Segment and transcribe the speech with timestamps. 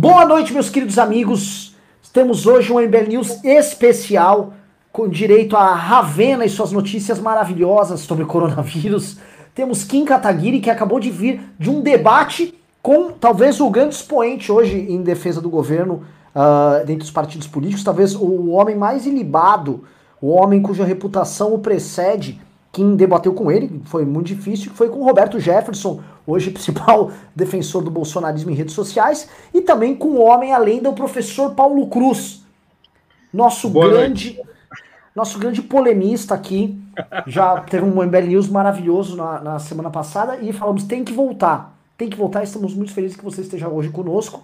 [0.00, 1.76] Boa noite, meus queridos amigos.
[2.10, 4.54] Temos hoje um MBL News especial
[4.90, 9.18] com direito a Ravena e suas notícias maravilhosas sobre coronavírus.
[9.54, 14.50] Temos Kim Kataguiri, que acabou de vir de um debate com talvez o grande expoente
[14.50, 16.02] hoje em defesa do governo
[16.34, 19.84] uh, dentro dos partidos políticos, talvez o homem mais ilibado,
[20.18, 22.40] o homem cuja reputação o precede
[22.72, 27.90] quem debateu com ele, foi muito difícil, foi com Roberto Jefferson, hoje principal defensor do
[27.90, 32.42] bolsonarismo em redes sociais, e também com o homem além do professor Paulo Cruz,
[33.32, 34.50] nosso Boa grande noite.
[35.14, 36.76] nosso grande polemista aqui.
[37.26, 41.74] Já teve um MBL News maravilhoso na, na semana passada e falamos tem que voltar,
[41.96, 42.42] tem que voltar.
[42.42, 44.42] Estamos muito felizes que você esteja hoje conosco.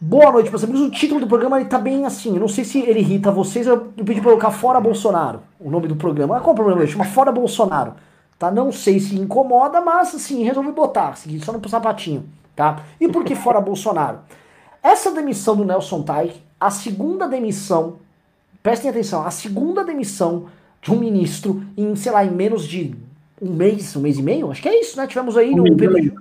[0.00, 0.82] Boa noite, meus amigos.
[0.82, 2.34] O título do programa ele tá bem assim.
[2.34, 3.66] Eu não sei se ele irrita vocês.
[3.66, 6.40] Eu pedi pra colocar Fora Bolsonaro, o nome do programa.
[6.40, 6.86] Qual é o problema?
[6.86, 7.94] Chama Fora Bolsonaro.
[8.38, 8.50] Tá?
[8.50, 11.10] Não sei se incomoda, mas assim, resolvi botar.
[11.10, 12.28] Assim, só no sapatinho.
[12.54, 12.82] Tá?
[13.00, 14.20] E por que Fora Bolsonaro?
[14.82, 17.96] Essa demissão do Nelson Taik, a segunda demissão,
[18.62, 20.46] prestem atenção, a segunda demissão
[20.82, 22.94] de um ministro em, sei lá, em menos de
[23.40, 24.50] um mês, um mês e meio?
[24.50, 25.06] Acho que é isso, né?
[25.06, 26.14] Tivemos aí no período.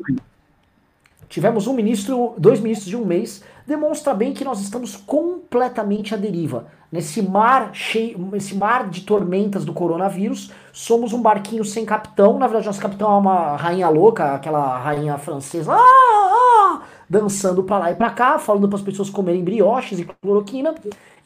[1.27, 6.17] Tivemos um ministro, dois ministros de um mês demonstra bem que nós estamos completamente à
[6.17, 6.67] deriva.
[6.93, 12.37] Nesse mar cheio, nesse mar de tormentas do coronavírus, somos um barquinho sem capitão.
[12.37, 17.79] Na verdade, nosso capitão é uma rainha louca, aquela rainha francesa, ah, ah, dançando para
[17.79, 20.75] lá e para cá, falando para as pessoas comerem brioches e cloroquina.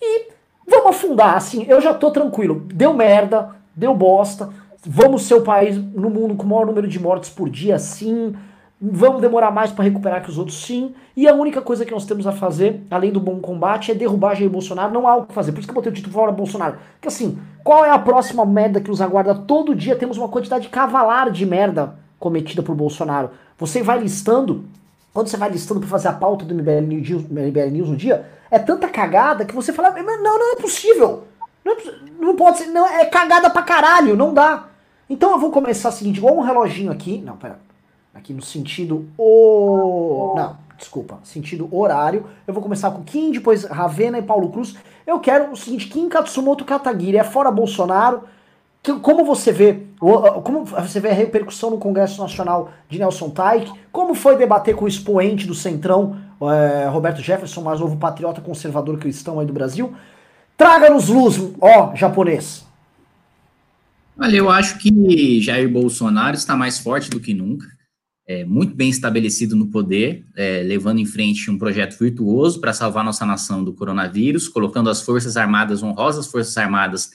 [0.01, 0.29] E
[0.65, 2.61] vamos afundar, assim, eu já tô tranquilo.
[2.73, 4.49] Deu merda, deu bosta.
[4.85, 8.33] Vamos ser o país no mundo com o maior número de mortes por dia, sim.
[8.79, 10.93] Vamos demorar mais para recuperar que os outros sim.
[11.15, 14.35] E a única coisa que nós temos a fazer, além do bom combate, é derrubar
[14.35, 14.93] Jair Bolsonaro.
[14.93, 15.51] Não há o que fazer.
[15.51, 16.77] Por isso que eu botei o título fora Bolsonaro.
[16.93, 19.33] Porque assim, qual é a próxima merda que nos aguarda?
[19.33, 23.31] Todo dia temos uma quantidade cavalar de merda cometida por Bolsonaro.
[23.57, 24.63] Você vai listando,
[25.11, 28.27] quando você vai listando para fazer a pauta do MBL News, MBL News no dia,
[28.51, 31.23] é tanta cagada que você fala, não, não é possível.
[31.65, 31.77] Não, é,
[32.19, 34.67] não pode ser, não, é cagada pra caralho, não dá.
[35.09, 37.17] Então eu vou começar o seguinte, igual um reloginho aqui.
[37.25, 37.66] Não, pera
[38.17, 40.33] aqui no sentido o...
[40.35, 42.25] Não, desculpa, sentido horário.
[42.45, 44.75] Eu vou começar com Kim, depois Ravena e Paulo Cruz.
[45.05, 48.23] Eu quero o seguinte, Kim Katsumoto Kataguiri é fora Bolsonaro.
[49.01, 53.71] Como você vê, como você vê a repercussão no Congresso Nacional de Nelson Taik?
[53.91, 58.97] Como foi debater com o expoente do Centrão, é, Roberto Jefferson, mais novo patriota conservador
[58.97, 59.93] cristão aí do Brasil?
[60.55, 62.65] Traga-nos luz, ó, japonês.
[64.19, 67.76] Olha, eu acho que Jair Bolsonaro está mais forte do que nunca
[68.27, 73.03] é, muito bem estabelecido no poder, é, levando em frente um projeto virtuoso para salvar
[73.03, 77.11] nossa nação do coronavírus, colocando as Forças Armadas, honrosas Forças Armadas,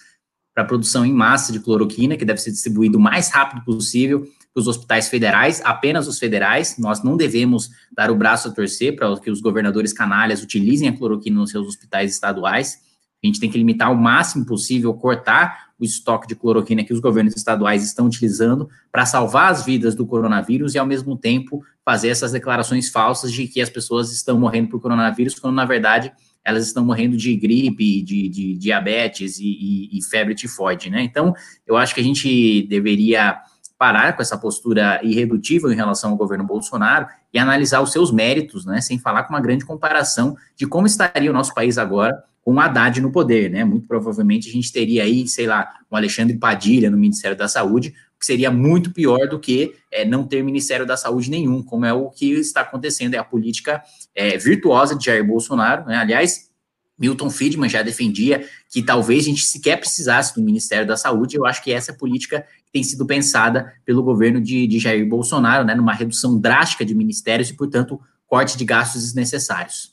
[0.54, 4.60] para produção em massa de cloroquina, que deve ser distribuído o mais rápido possível para
[4.60, 6.76] os hospitais federais, apenas os federais.
[6.78, 10.96] Nós não devemos dar o braço a torcer para que os governadores canalhas utilizem a
[10.96, 12.80] cloroquina nos seus hospitais estaduais.
[13.22, 17.00] A gente tem que limitar o máximo possível, cortar o estoque de cloroquina que os
[17.00, 22.08] governos estaduais estão utilizando para salvar as vidas do coronavírus e, ao mesmo tempo, fazer
[22.08, 26.12] essas declarações falsas de que as pessoas estão morrendo por coronavírus, quando, na verdade,
[26.44, 31.02] elas estão morrendo de gripe, de, de diabetes e, e, e febre tifoide, né?
[31.02, 31.34] Então,
[31.66, 33.40] eu acho que a gente deveria
[33.76, 38.64] parar com essa postura irredutível em relação ao governo Bolsonaro e analisar os seus méritos,
[38.64, 42.54] né, sem falar com uma grande comparação de como estaria o nosso país agora com
[42.54, 43.64] o Haddad no poder, né?
[43.64, 47.94] Muito provavelmente a gente teria aí, sei lá, um Alexandre Padilha no Ministério da Saúde,
[48.18, 51.92] que seria muito pior do que é, não ter Ministério da Saúde nenhum, como é
[51.92, 53.82] o que está acontecendo, é a política
[54.14, 55.96] é, virtuosa de Jair Bolsonaro, né?
[55.96, 56.50] Aliás,
[56.98, 61.36] Milton Friedman já defendia que talvez a gente sequer precisasse do Ministério da Saúde.
[61.36, 65.74] Eu acho que essa política tem sido pensada pelo governo de, de Jair Bolsonaro, né,
[65.74, 69.91] numa redução drástica de ministérios e, portanto, corte de gastos desnecessários.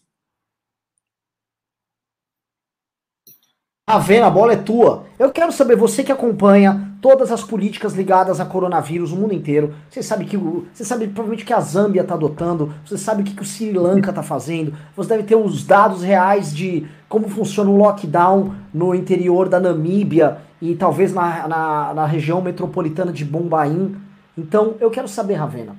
[3.89, 5.05] Ravena, a bola é tua.
[5.17, 9.73] Eu quero saber, você que acompanha todas as políticas ligadas a coronavírus, o mundo inteiro,
[9.89, 13.25] você sabe que o, você sabe provavelmente que a Zâmbia está adotando, você sabe o
[13.25, 17.27] que, que o Sri Lanka está fazendo, você deve ter os dados reais de como
[17.29, 23.25] funciona o lockdown no interior da Namíbia e talvez na, na, na região metropolitana de
[23.25, 23.95] Bombaim.
[24.37, 25.75] Então, eu quero saber, Ravena,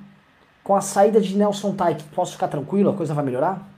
[0.65, 2.89] com a saída de Nelson Taik, posso ficar tranquilo?
[2.89, 3.70] A coisa vai melhorar?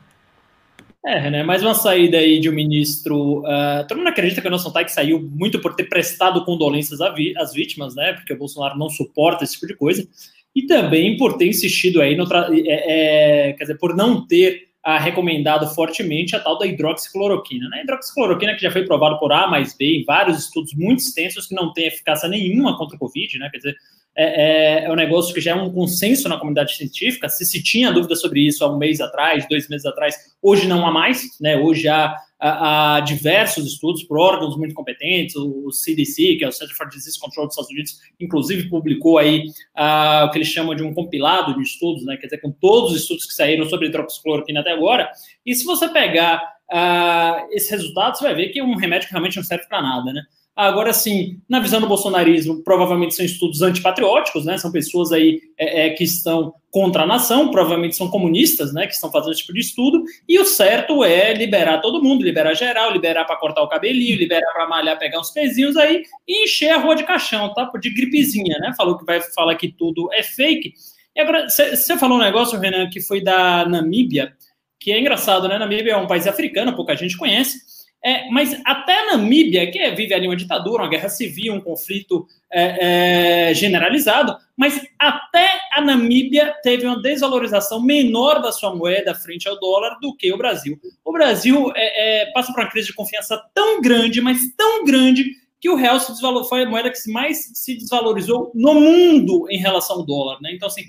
[1.05, 1.43] É, né?
[1.43, 3.39] Mais uma saída aí de um ministro.
[3.39, 7.53] Uh, todo mundo acredita que o Nelson Taik saiu muito por ter prestado condolências às
[7.53, 8.13] vítimas, né?
[8.13, 10.07] Porque o Bolsonaro não suporta esse tipo de coisa.
[10.55, 12.23] E também por ter insistido aí no.
[12.33, 17.69] É, é, quer dizer, por não ter ah, recomendado fortemente a tal da hidroxicloroquina.
[17.69, 17.77] Né?
[17.77, 21.47] A hidroxicloroquina que já foi provado por A mais B em vários estudos muito extensos
[21.47, 23.49] que não tem eficácia nenhuma contra o Covid, né?
[23.49, 23.77] Quer dizer,
[24.15, 27.29] é, é, é, um negócio que já é um consenso na comunidade científica.
[27.29, 30.85] Se se tinha dúvida sobre isso há um mês atrás, dois meses atrás, hoje não
[30.85, 31.57] há mais, né?
[31.57, 36.75] Hoje há, há diversos estudos por órgãos muito competentes, o CDC, que é o Center
[36.75, 39.45] for Disease Control dos Estados Unidos, inclusive publicou aí
[39.77, 42.17] uh, o que eles chamam de um compilado de estudos, né?
[42.17, 45.09] Quer dizer, com todos os estudos que saíram sobre hidroxicloroquina até agora.
[45.45, 49.13] E se você pegar uh, esses resultados, você vai ver que é um remédio que
[49.13, 50.21] realmente não serve para nada, né?
[50.55, 54.55] Agora, sim, na visão do bolsonarismo, provavelmente são estudos antipatrióticos, né?
[54.59, 58.85] São pessoas aí é, é, que estão contra a nação, provavelmente são comunistas, né?
[58.85, 60.03] Que estão fazendo esse tipo de estudo.
[60.29, 64.51] E o certo é liberar todo mundo, liberar geral, liberar para cortar o cabelinho, liberar
[64.53, 67.71] para malhar, pegar uns pezinhos aí e encher a rua de caixão, tá?
[67.81, 68.73] De gripezinha, né?
[68.77, 70.73] Falou que vai falar que tudo é fake.
[71.15, 74.35] E agora, você falou um negócio, Renan, que foi da Namíbia,
[74.79, 75.57] que é engraçado, né?
[75.57, 77.72] Namíbia é um país africano, pouca gente conhece.
[78.05, 81.61] É, mas até a Namíbia, que é, vive ali uma ditadura, uma guerra civil, um
[81.61, 89.15] conflito é, é, generalizado, mas até a Namíbia teve uma desvalorização menor da sua moeda
[89.15, 90.77] frente ao dólar do que o Brasil.
[91.05, 95.23] O Brasil é, é, passa por uma crise de confiança tão grande, mas tão grande,
[95.61, 99.57] que o real se desvalor, foi a moeda que mais se desvalorizou no mundo em
[99.57, 100.41] relação ao dólar.
[100.41, 100.51] Né?
[100.53, 100.83] Então, assim,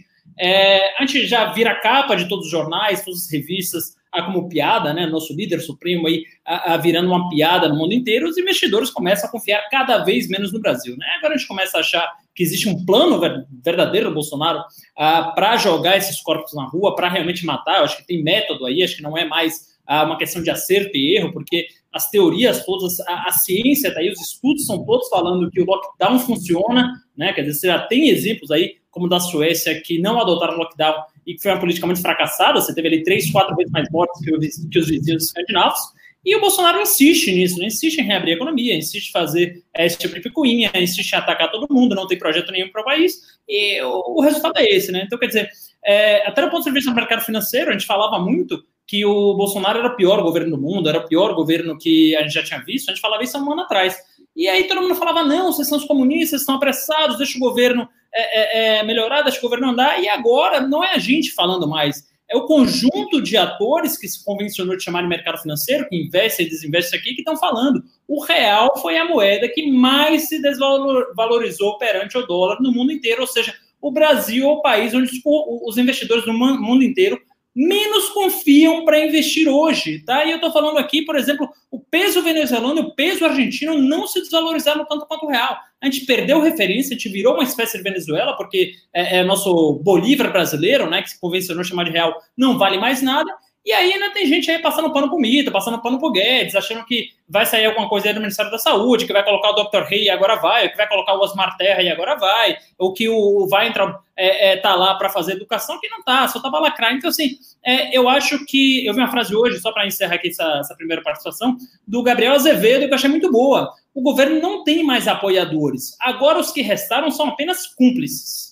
[0.99, 5.07] a gente já vira capa de todos os jornais, todas as revistas, como piada, né?
[5.07, 9.29] Nosso líder supremo aí a, a virando uma piada no mundo inteiro, os investidores começam
[9.29, 11.07] a confiar cada vez menos no Brasil, né?
[11.19, 13.21] Agora a gente começa a achar que existe um plano
[13.65, 14.63] verdadeiro do Bolsonaro
[14.97, 17.79] ah, para jogar esses corpos na rua, para realmente matar.
[17.79, 20.51] Eu acho que tem método aí, acho que não é mais ah, uma questão de
[20.51, 24.85] acerto e erro, porque as teorias todas, a, a ciência daí, tá os estudos são
[24.85, 27.33] todos falando que o lockdown funciona, né?
[27.33, 30.95] Quer dizer, você já tem exemplos aí, como da Suécia, que não adotaram lockdown
[31.27, 32.61] e que foi uma política muito fracassada.
[32.61, 35.79] Você teve ali três, quatro vezes mais mortes que, que os vizinhos escandinavos.
[36.25, 37.67] E o Bolsonaro insiste nisso, né?
[37.67, 41.17] insiste em reabrir a economia, insiste em fazer é, esse tipo de picuinha, insiste em
[41.17, 44.65] atacar todo mundo, não tem projeto nenhum para o país, e o, o, resultado é
[44.65, 45.03] esse, né?
[45.05, 45.51] Então, quer dizer,
[45.85, 49.35] é, até do ponto de vista do mercado financeiro, a gente falava muito que o
[49.35, 52.43] Bolsonaro era o pior governo do mundo, era o pior governo que a gente já
[52.43, 53.97] tinha visto, a gente falava isso há um ano atrás.
[54.35, 57.89] E aí todo mundo falava: não, vocês são os comunistas, estão apressados, deixa o governo
[58.13, 60.03] é, é, é, melhorar, deixa o governo andar.
[60.03, 64.25] E agora não é a gente falando mais, é o conjunto de atores que se
[64.25, 67.83] convencionou de chamar de mercado financeiro, que investe e desinveste aqui, que estão falando.
[68.09, 73.21] O real foi a moeda que mais se desvalorizou perante o dólar no mundo inteiro,
[73.21, 77.21] ou seja, o Brasil é o país onde os investidores do mundo inteiro
[77.55, 80.25] menos confiam para investir hoje, tá?
[80.25, 84.07] E eu estou falando aqui, por exemplo, o peso venezuelano e o peso argentino não
[84.07, 85.57] se desvalorizaram tanto quanto o real.
[85.81, 89.75] A gente perdeu referência, a gente virou uma espécie de Venezuela, porque é, é nosso
[89.85, 93.31] Bolívar brasileiro, né, que se convencionou chamar de real, não vale mais nada,
[93.65, 96.85] e aí ainda tem gente aí passando pano pro Mito, passando pano pro Guedes, achando
[96.85, 99.89] que vai sair alguma coisa aí do Ministério da Saúde, que vai colocar o Dr.
[99.89, 103.09] Rei e agora vai, que vai colocar o Osmar Terra e agora vai, ou que
[103.09, 106.93] o Weintraub é, é, tá lá para fazer educação, que não tá, só tava lacrar.
[106.93, 108.85] Então, assim, é, eu acho que.
[108.87, 111.57] Eu vi uma frase hoje, só para encerrar aqui essa, essa primeira participação,
[111.87, 113.73] do Gabriel Azevedo, que eu achei muito boa.
[113.95, 115.97] O governo não tem mais apoiadores.
[116.01, 118.44] Agora os que restaram são apenas cúmplices.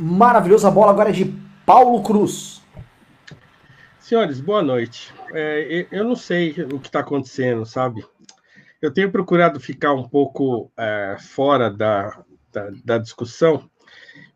[0.00, 0.66] Maravilhoso.
[0.66, 1.26] A bola agora é de
[1.66, 2.62] Paulo Cruz.
[3.98, 5.12] Senhores, boa noite.
[5.34, 8.02] É, eu não sei o que está acontecendo, sabe?
[8.80, 12.18] Eu tenho procurado ficar um pouco é, fora da,
[12.50, 13.68] da, da, discussão,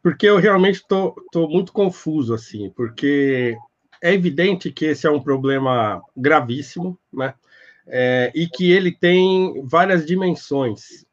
[0.03, 1.17] porque eu realmente estou
[1.49, 3.57] muito confuso, assim, porque
[4.03, 7.33] é evidente que esse é um problema gravíssimo, né?
[7.87, 11.04] É, e que ele tem várias dimensões.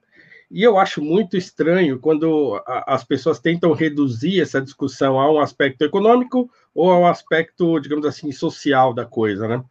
[0.51, 5.84] E eu acho muito estranho quando as pessoas tentam reduzir essa discussão a um aspecto
[5.84, 9.63] econômico ou ao aspecto, digamos assim, social da coisa, né?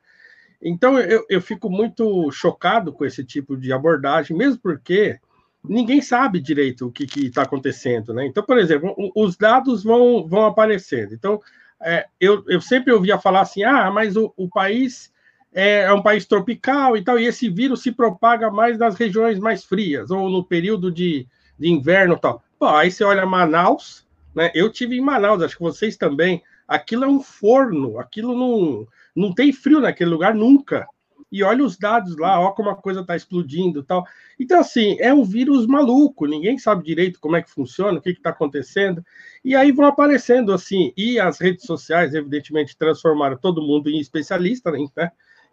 [0.62, 5.18] Então eu, eu fico muito chocado com esse tipo de abordagem, mesmo porque
[5.62, 8.26] ninguém sabe direito o que está acontecendo, né?
[8.26, 11.12] Então, por exemplo, os dados vão, vão aparecendo.
[11.12, 11.40] Então,
[11.82, 15.12] é, eu, eu sempre ouvia falar assim: ah, mas o, o país
[15.52, 19.38] é, é, um país tropical e tal, e esse vírus se propaga mais nas regiões
[19.38, 21.26] mais frias, ou no período de,
[21.58, 22.42] de inverno e tal.
[22.58, 24.50] Bom, aí você olha Manaus, né?
[24.54, 26.42] Eu tive em Manaus, acho que vocês também.
[26.68, 30.86] Aquilo é um forno, aquilo não, não tem frio naquele lugar nunca.
[31.32, 34.04] E olha os dados lá, ó como a coisa está explodindo tal.
[34.38, 38.10] Então, assim, é um vírus maluco, ninguém sabe direito como é que funciona, o que
[38.10, 39.04] está acontecendo.
[39.44, 44.72] E aí vão aparecendo assim, e as redes sociais, evidentemente, transformaram todo mundo em especialista,
[44.72, 44.78] né?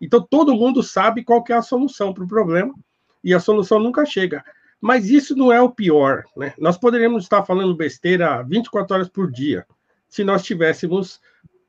[0.01, 2.74] Então todo mundo sabe qual é a solução para o problema
[3.24, 4.44] e a solução nunca chega.
[4.80, 6.54] Mas isso não é o pior, né?
[6.58, 9.66] Nós poderíamos estar falando besteira 24 horas por dia.
[10.08, 11.20] se nós tivéssemos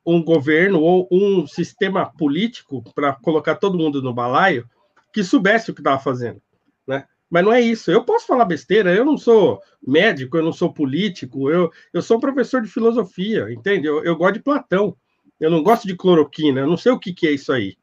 [0.07, 4.69] um governo ou um sistema político para colocar todo mundo no balaio
[5.13, 6.41] que soubesse o que estava fazendo,
[6.87, 7.05] né?
[7.29, 7.91] Mas não é isso.
[7.91, 12.21] Eu posso falar besteira, eu não sou médico, eu não sou político, eu, eu sou
[12.21, 13.87] professor de filosofia, entende?
[13.87, 14.97] Eu, eu gosto de Platão,
[15.39, 17.77] eu não gosto de cloroquina, eu não sei o que, que é isso aí.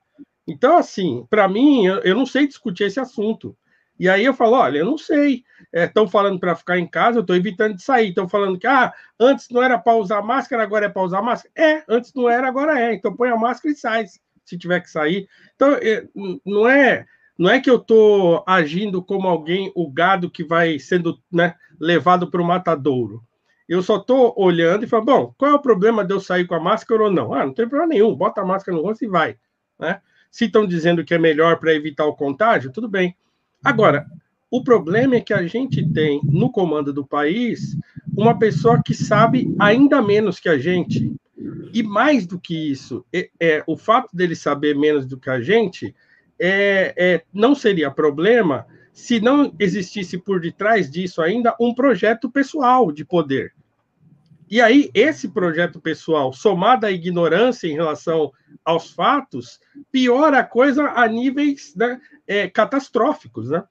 [0.47, 3.55] Então, assim, para mim, eu, eu não sei discutir esse assunto.
[3.99, 5.43] E aí eu falo, olha, eu não sei.
[5.73, 8.09] Estão é, falando para ficar em casa, eu estou evitando de sair.
[8.09, 11.51] Estão falando que ah, antes não era para usar máscara, agora é para usar máscara.
[11.55, 12.93] É, antes não era, agora é.
[12.93, 14.05] Então põe a máscara e sai,
[14.43, 15.27] se tiver que sair.
[15.55, 16.05] Então, é,
[16.45, 17.05] não é
[17.37, 22.31] não é que eu estou agindo como alguém, o gado que vai sendo né, levado
[22.31, 23.21] para o matadouro.
[23.67, 26.55] Eu só estou olhando e falando, bom, qual é o problema de eu sair com
[26.55, 27.33] a máscara ou não?
[27.33, 29.37] Ah, não tem problema nenhum, bota a máscara no rosto e vai.
[29.77, 29.99] Né?
[30.35, 33.15] Se estão dizendo que é melhor para evitar o contágio, tudo bem.
[33.63, 34.05] Agora,
[34.51, 37.77] o problema é que a gente tem no comando do país
[38.17, 41.09] uma pessoa que sabe ainda menos que a gente.
[41.73, 45.39] E mais do que isso, é, é o fato dele saber menos do que a
[45.39, 45.95] gente
[46.37, 52.91] é, é, não seria problema se não existisse por detrás disso ainda um projeto pessoal
[52.91, 53.53] de poder.
[54.49, 58.31] E aí, esse projeto pessoal, somado à ignorância em relação
[58.63, 59.59] aos fatos,
[59.91, 63.63] piora a coisa a níveis né, é, catastróficos, né?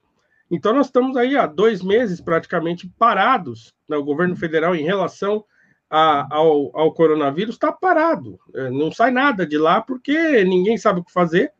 [0.51, 5.43] Então, nós estamos aí há dois meses praticamente parados, né, o governo federal, em relação
[5.89, 8.37] a, ao, ao, coronavírus, está parado.
[8.53, 11.51] É, não sai nada de lá porque ninguém sabe o que fazer.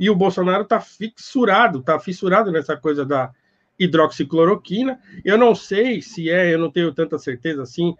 [0.00, 3.30] E o Bolsonaro está fissurado, está fissurado nessa coisa da
[3.78, 4.98] hidroxicloroquina.
[5.24, 7.94] Eu não sei se é, eu não tenho tanta certeza assim,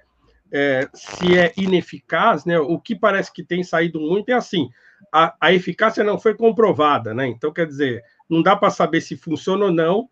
[0.53, 2.59] é, se é ineficaz, né?
[2.59, 4.69] O que parece que tem saído muito é assim:
[5.13, 7.27] a, a eficácia não foi comprovada, né?
[7.27, 10.09] Então, quer dizer, não dá para saber se funciona ou não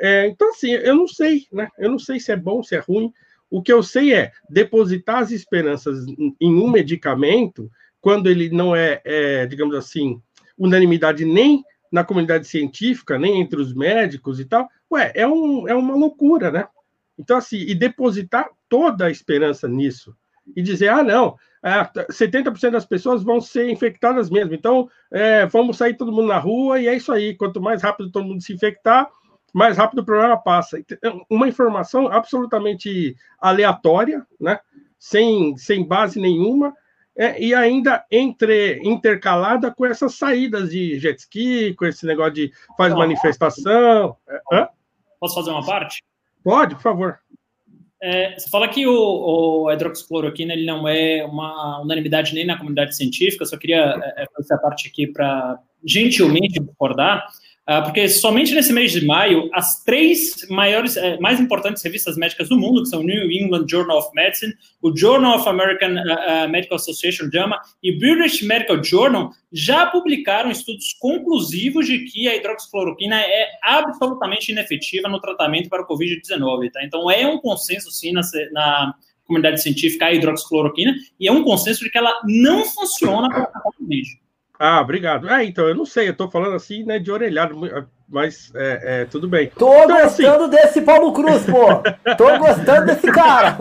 [0.00, 1.68] é, então, assim, eu não sei, né?
[1.78, 3.12] Eu não sei se é bom, se é ruim.
[3.50, 9.00] O que eu sei é depositar as esperanças em um medicamento, quando ele não é,
[9.04, 10.20] é digamos assim,
[10.56, 15.74] unanimidade nem na comunidade científica, nem entre os médicos e tal, ué, é, um, é
[15.74, 16.66] uma loucura, né?
[17.16, 20.16] Então, assim, e depositar toda a esperança nisso
[20.56, 25.76] e dizer, ah, não, é, 70% das pessoas vão ser infectadas mesmo, então é, vamos
[25.76, 27.36] sair todo mundo na rua e é isso aí.
[27.36, 29.08] Quanto mais rápido todo mundo se infectar,
[29.52, 30.76] mais rápido o problema passa.
[31.30, 34.58] Uma informação absolutamente aleatória, né?
[34.98, 36.74] sem, sem base nenhuma,
[37.16, 42.52] é, e ainda entre intercalada com essas saídas de jet ski, com esse negócio de
[42.76, 44.16] faz manifestação.
[44.28, 44.68] É, hã?
[45.20, 46.02] Posso fazer uma parte?
[46.42, 47.20] Pode, por favor.
[48.06, 52.94] É, você fala que o, o hidroxicloroquina ele não é uma unanimidade nem na comunidade
[52.94, 57.26] científica, só queria é, fazer essa parte aqui para gentilmente discordar.
[57.66, 62.50] Uh, porque somente nesse mês de maio, as três maiores, eh, mais importantes revistas médicas
[62.50, 64.52] do mundo, que são o New England Journal of Medicine,
[64.82, 70.50] o Journal of American uh, uh, Medical Association, JAMA, e British Medical Journal, já publicaram
[70.50, 76.70] estudos conclusivos de que a hidroxicloroquina é absolutamente inefetiva no tratamento para o Covid-19.
[76.70, 76.84] Tá?
[76.84, 78.20] Então, é um consenso, sim, na,
[78.52, 78.94] na
[79.24, 83.72] comunidade científica a hidroxicloroquina, e é um consenso de que ela não funciona para o
[83.72, 84.23] Covid.
[84.66, 85.28] Ah, obrigado.
[85.28, 87.54] É, então, eu não sei, eu tô falando assim, né, de orelhado,
[88.08, 89.52] mas é, é tudo bem.
[89.58, 90.50] Tô então, gostando assim...
[90.50, 91.82] desse Paulo Cruz, pô.
[92.16, 93.58] Tô gostando desse cara.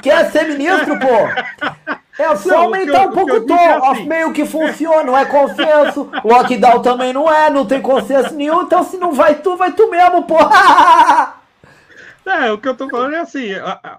[0.00, 1.92] Quer ser ministro, pô?
[2.18, 4.08] É só não, aumentar eu, um pouco o tom, é assim...
[4.08, 6.10] meio que funciona, não é consenso.
[6.24, 9.90] Lockdown também não é, não tem consenso nenhum, então se não vai tu, vai tu
[9.90, 10.36] mesmo, pô.
[12.26, 13.48] É, o que eu tô falando é assim,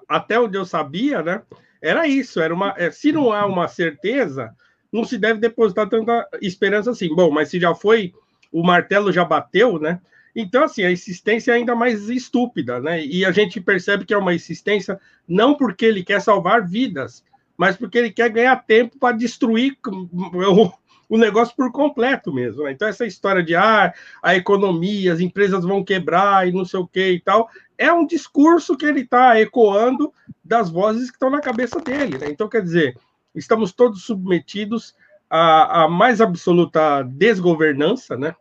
[0.07, 1.41] até onde eu sabia, né,
[1.81, 4.53] era isso, era uma, é, se não há uma certeza,
[4.91, 7.13] não se deve depositar tanta esperança assim.
[7.15, 8.13] Bom, mas se já foi,
[8.51, 9.99] o martelo já bateu, né?
[10.35, 13.05] Então, assim, a insistência é ainda mais estúpida, né?
[13.05, 17.23] E a gente percebe que é uma insistência não porque ele quer salvar vidas,
[17.57, 20.71] mas porque ele quer ganhar tempo para destruir o,
[21.09, 22.63] o, negócio por completo mesmo.
[22.63, 22.71] Né?
[22.71, 23.93] Então, essa história de ah,
[24.23, 28.07] a economia, as empresas vão quebrar e não sei o que e tal, é um
[28.07, 32.17] discurso que ele está ecoando das vozes que estão na cabeça dele.
[32.17, 32.27] Né?
[32.29, 32.97] Então, quer dizer,
[33.35, 34.95] estamos todos submetidos
[35.29, 38.35] à, à mais absoluta desgovernança, né?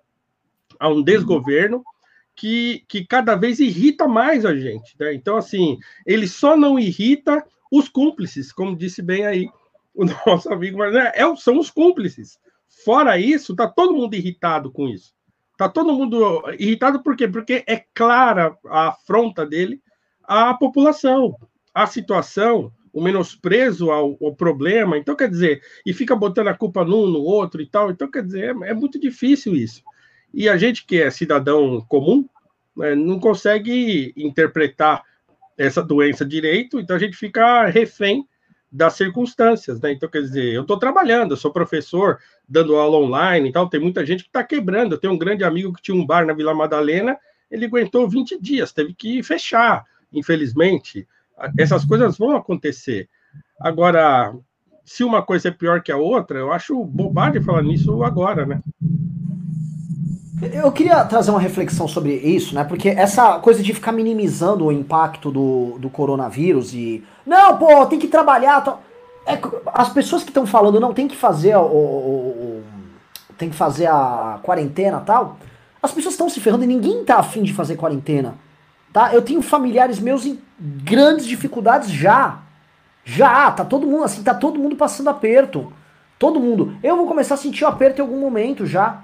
[0.79, 1.85] a um desgoverno
[2.35, 4.97] que, que cada vez irrita mais a gente.
[4.99, 5.15] Né?
[5.15, 9.49] Então, assim, ele só não irrita os cúmplices, como disse bem aí
[9.95, 11.13] o nosso amigo, né?
[11.15, 12.39] é, são os cúmplices.
[12.85, 15.15] Fora isso, está todo mundo irritado com isso.
[15.53, 17.29] Está todo mundo irritado por quê?
[17.29, 19.83] Porque é clara a afronta dele
[20.25, 21.37] à população,
[21.75, 24.99] à situação, o menosprezo ao, ao, problema.
[24.99, 27.91] Então, quer dizer, e fica botando a culpa num, no outro e tal.
[27.91, 29.83] Então, quer dizer, é, é muito difícil isso.
[30.33, 32.29] E a gente que é cidadão comum
[32.77, 35.03] né, não consegue interpretar
[35.57, 38.27] essa doença direito, então a gente fica refém
[38.73, 39.93] das circunstâncias, né?
[39.93, 42.19] Então, quer dizer, eu estou trabalhando, eu sou professor,
[42.49, 44.95] dando aula online e tal, tem muita gente que está quebrando.
[44.95, 47.19] Eu tenho um grande amigo que tinha um bar na Vila Madalena,
[47.51, 51.07] ele aguentou 20 dias, teve que fechar, infelizmente.
[51.59, 53.09] Essas coisas vão acontecer.
[53.61, 54.35] Agora,
[54.85, 58.61] se uma coisa é pior que a outra, eu acho bobagem falar nisso agora, né?
[60.53, 62.65] Eu queria trazer uma reflexão sobre isso, né?
[62.65, 67.05] Porque essa coisa de ficar minimizando o impacto do, do coronavírus e.
[67.27, 68.63] Não, pô, tem que trabalhar.
[68.63, 68.73] Tô...
[69.27, 72.65] É, as pessoas que estão falando não tem que fazer o, o, o,
[73.37, 75.37] tem que fazer a quarentena tal.
[75.83, 78.35] As pessoas estão se ferrando e ninguém tá afim de fazer quarentena.
[78.93, 79.15] Tá?
[79.15, 82.41] Eu tenho familiares meus em grandes dificuldades já.
[83.05, 85.73] Já, tá todo mundo assim, tá todo mundo passando aperto.
[86.19, 86.77] Todo mundo.
[86.83, 89.03] Eu vou começar a sentir o aperto em algum momento já.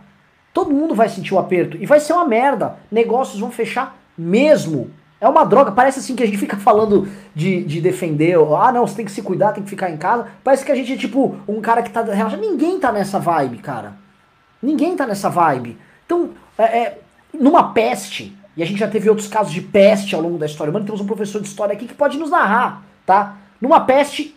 [0.53, 1.77] Todo mundo vai sentir o aperto.
[1.81, 2.77] E vai ser uma merda.
[2.93, 4.91] Negócios vão fechar mesmo.
[5.19, 5.73] É uma droga.
[5.73, 8.37] Parece assim que a gente fica falando de, de defender.
[8.59, 10.27] Ah, não, você tem que se cuidar, tem que ficar em casa.
[10.45, 12.41] Parece que a gente é tipo um cara que tá relaxado.
[12.41, 13.95] Ninguém tá nessa vibe, cara.
[14.63, 15.79] Ninguém tá nessa vibe.
[16.05, 16.99] Então, é, é,
[17.33, 20.71] numa peste, e a gente já teve outros casos de peste ao longo da história
[20.71, 23.37] humana, temos um professor de história aqui que pode nos narrar, tá?
[23.61, 24.37] Numa peste,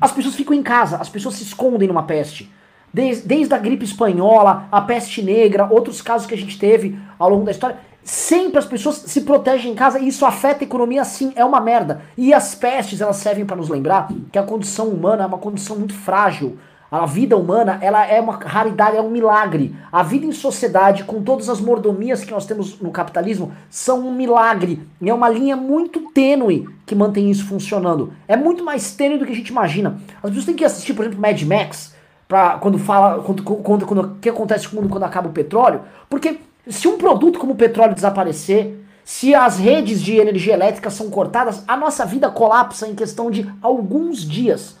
[0.00, 2.50] as pessoas ficam em casa, as pessoas se escondem numa peste.
[2.92, 7.28] Desde, desde a gripe espanhola, a peste negra, outros casos que a gente teve ao
[7.28, 7.76] longo da história.
[8.02, 11.60] Sempre as pessoas se protegem em casa e isso afeta a economia sim, é uma
[11.60, 12.00] merda.
[12.16, 15.76] E as pestes, elas servem para nos lembrar que a condição humana é uma condição
[15.76, 16.58] muito frágil.
[16.90, 19.76] A vida humana, ela é uma raridade, é um milagre.
[19.92, 24.12] A vida em sociedade, com todas as mordomias que nós temos no capitalismo, são um
[24.12, 24.82] milagre.
[25.00, 28.12] E é uma linha muito tênue que mantém isso funcionando.
[28.26, 30.00] É muito mais tênue do que a gente imagina.
[30.16, 31.94] As pessoas têm que assistir, por exemplo, Mad Max,
[32.26, 35.32] para quando fala quando, quando, quando o que acontece com o mundo quando acaba o
[35.32, 40.90] petróleo, porque se um produto como o petróleo desaparecer, se as redes de energia elétrica
[40.90, 44.79] são cortadas, a nossa vida colapsa em questão de alguns dias.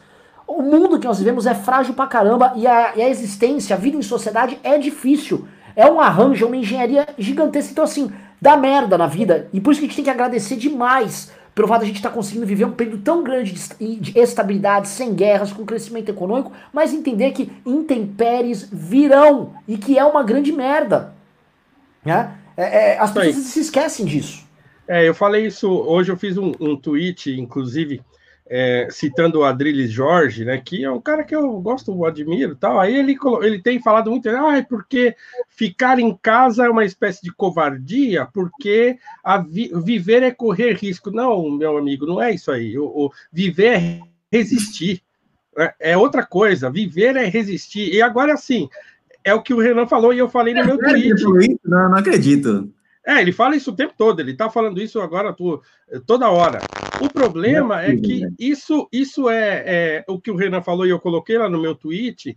[0.50, 3.78] O mundo que nós vivemos é frágil pra caramba e a, e a existência, a
[3.78, 5.46] vida em sociedade é difícil.
[5.76, 7.70] É um arranjo, é uma engenharia gigantesca.
[7.70, 9.48] Então, assim, dá merda na vida.
[9.52, 11.98] E por isso que a gente tem que agradecer demais pelo fato de a gente
[11.98, 16.08] estar tá conseguindo viver um período tão grande de, de estabilidade, sem guerras, com crescimento
[16.08, 21.14] econômico, mas entender que intempéries virão e que é uma grande merda.
[22.04, 22.34] Né?
[22.56, 24.44] É, é, as pessoas se esquecem disso.
[24.88, 28.02] É, eu falei isso hoje, eu fiz um, um tweet, inclusive,
[28.52, 32.80] é, citando o Adriles Jorge, né, que é um cara que eu gosto, admiro tal.
[32.80, 35.14] Aí ele, ele tem falado muito, ah, é porque
[35.48, 41.12] ficar em casa é uma espécie de covardia, porque a vi, viver é correr risco.
[41.12, 42.76] Não, meu amigo, não é isso aí.
[42.76, 44.00] O, o viver é
[44.32, 45.00] resistir.
[45.56, 46.68] É, é outra coisa.
[46.68, 47.94] Viver é resistir.
[47.94, 48.68] E agora, assim,
[49.22, 51.22] é o que o Renan falou e eu falei no meu tweet.
[51.64, 52.68] Não, não acredito.
[53.10, 55.34] É, ele fala isso o tempo todo, ele está falando isso agora
[56.06, 56.60] toda hora.
[57.02, 61.00] O problema é que isso, isso é, é, o que o Renan falou e eu
[61.00, 62.36] coloquei lá no meu tweet,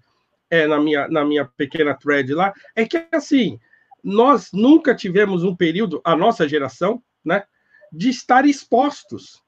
[0.50, 3.60] é, na, minha, na minha pequena thread lá, é que assim,
[4.04, 7.44] nós nunca tivemos um período, a nossa geração, né,
[7.92, 9.44] de estar expostos,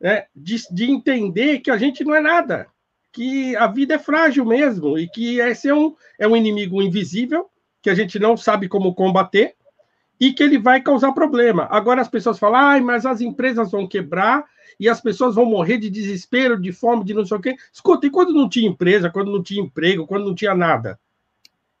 [0.00, 2.66] né, de, de entender que a gente não é nada,
[3.12, 7.50] que a vida é frágil mesmo e que esse é um, é um inimigo invisível
[7.82, 9.54] que a gente não sabe como combater
[10.22, 11.66] e que ele vai causar problema.
[11.68, 14.44] Agora as pessoas falam, ah, mas as empresas vão quebrar
[14.78, 17.56] e as pessoas vão morrer de desespero, de fome, de não sei o quê.
[17.72, 20.96] Escuta, e quando não tinha empresa, quando não tinha emprego, quando não tinha nada?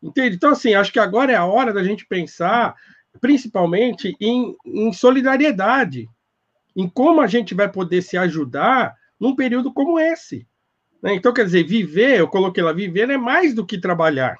[0.02, 0.34] Entende?
[0.34, 2.74] Então, assim, acho que agora é a hora da gente pensar,
[3.20, 6.10] principalmente, em, em solidariedade,
[6.74, 10.44] em como a gente vai poder se ajudar num período como esse.
[11.00, 11.14] Né?
[11.14, 14.36] Então, quer dizer, viver, eu coloquei lá, viver é mais do que trabalhar.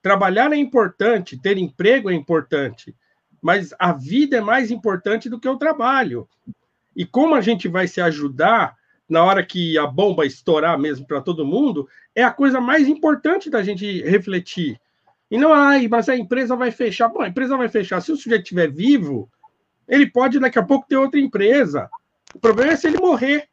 [0.00, 2.94] Trabalhar é importante, ter emprego é importante,
[3.40, 6.28] mas a vida é mais importante do que o trabalho.
[6.94, 8.76] E como a gente vai se ajudar
[9.08, 13.50] na hora que a bomba estourar mesmo para todo mundo, é a coisa mais importante
[13.50, 14.80] da gente refletir.
[15.30, 17.08] E não, ai, mas a empresa vai fechar.
[17.08, 18.00] Bom, a empresa vai fechar.
[18.00, 19.30] Se o sujeito estiver vivo,
[19.88, 21.88] ele pode daqui a pouco ter outra empresa.
[22.34, 23.48] O problema é se ele morrer.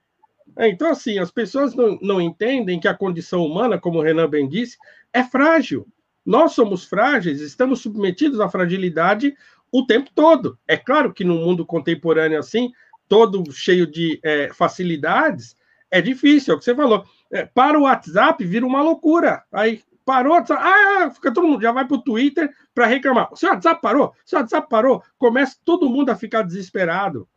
[0.58, 4.30] É, então, assim, as pessoas não, não entendem que a condição humana, como o Renan
[4.30, 4.78] bem disse,
[5.14, 5.88] é frágil.
[6.26, 9.36] Nós somos frágeis, estamos submetidos à fragilidade
[9.72, 10.58] o tempo todo.
[10.68, 12.72] É claro que no mundo contemporâneo assim,
[13.08, 15.56] todo cheio de é, facilidades,
[15.90, 17.06] é difícil, é o que você falou.
[17.32, 19.44] É, para o WhatsApp vira uma loucura.
[19.52, 23.32] Aí parou, WhatsApp, ah, fica todo mundo, já vai para o Twitter para reclamar.
[23.32, 24.08] O seu WhatsApp parou?
[24.08, 25.04] O seu WhatsApp parou?
[25.18, 27.28] Começa todo mundo a ficar desesperado.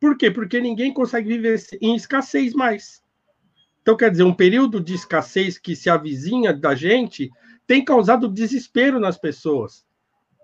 [0.00, 0.30] Por quê?
[0.30, 3.02] Porque ninguém consegue viver em escassez mais.
[3.82, 7.30] Então, quer dizer, um período de escassez que se avizinha da gente
[7.66, 9.87] tem causado desespero nas pessoas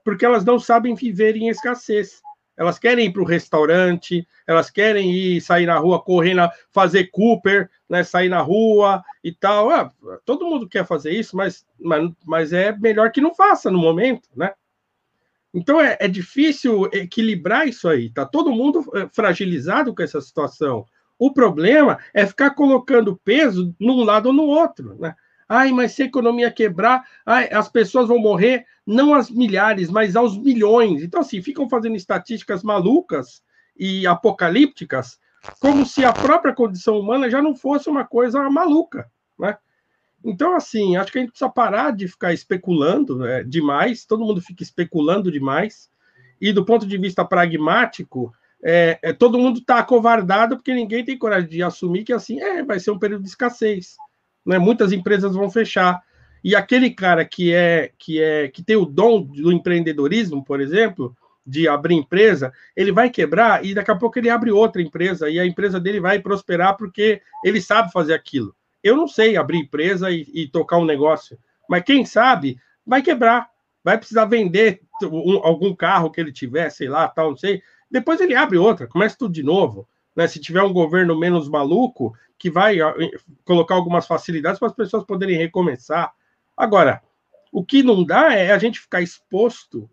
[0.04, 2.22] porque elas não sabem viver em escassez.
[2.56, 7.10] Elas querem ir para o restaurante, elas querem ir sair na rua, correr, na, fazer
[7.10, 9.70] Cooper, né, sair na rua e tal.
[9.70, 9.90] Ah,
[10.24, 14.28] todo mundo quer fazer isso, mas, mas, mas é melhor que não faça no momento,
[14.36, 14.52] né?
[15.52, 18.10] Então é, é difícil equilibrar isso aí.
[18.10, 20.84] Tá todo mundo eh, fragilizado com essa situação.
[21.18, 25.14] O problema é ficar colocando peso num lado ou no outro, né?
[25.48, 30.16] Ai, mas se a economia quebrar, ai, as pessoas vão morrer, não às milhares, mas
[30.16, 31.02] aos milhões.
[31.02, 33.42] Então, assim, ficam fazendo estatísticas malucas
[33.76, 35.18] e apocalípticas,
[35.60, 39.56] como se a própria condição humana já não fosse uma coisa maluca, né?
[40.24, 44.40] Então, assim, acho que a gente precisa parar de ficar especulando né, demais, todo mundo
[44.40, 45.90] fica especulando demais,
[46.40, 51.18] e do ponto de vista pragmático, é, é todo mundo está acovardado porque ninguém tem
[51.18, 53.96] coragem de assumir que assim é, vai ser um período de escassez
[54.44, 54.58] né?
[54.58, 56.02] Muitas empresas vão fechar.
[56.42, 61.16] E aquele cara que é que é que tem o dom do empreendedorismo, por exemplo,
[61.46, 65.38] de abrir empresa, ele vai quebrar e daqui a pouco ele abre outra empresa e
[65.38, 68.54] a empresa dele vai prosperar porque ele sabe fazer aquilo.
[68.82, 73.48] Eu não sei abrir empresa e, e tocar um negócio, mas quem sabe vai quebrar,
[73.82, 77.62] vai precisar vender um, algum carro que ele tiver, sei lá, tal, não sei.
[77.90, 79.88] Depois ele abre outra, começa tudo de novo.
[80.14, 80.26] Né?
[80.26, 82.76] Se tiver um governo menos maluco, que vai
[83.44, 86.12] colocar algumas facilidades para as pessoas poderem recomeçar.
[86.56, 87.02] Agora,
[87.52, 89.88] o que não dá é a gente ficar exposto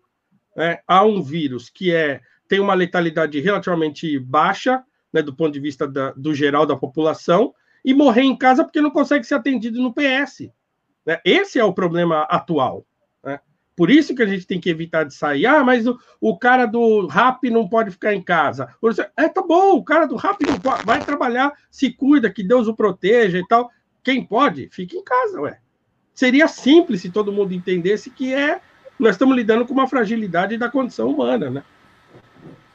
[0.56, 5.60] né, a um vírus que é tem uma letalidade relativamente baixa, né, do ponto de
[5.60, 9.80] vista da, do geral da população, e morrer em casa porque não consegue ser atendido
[9.80, 10.50] no PS.
[11.06, 11.18] Né?
[11.24, 12.84] Esse é o problema atual.
[13.76, 15.46] Por isso que a gente tem que evitar de sair.
[15.46, 18.68] Ah, mas o, o cara do rap não pode ficar em casa.
[19.16, 22.68] É, tá bom, o cara do rap não pode, vai trabalhar, se cuida, que Deus
[22.68, 23.70] o proteja e tal.
[24.02, 25.58] Quem pode, fica em casa, ué.
[26.14, 28.60] Seria simples se todo mundo entendesse que é
[28.98, 31.62] nós estamos lidando com uma fragilidade da condição humana, né?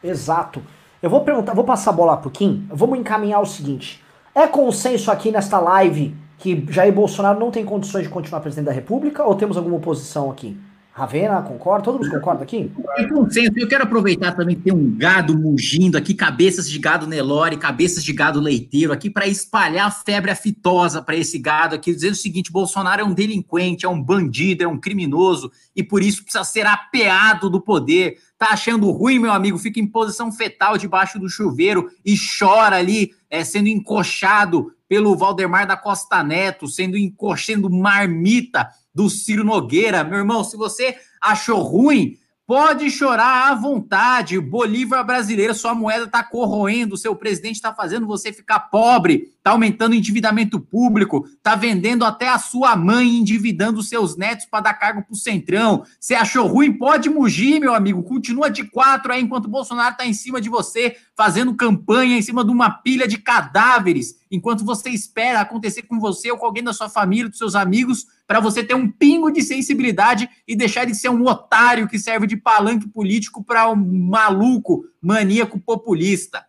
[0.03, 0.61] Exato.
[1.01, 2.67] Eu vou perguntar, vou passar a bola pro Kim.
[2.69, 8.03] Vamos encaminhar o seguinte: é consenso aqui nesta live que Jair Bolsonaro não tem condições
[8.03, 10.57] de continuar presidente da República ou temos alguma oposição aqui?
[10.97, 11.83] Ravena, concorda?
[11.83, 12.71] Todo mundo concorda aqui?
[12.95, 13.51] Tem consenso.
[13.55, 18.03] Eu quero aproveitar também que tem um gado mugindo aqui, cabeças de gado Nelore, cabeças
[18.03, 22.51] de gado leiteiro aqui, para espalhar febre aftosa para esse gado aqui, dizendo o seguinte:
[22.51, 26.65] Bolsonaro é um delinquente, é um bandido, é um criminoso e por isso precisa ser
[26.65, 28.17] apeado do poder.
[28.35, 29.59] Tá achando ruim, meu amigo?
[29.59, 35.67] Fica em posição fetal debaixo do chuveiro e chora ali, é, sendo encoxado pelo Valdemar
[35.67, 40.03] da Costa Neto, sendo encoxando marmita do Ciro Nogueira.
[40.03, 44.39] Meu irmão, se você achou ruim, Pode chorar à vontade.
[44.39, 49.91] Bolívar brasileira, sua moeda está corroendo, seu presidente está fazendo você ficar pobre, está aumentando
[49.91, 55.03] o endividamento público, está vendendo até a sua mãe, endividando seus netos para dar cargo
[55.03, 55.83] para o Centrão.
[55.99, 56.71] Você achou ruim?
[56.71, 58.01] Pode mugir, meu amigo.
[58.01, 62.21] Continua de quatro aí enquanto o Bolsonaro está em cima de você, fazendo campanha em
[62.21, 66.63] cima de uma pilha de cadáveres, enquanto você espera acontecer com você ou com alguém
[66.63, 70.85] da sua família, dos seus amigos, para você ter um pingo de sensibilidade e deixar
[70.85, 76.45] de ser um otário que serve de palanque político para um maluco maníaco populista.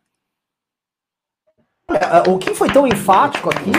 [1.88, 3.70] É, o que foi tão enfático aqui?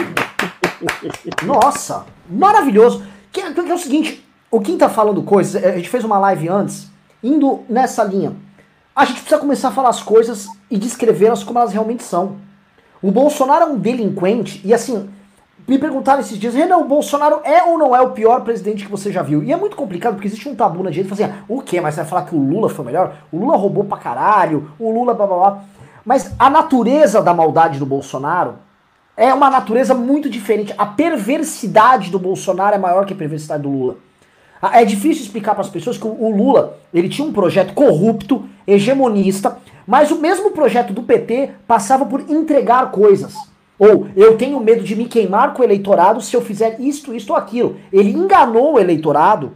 [1.45, 3.05] Nossa, maravilhoso.
[3.31, 6.47] Que, que, é o seguinte, o Kim tá falando coisas, a gente fez uma live
[6.47, 6.89] antes,
[7.21, 8.35] indo nessa linha.
[8.95, 12.37] A gente precisa começar a falar as coisas e descrevê-las como elas realmente são.
[13.01, 15.09] O Bolsonaro é um delinquente, e assim,
[15.69, 18.91] me perguntaram esses dias, Renan, o Bolsonaro é ou não é o pior presidente que
[18.91, 19.43] você já viu?
[19.43, 21.79] E é muito complicado, porque existe um tabu na direita, assim, ah, o quê?
[21.79, 23.13] Mas você vai falar que o Lula foi melhor?
[23.31, 25.63] O Lula roubou pra caralho, o Lula blá blá blá.
[26.03, 28.55] Mas a natureza da maldade do Bolsonaro
[29.15, 30.73] é uma natureza muito diferente.
[30.75, 33.97] A perversidade do Bolsonaro é maior que a perversidade do Lula.
[34.73, 39.57] É difícil explicar para as pessoas que o Lula ele tinha um projeto corrupto, hegemonista,
[39.85, 43.35] mas o mesmo projeto do PT passava por entregar coisas.
[43.79, 47.29] Ou eu tenho medo de me queimar com o eleitorado se eu fizer isto, isto
[47.29, 47.77] ou aquilo.
[47.91, 49.53] Ele enganou o eleitorado,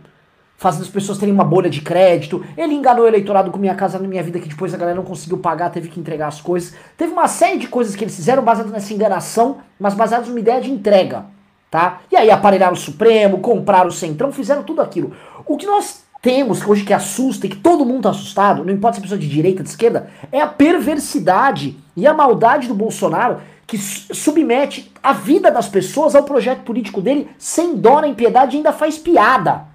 [0.56, 2.44] fazendo as pessoas terem uma bolha de crédito.
[2.58, 5.04] Ele enganou o eleitorado com Minha Casa na Minha Vida, que depois a galera não
[5.04, 6.74] conseguiu pagar, teve que entregar as coisas.
[6.96, 10.62] Teve uma série de coisas que eles fizeram baseadas nessa enganação, mas baseadas numa ideia
[10.62, 11.26] de entrega.
[11.70, 12.02] Tá?
[12.10, 15.12] E aí aparelharam o Supremo, compraram o Centrão, fizeram tudo aquilo.
[15.46, 18.96] O que nós temos hoje que assusta e que todo mundo tá assustado, não importa
[18.96, 23.40] se é pessoa de direita, de esquerda, é a perversidade e a maldade do Bolsonaro
[23.66, 28.58] que submete a vida das pessoas ao projeto político dele sem dó nem piedade e
[28.58, 29.66] ainda faz piada.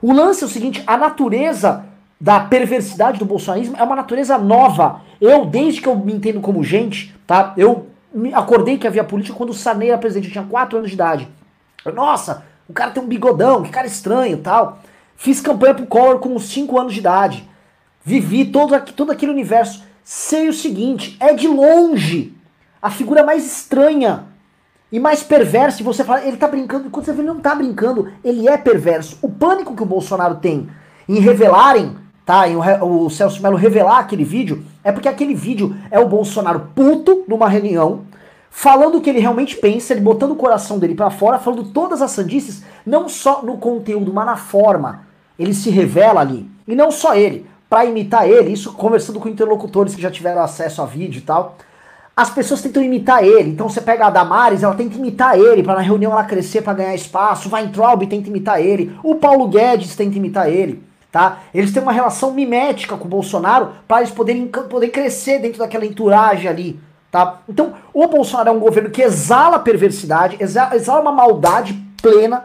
[0.00, 1.84] O lance é o seguinte, a natureza
[2.20, 5.02] da perversidade do bolsonarismo é uma natureza nova.
[5.20, 7.52] Eu, desde que eu me entendo como gente, tá?
[7.56, 7.86] Eu
[8.32, 11.28] acordei que havia política quando o Sarney era presidente, eu tinha 4 anos de idade.
[11.94, 14.80] Nossa, o cara tem um bigodão, que cara estranho tal.
[15.16, 17.48] Fiz campanha pro Collor com uns 5 anos de idade.
[18.04, 19.82] vivi todo, todo aquele universo.
[20.02, 22.32] Sei o seguinte, é de longe
[22.80, 24.24] a figura mais estranha
[24.90, 25.80] e mais perversa.
[25.80, 28.56] E você fala, ele tá brincando, quando você vê, ele não tá brincando, ele é
[28.56, 29.18] perverso.
[29.22, 30.68] O pânico que o Bolsonaro tem
[31.08, 32.48] em revelarem, tá?
[32.48, 36.68] Em o, o Celso Melo revelar aquele vídeo, é porque aquele vídeo é o Bolsonaro
[36.74, 38.02] puto numa reunião,
[38.50, 42.02] falando o que ele realmente pensa, ele botando o coração dele para fora, falando todas
[42.02, 45.06] as sandices, não só no conteúdo, mas na forma.
[45.38, 46.50] Ele se revela ali.
[46.66, 50.82] E não só ele, para imitar ele, isso conversando com interlocutores que já tiveram acesso
[50.82, 51.56] a vídeo e tal.
[52.18, 53.50] As pessoas tentam imitar ele.
[53.50, 56.72] Então você pega a Damares, ela tenta imitar ele, para na reunião ela crescer para
[56.72, 57.48] ganhar espaço.
[57.48, 58.92] O Weintraub tenta imitar ele.
[59.04, 60.82] O Paulo Guedes tenta imitar ele.
[61.12, 61.38] Tá?
[61.54, 65.86] Eles têm uma relação mimética com o Bolsonaro para eles poderem poder crescer dentro daquela
[65.86, 66.80] entourage ali.
[67.08, 67.38] Tá?
[67.48, 72.42] Então, o Bolsonaro é um governo que exala perversidade, exala, exala uma maldade plena.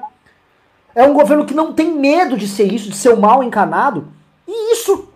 [0.94, 4.08] É um governo que não tem medo de ser isso, de ser o mal encarnado.
[4.48, 5.10] E isso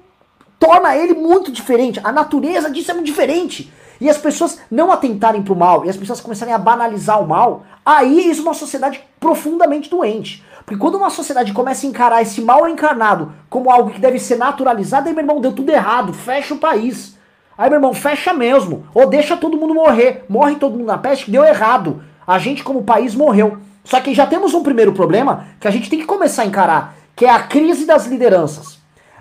[0.59, 2.01] torna ele muito diferente.
[2.03, 3.71] A natureza disso é muito diferente.
[3.99, 7.27] E as pessoas não atentarem para o mal, e as pessoas começarem a banalizar o
[7.27, 10.43] mal, aí isso é uma sociedade profundamente doente.
[10.65, 14.35] Porque quando uma sociedade começa a encarar esse mal encarnado como algo que deve ser
[14.35, 17.17] naturalizado, aí, meu irmão, deu tudo errado, fecha o país.
[17.57, 18.85] Aí, meu irmão, fecha mesmo.
[18.93, 20.25] Ou deixa todo mundo morrer.
[20.27, 22.03] Morre todo mundo na peste, deu errado.
[22.27, 23.57] A gente, como país, morreu.
[23.83, 26.95] Só que já temos um primeiro problema que a gente tem que começar a encarar,
[27.15, 28.76] que é a crise das lideranças.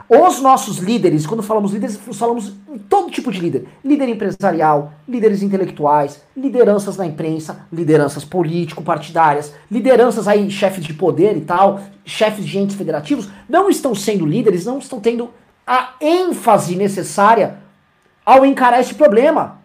[0.08, 3.66] Os nossos líderes, quando falamos líderes, falamos em todo tipo de líder.
[3.84, 11.40] Líder empresarial, líderes intelectuais, lideranças na imprensa, lideranças político-partidárias, lideranças aí, chefes de poder e
[11.40, 15.30] tal, chefes de entes federativos, não estão sendo líderes, não estão tendo
[15.66, 17.58] a ênfase necessária
[18.24, 19.58] ao encarar esse problema.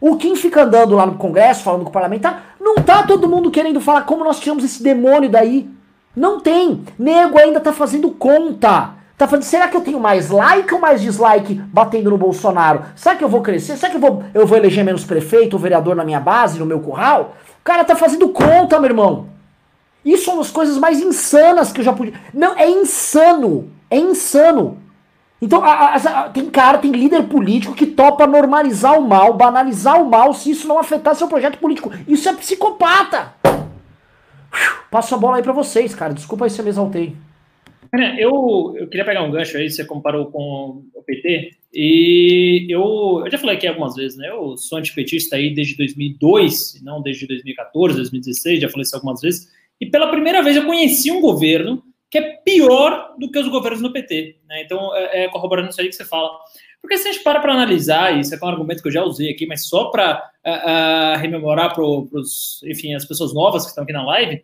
[0.00, 3.50] O Kim fica andando lá no Congresso, falando com o parlamentar, não tá todo mundo
[3.50, 5.70] querendo falar como nós tiramos esse demônio daí.
[6.16, 6.82] Não tem.
[6.98, 8.99] Nego ainda tá fazendo conta.
[9.20, 12.86] Tá falando, será que eu tenho mais like ou mais dislike batendo no Bolsonaro?
[12.96, 13.76] Será que eu vou crescer?
[13.76, 16.64] Será que eu vou, eu vou eleger menos prefeito ou vereador na minha base, no
[16.64, 17.36] meu curral?
[17.60, 19.26] O cara tá fazendo conta, meu irmão.
[20.02, 22.14] Isso são as coisas mais insanas que eu já podia.
[22.32, 23.70] Não, é insano.
[23.90, 24.78] É insano.
[25.42, 30.00] Então, a, a, a, tem cara, tem líder político que topa normalizar o mal, banalizar
[30.00, 31.92] o mal, se isso não afetar seu projeto político.
[32.08, 33.34] Isso é psicopata.
[34.90, 36.14] Passo a bola aí pra vocês, cara.
[36.14, 37.14] Desculpa aí se eu me exaltei.
[38.18, 43.30] Eu, eu queria pegar um gancho aí, você comparou com o PT, e eu, eu
[43.30, 44.28] já falei aqui algumas vezes, né?
[44.28, 49.48] Eu sou antipetista aí desde 2002, não desde 2014, 2016, já falei isso algumas vezes,
[49.80, 53.80] e pela primeira vez eu conheci um governo que é pior do que os governos
[53.80, 54.62] do PT, né?
[54.62, 56.30] Então, é, é corroborando isso aí que você fala.
[56.82, 59.30] Porque se a gente para para analisar, isso é um argumento que eu já usei
[59.30, 64.04] aqui, mas só para uh, uh, rememorar para as pessoas novas que estão aqui na
[64.04, 64.42] live,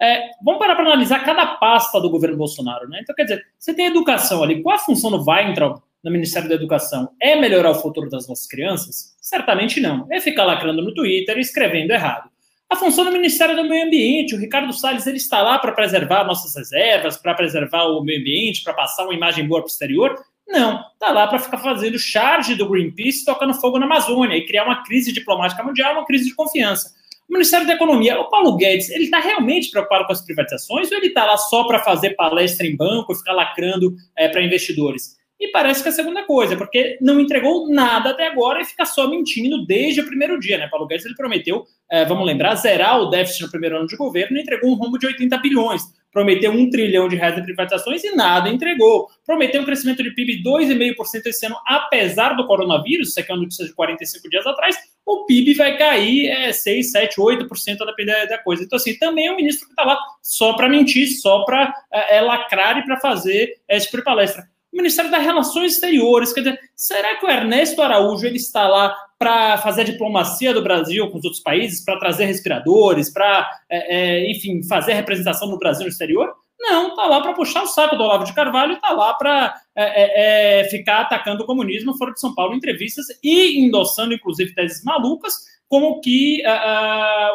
[0.00, 3.00] é, vamos parar para analisar cada pasta do governo Bolsonaro, né?
[3.02, 6.54] Então, quer dizer, você tem educação ali, qual a função do Weintraub no Ministério da
[6.54, 7.10] Educação?
[7.20, 9.16] É melhorar o futuro das nossas crianças?
[9.20, 10.06] Certamente não.
[10.10, 12.28] É ficar lacrando no Twitter e escrevendo errado.
[12.68, 16.24] A função do Ministério do Meio Ambiente, o Ricardo Salles, ele está lá para preservar
[16.24, 20.18] nossas reservas, para preservar o meio ambiente, para passar uma imagem boa para o exterior?
[20.46, 24.64] Não, está lá para ficar fazendo charge do Greenpeace tocando fogo na Amazônia e criar
[24.64, 26.94] uma crise diplomática mundial, uma crise de confiança.
[27.28, 30.98] O Ministério da Economia, o Paulo Guedes, ele está realmente preocupado com as privatizações ou
[30.98, 35.16] ele está lá só para fazer palestra em banco e ficar lacrando é, para investidores?
[35.40, 38.84] E parece que é a segunda coisa, porque não entregou nada até agora e fica
[38.84, 40.68] só mentindo desde o primeiro dia, né?
[40.68, 44.36] Paulo Guedes ele prometeu, é, vamos lembrar, zerar o déficit no primeiro ano de governo
[44.36, 45.82] e entregou um rombo de 80 bilhões
[46.14, 49.08] prometeu um trilhão de reais em privatizações e nada entregou.
[49.26, 53.34] Prometeu um crescimento de PIB de 2,5% esse ano, apesar do coronavírus, isso aqui é
[53.34, 57.84] uma notícia de 45 dias atrás, o PIB vai cair é, 6, 7, 8%, a
[57.84, 58.62] depender da coisa.
[58.62, 62.18] Então, assim, também é um ministro que está lá só para mentir, só para é,
[62.18, 64.53] é, lacrar e para fazer é, esse tipo palestra.
[64.74, 68.92] O Ministério das Relações Exteriores, quer dizer, será que o Ernesto Araújo ele está lá
[69.16, 74.24] para fazer a diplomacia do Brasil com os outros países, para trazer respiradores, para, é,
[74.24, 76.34] é, enfim, fazer representação do Brasil no exterior?
[76.58, 79.84] Não, está lá para puxar o saco do Olavo de Carvalho está lá para é,
[79.84, 84.54] é, é, ficar atacando o comunismo fora de São Paulo em entrevistas e endossando, inclusive,
[84.54, 85.34] teses malucas,
[85.68, 86.42] como que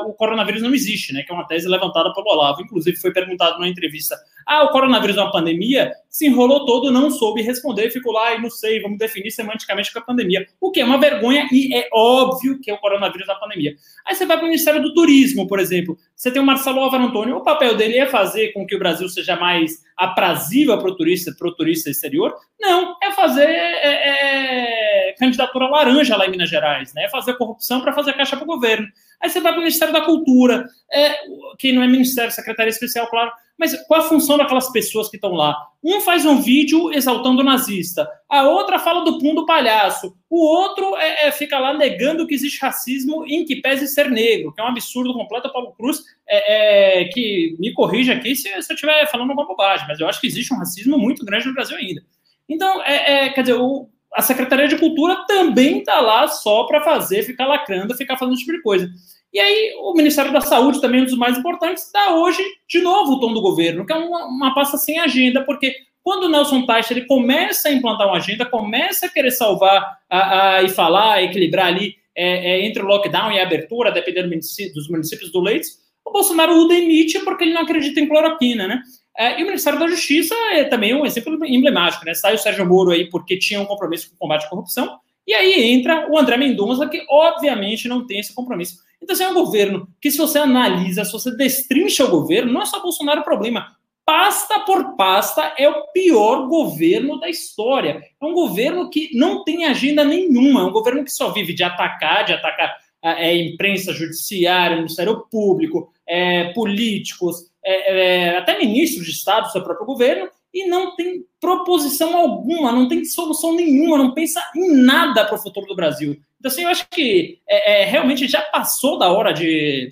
[0.05, 1.23] o coronavírus não existe, né?
[1.23, 2.61] Que é uma tese levantada pelo Olavo.
[2.61, 4.15] Inclusive, foi perguntado numa entrevista:
[4.45, 5.91] ah, o coronavírus é uma pandemia?
[6.09, 9.97] Se enrolou todo, não soube responder, ficou lá e não sei, vamos definir semanticamente que
[9.97, 10.47] é pandemia.
[10.59, 13.75] O que é uma vergonha e é óbvio que é o coronavírus da pandemia.
[14.05, 15.97] Aí você vai para o Ministério do Turismo, por exemplo.
[16.15, 19.07] Você tem o Marcelo Álvaro Antônio, o papel dele é fazer com que o Brasil
[19.07, 22.33] seja mais aprazível para o turista, para o turista exterior?
[22.59, 24.88] Não, é fazer é, é,
[25.19, 27.09] candidatura laranja lá em Minas Gerais, né?
[27.09, 28.87] Fazer corrupção para fazer caixa para o governo.
[29.21, 31.13] Aí você vai para o Ministério da Cultura, é,
[31.57, 35.33] que não é Ministério, Secretaria Especial, claro, Mas qual a função daquelas pessoas que estão
[35.33, 35.57] lá?
[35.83, 40.39] Um faz um vídeo exaltando o nazista, a outra fala do pum do palhaço, o
[40.39, 44.61] outro é, é, fica lá negando que existe racismo em que pese ser negro, que
[44.61, 45.51] é um absurdo completo.
[45.51, 49.85] Paulo Cruz, é, é, que me corrija aqui se, se eu estiver falando uma bobagem,
[49.85, 52.01] mas eu acho que existe um racismo muito grande no Brasil ainda.
[52.47, 56.81] Então, é, é, quer dizer, o, a Secretaria de Cultura também está lá só para
[56.81, 58.89] fazer, ficar lacrando, ficar fazendo esse tipo de coisa.
[59.31, 63.13] E aí, o Ministério da Saúde, também um dos mais importantes, dá hoje, de novo,
[63.13, 66.65] o tom do governo, que é uma, uma pasta sem agenda, porque quando o Nelson
[66.65, 71.23] Teich ele começa a implantar uma agenda, começa a querer salvar a, a, e falar,
[71.23, 75.67] equilibrar ali é, é, entre o lockdown e a abertura, dependendo dos municípios do Leite,
[76.03, 78.81] o Bolsonaro o demite porque ele não acredita em cloroquina, né?
[79.17, 82.13] É, e o Ministério da Justiça é também um exemplo emblemático, né?
[82.13, 85.33] Sai o Sérgio Moro aí porque tinha um compromisso com o combate à corrupção, e
[85.33, 88.79] aí entra o André Mendonça, que obviamente não tem esse compromisso.
[89.01, 92.61] Então, assim, é um governo que, se você analisa, se você destrincha o governo, não
[92.61, 93.67] é só Bolsonaro o problema.
[94.05, 98.01] Pasta por pasta, é o pior governo da história.
[98.19, 101.63] É um governo que não tem agenda nenhuma, é um governo que só vive de
[101.63, 109.05] atacar, de atacar a é, imprensa, judiciária, Ministério Público, é, políticos, é, é, até ministros
[109.05, 113.97] de Estado do seu próprio governo, e não tem proposição alguma, não tem solução nenhuma,
[113.97, 116.19] não pensa em nada para o futuro do Brasil.
[116.39, 119.89] Então, assim, eu acho que é, é, realmente já passou da hora de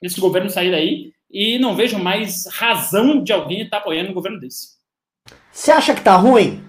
[0.00, 4.40] esse governo sair daí e não vejo mais razão de alguém estar apoiando um governo
[4.40, 4.78] desse.
[5.52, 6.64] Você acha que tá ruim?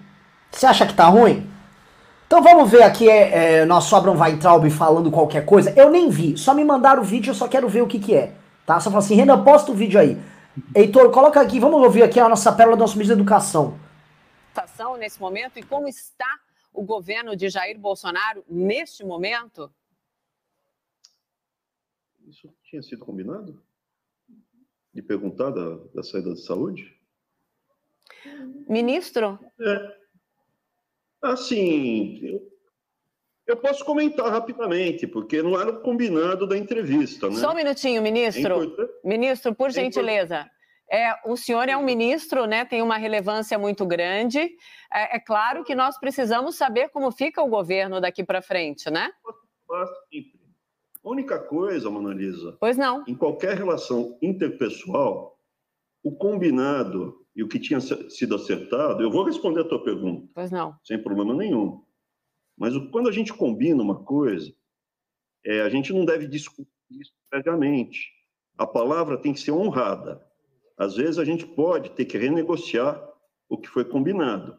[0.50, 1.48] Você acha que tá ruim?
[2.26, 5.72] Então vamos ver aqui, é, é, nosso Abraham Weintraub falando qualquer coisa.
[5.76, 8.14] Eu nem vi, só me mandaram o vídeo, eu só quero ver o que que
[8.14, 8.34] é.
[8.66, 8.78] Tá?
[8.78, 10.16] Só fala assim, Renan, posta o vídeo aí.
[10.74, 13.78] Heitor, coloca aqui, vamos ouvir aqui a nossa pérola do nosso ministro da Educação.
[14.98, 16.40] Nesse momento e como está
[16.72, 19.72] o governo de Jair Bolsonaro neste momento?
[22.26, 23.62] Isso tinha sido combinado?
[24.92, 26.98] De perguntar da, da saída de saúde?
[28.68, 29.38] Ministro?
[29.60, 29.96] É.
[31.22, 32.59] Assim, eu,
[33.50, 37.36] eu posso comentar rapidamente, porque não era o combinado da entrevista, né?
[37.36, 38.74] Só um minutinho, ministro.
[38.78, 40.48] É ministro, por é gentileza.
[40.90, 42.64] É, o senhor é um ministro, né?
[42.64, 44.40] Tem uma relevância muito grande.
[44.92, 49.10] É, é claro que nós precisamos saber como fica o governo daqui para frente, né?
[49.70, 52.56] A única coisa, Mona Lisa.
[52.58, 53.04] Pois não.
[53.06, 55.38] Em qualquer relação interpessoal,
[56.02, 60.28] o combinado e o que tinha sido acertado, eu vou responder a tua pergunta.
[60.34, 60.74] Pois não.
[60.84, 61.82] Sem problema nenhum.
[62.60, 64.54] Mas quando a gente combina uma coisa,
[65.42, 68.12] é, a gente não deve discutir isso previamente.
[68.58, 70.22] A palavra tem que ser honrada.
[70.76, 73.02] Às vezes a gente pode ter que renegociar
[73.48, 74.58] o que foi combinado.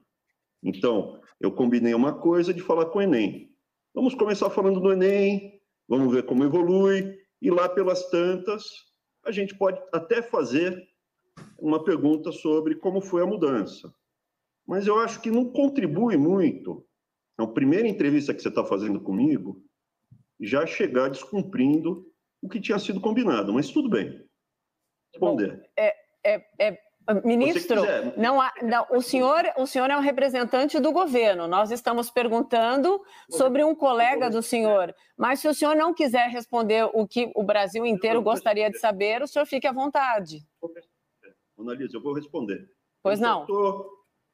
[0.63, 3.55] Então, eu combinei uma coisa de falar com o Enem.
[3.93, 8.65] Vamos começar falando do Enem, vamos ver como evolui, e lá pelas tantas,
[9.23, 10.87] a gente pode até fazer
[11.59, 13.93] uma pergunta sobre como foi a mudança.
[14.65, 16.83] Mas eu acho que não contribui muito
[17.33, 19.63] então, a primeira entrevista que você está fazendo comigo,
[20.39, 22.05] já chegar descumprindo
[22.41, 24.23] o que tinha sido combinado, mas tudo bem.
[25.13, 25.57] Responder.
[25.57, 26.77] Bom, é, é, é,
[27.23, 27.81] ministro,
[28.17, 31.47] não, há, não, o, senhor, o senhor é um representante do governo.
[31.47, 34.93] Nós estamos perguntando sobre um colega do senhor.
[35.17, 39.21] Mas se o senhor não quiser responder o que o Brasil inteiro gostaria de saber,
[39.21, 40.45] o senhor fique à vontade.
[41.57, 42.67] Analisa, eu vou responder.
[43.03, 43.41] Pois não.
[43.41, 43.89] Estou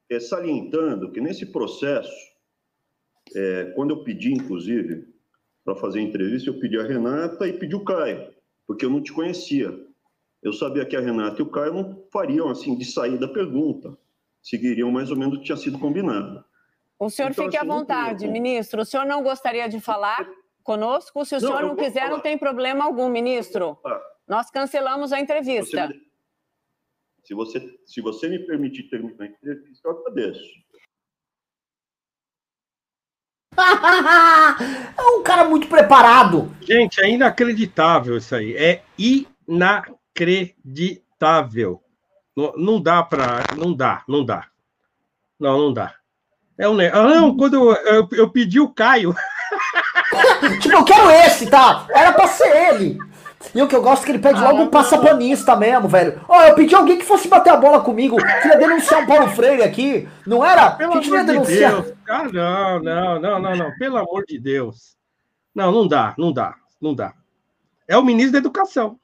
[0.09, 2.36] é, salientando que nesse processo
[3.35, 5.07] é, quando eu pedi, inclusive,
[5.63, 8.33] para fazer a entrevista, eu pedi a Renata e pedi o Caio,
[8.65, 9.73] porque eu não te conhecia.
[10.41, 13.97] Eu sabia que a Renata e o Caio não fariam assim de sair da pergunta,
[14.41, 16.43] seguiriam mais ou menos o que tinha sido combinado.
[16.99, 18.81] O senhor então, fique assim, à vontade, ministro.
[18.81, 20.27] O senhor não gostaria de falar
[20.63, 21.23] conosco?
[21.25, 22.09] Se o não, senhor não quiser, falar.
[22.11, 23.77] não tem problema algum, ministro.
[24.27, 25.87] Nós cancelamos a entrevista.
[25.87, 26.07] Você
[27.27, 30.41] se, você, se você me permitir terminar a entrevista, eu agradeço.
[34.97, 36.53] é um cara muito preparado.
[36.61, 38.55] Gente, é inacreditável isso aí.
[38.55, 41.81] É inacreditável.
[42.35, 43.43] Não, não dá para.
[43.55, 44.45] Não dá, não dá.
[45.39, 45.95] Não, não dá.
[46.57, 46.77] É um.
[46.79, 49.15] Ah, não, quando eu, eu, eu pedi o Caio.
[50.61, 51.87] tipo, eu quero esse, tá?
[51.89, 52.99] Era pra ser ele.
[53.53, 56.21] E o que eu gosto é que ele pede logo um passapanista mesmo, velho.
[56.27, 58.17] Ó, oh, eu pedi alguém que fosse bater a bola comigo.
[58.17, 60.07] Queria denunciar o Paulo Freire aqui.
[60.25, 60.71] Não era?
[60.71, 61.75] Pelo que amor denunciar.
[61.75, 61.97] de Deus.
[62.09, 63.77] Ah, não, não, não, não, não.
[63.77, 64.95] Pelo amor de Deus.
[65.53, 67.13] Não, não dá, não dá, não dá.
[67.87, 68.99] É o ministro da Educação.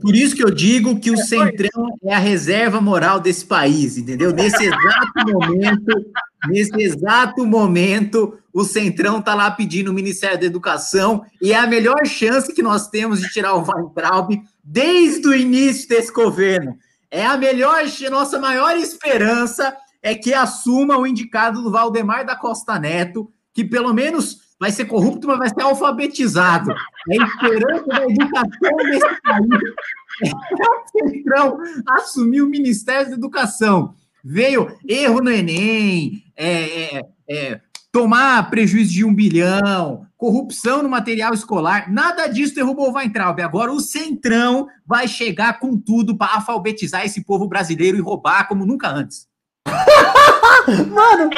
[0.00, 4.32] Por isso que eu digo que o Centrão é a reserva moral desse país, entendeu?
[4.32, 6.06] Nesse exato momento,
[6.48, 11.66] nesse exato momento, o Centrão está lá pedindo o Ministério da Educação e é a
[11.66, 14.30] melhor chance que nós temos de tirar o Weintraub
[14.62, 16.76] desde o início desse governo.
[17.10, 22.78] É a melhor, nossa maior esperança é que assuma o indicado do Valdemar da Costa
[22.78, 26.70] Neto, que pelo menos vai ser corrupto, mas vai ser alfabetizado.
[27.10, 29.48] É a esperança da educação nesse país.
[30.22, 31.58] É o Centrão
[31.88, 33.94] assumir o Ministério da Educação.
[34.22, 37.60] Veio erro no Enem, é, é, é,
[37.90, 43.40] tomar prejuízo de um bilhão, corrupção no material escolar, nada disso derrubou o Weintraub.
[43.40, 48.66] Agora o Centrão vai chegar com tudo para alfabetizar esse povo brasileiro e roubar como
[48.66, 49.26] nunca antes.
[50.88, 51.30] Mano,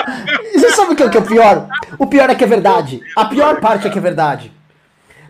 [0.53, 1.69] você sabe o que, é, que é o pior?
[1.99, 3.01] O pior é que é verdade.
[3.17, 4.53] A pior parte é que é verdade.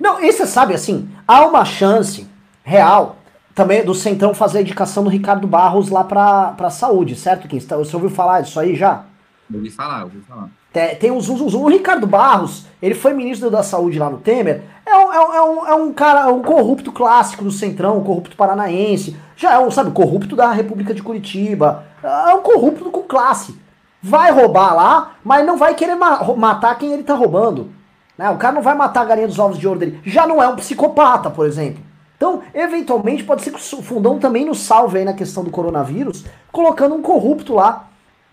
[0.00, 2.28] Não, e você sabe assim, há uma chance
[2.62, 3.16] real
[3.54, 7.54] também do Centrão fazer a indicação do Ricardo Barros lá pra, pra saúde, certo?
[7.56, 9.04] Está, você ouviu falar disso aí já?
[9.52, 10.48] Ouvi falar, ouvi falar.
[10.74, 14.18] Tem, tem uns, uns, uns, O Ricardo Barros, ele foi ministro da saúde lá no
[14.18, 14.62] Temer.
[14.84, 18.36] É um, é um, é um cara, é um corrupto clássico do Centrão, um corrupto
[18.36, 19.16] paranaense.
[19.34, 21.84] Já é um, sabe, corrupto da República de Curitiba.
[22.02, 23.64] É um corrupto com classe
[24.06, 27.70] vai roubar lá, mas não vai querer ma matar quem ele tá roubando.
[28.18, 28.28] Né?
[28.28, 29.98] O cara não vai matar a galinha dos ovos de ouro dele.
[30.04, 31.82] Já não é um psicopata, por exemplo.
[32.14, 36.24] Então, eventualmente, pode ser que o fundão também nos salve aí na questão do coronavírus,
[36.52, 37.88] colocando um corrupto lá.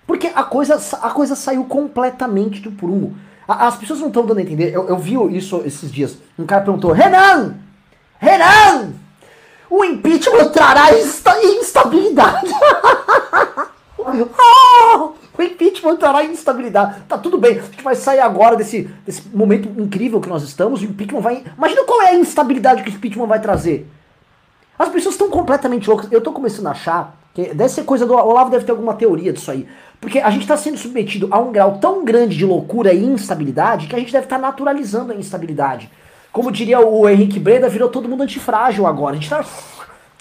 [0.05, 3.15] Porque a coisa, a coisa saiu completamente do prumo.
[3.47, 4.73] As pessoas não estão dando a entender.
[4.73, 6.17] Eu, eu vi isso esses dias.
[6.37, 7.55] Um cara perguntou: Renan!
[8.19, 8.93] Renan!
[9.69, 12.51] O impeachment trará insta instabilidade.
[13.97, 15.13] oh!
[15.37, 17.01] O impeachment trará instabilidade.
[17.07, 17.57] Tá tudo bem.
[17.57, 20.81] A gente vai sair agora desse, desse momento incrível que nós estamos.
[20.81, 21.43] O impeachment vai.
[21.57, 23.89] Imagina qual é a instabilidade que o impeachment vai trazer.
[24.77, 26.11] As pessoas estão completamente loucas.
[26.11, 28.13] Eu tô começando a achar que deve ser coisa do.
[28.13, 29.67] O Olavo deve ter alguma teoria disso aí.
[30.01, 33.85] Porque a gente está sendo submetido a um grau tão grande de loucura e instabilidade
[33.85, 35.91] que a gente deve estar tá naturalizando a instabilidade.
[36.31, 39.15] Como diria o Henrique Breda, virou todo mundo antifrágil agora.
[39.15, 39.45] A gente tá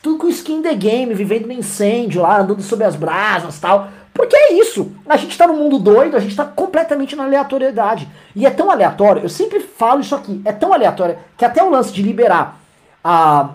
[0.03, 3.89] tudo com skin the game, vivendo no incêndio lá, andando sob as brasas tal.
[4.13, 4.93] Porque é isso.
[5.09, 8.07] A gente tá num mundo doido, a gente tá completamente na aleatoriedade.
[8.37, 11.71] E é tão aleatório, eu sempre falo isso aqui, é tão aleatório que até o
[11.71, 12.61] lance de liberar
[13.03, 13.51] a,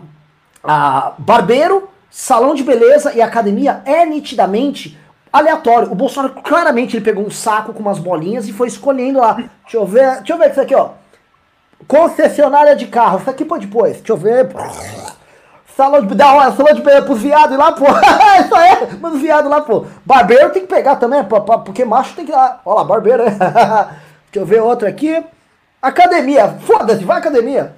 [0.63, 4.97] a barbeiro, salão de beleza e academia é nitidamente
[5.37, 5.91] aleatório.
[5.91, 9.33] O Bolsonaro claramente ele pegou um saco com umas bolinhas e foi escolhendo lá.
[9.33, 10.91] Deixa eu ver, deixa eu ver isso aqui, ó.
[11.87, 13.19] Concessionária de carro.
[13.19, 13.97] Isso aqui pode depois.
[13.97, 14.49] Deixa eu ver.
[15.75, 17.83] Salão de, dá salão de pros viados lá, pô.
[18.39, 19.85] Isso aí, mano, viado lá, pô.
[20.05, 22.31] Barbeiro tem que pegar também, pô, porque macho tem que.
[22.31, 23.31] Olha lá, barbeiro, né?
[24.31, 25.21] Deixa eu ver outro aqui.
[25.81, 27.75] Academia, foda-se, vai academia.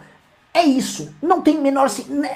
[0.54, 1.12] É isso.
[1.22, 1.90] Não tem menor.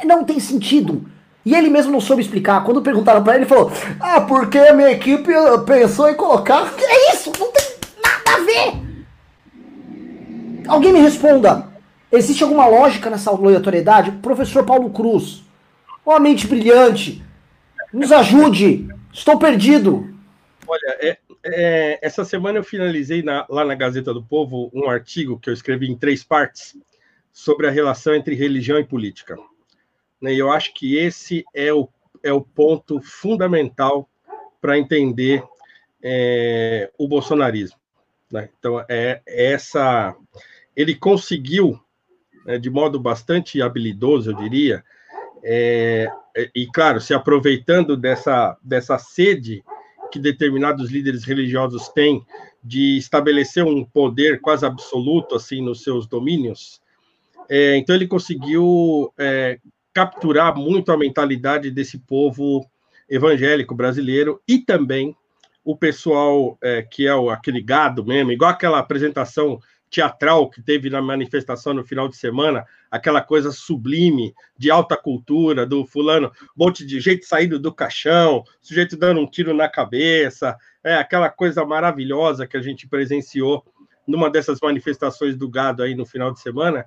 [0.04, 1.06] Não tem sentido.
[1.46, 2.64] E ele mesmo não soube explicar.
[2.64, 5.32] Quando perguntaram para ele, ele falou: Ah, porque a minha equipe
[5.66, 6.72] pensou em colocar.
[6.78, 7.66] É isso, não tem
[8.02, 8.92] nada a ver.
[10.68, 11.70] Alguém me responda.
[12.12, 14.12] Existe alguma lógica nessa aleatoriedade?
[14.12, 15.44] Professor Paulo Cruz,
[16.06, 17.24] uma mente brilhante.
[17.92, 18.88] Nos ajude.
[19.12, 20.14] Estou perdido.
[20.68, 25.40] Olha, é, é, essa semana eu finalizei na, lá na Gazeta do Povo um artigo
[25.40, 26.78] que eu escrevi em três partes
[27.32, 29.38] sobre a relação entre religião e política.
[30.22, 31.90] Né, e eu acho que esse é o,
[32.24, 34.08] é o ponto fundamental
[34.62, 35.44] para entender
[36.04, 37.78] é, o bolsonarismo.
[38.32, 38.50] Né?
[38.58, 40.16] Então, é, é essa.
[40.76, 41.80] Ele conseguiu,
[42.46, 44.84] né, de modo bastante habilidoso, eu diria,
[45.44, 49.64] é, é, e, claro, se aproveitando dessa, dessa sede
[50.12, 52.24] que determinados líderes religiosos têm
[52.64, 56.82] de estabelecer um poder quase absoluto assim nos seus domínios,
[57.50, 59.60] é, então ele conseguiu é,
[59.94, 62.66] capturar muito a mentalidade desse povo
[63.10, 65.16] evangélico brasileiro e também
[65.64, 69.60] o pessoal é, que é o, aquele gado mesmo, igual aquela apresentação
[69.92, 75.66] teatral que teve na manifestação no final de semana, aquela coisa sublime de alta cultura,
[75.66, 80.58] do fulano, um monte de gente saindo do caixão, sujeito dando um tiro na cabeça,
[80.82, 83.66] é aquela coisa maravilhosa que a gente presenciou
[84.08, 86.86] numa dessas manifestações do gado aí no final de semana.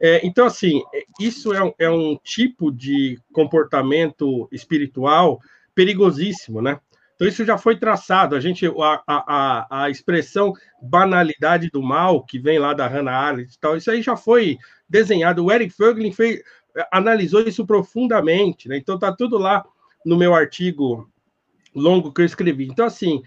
[0.00, 0.82] É, então, assim,
[1.20, 5.38] isso é um, é um tipo de comportamento espiritual
[5.74, 6.80] perigosíssimo, né?
[7.14, 8.34] Então, isso já foi traçado.
[8.34, 13.54] A gente, a, a, a expressão banalidade do mal, que vem lá da Hannah Arendt
[13.54, 14.56] e tal, isso aí já foi
[14.88, 15.44] desenhado.
[15.44, 16.42] O Eric Fögling fez,
[16.90, 18.78] analisou isso profundamente, né?
[18.78, 19.62] Então, tá tudo lá
[20.04, 21.10] no meu artigo
[21.74, 22.66] longo que eu escrevi.
[22.66, 23.22] Então, assim,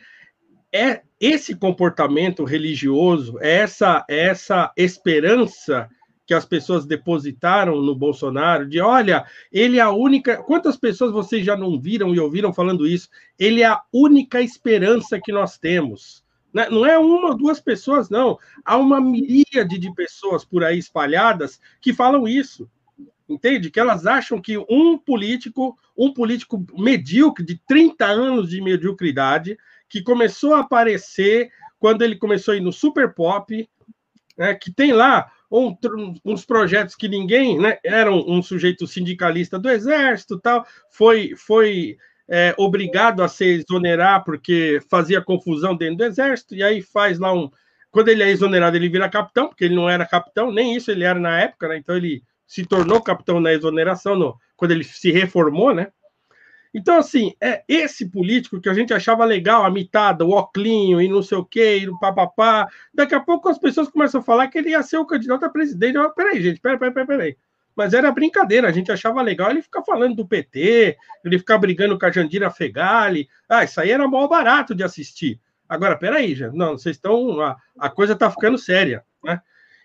[0.74, 5.88] é esse comportamento religioso, é essa, é essa esperança
[6.26, 10.38] que as pessoas depositaram no Bolsonaro, de olha, ele é a única.
[10.38, 13.09] Quantas pessoas vocês já não viram e ouviram falando isso?
[13.38, 16.24] Ele é a única esperança que nós temos.
[16.53, 16.69] Né?
[16.69, 18.38] Não é uma ou duas pessoas, não.
[18.63, 22.69] Há uma miríade de pessoas por aí espalhadas que falam isso.
[23.28, 23.71] Entende?
[23.71, 29.57] Que elas acham que um político, um político medíocre, de 30 anos de mediocridade,
[29.89, 33.69] que começou a aparecer quando ele começou a ir no Super Pop,
[34.38, 39.60] né, que tem lá um, uns projetos que ninguém, né, era um, um, sujeito sindicalista
[39.60, 41.97] do Exército, tal, foi, foi
[42.28, 47.32] é, obrigado a se exonerar porque fazia confusão dentro do Exército, e aí faz lá
[47.32, 47.51] um.
[47.91, 51.04] Quando ele é exonerado, ele vira capitão, porque ele não era capitão, nem isso ele
[51.04, 51.78] era na época, né?
[51.78, 55.91] Então ele se tornou capitão na exoneração no, quando ele se reformou, né?
[56.74, 61.07] Então, assim, é esse político que a gente achava legal, a mitada, o oclinho e
[61.07, 62.67] não sei o quê, e o papapá.
[62.93, 65.49] Daqui a pouco as pessoas começam a falar que ele ia ser o candidato a
[65.49, 65.95] presidente.
[65.95, 67.38] Eu, peraí, gente, peraí, peraí, peraí.
[67.76, 71.97] Mas era brincadeira, a gente achava legal ele ficar falando do PT, ele ficar brigando
[71.97, 73.28] com a Jandira Fegali.
[73.47, 75.39] Ah, isso aí era mal barato de assistir.
[75.67, 77.39] Agora, peraí, já, não, vocês estão.
[77.41, 79.41] A, a coisa está ficando séria, né?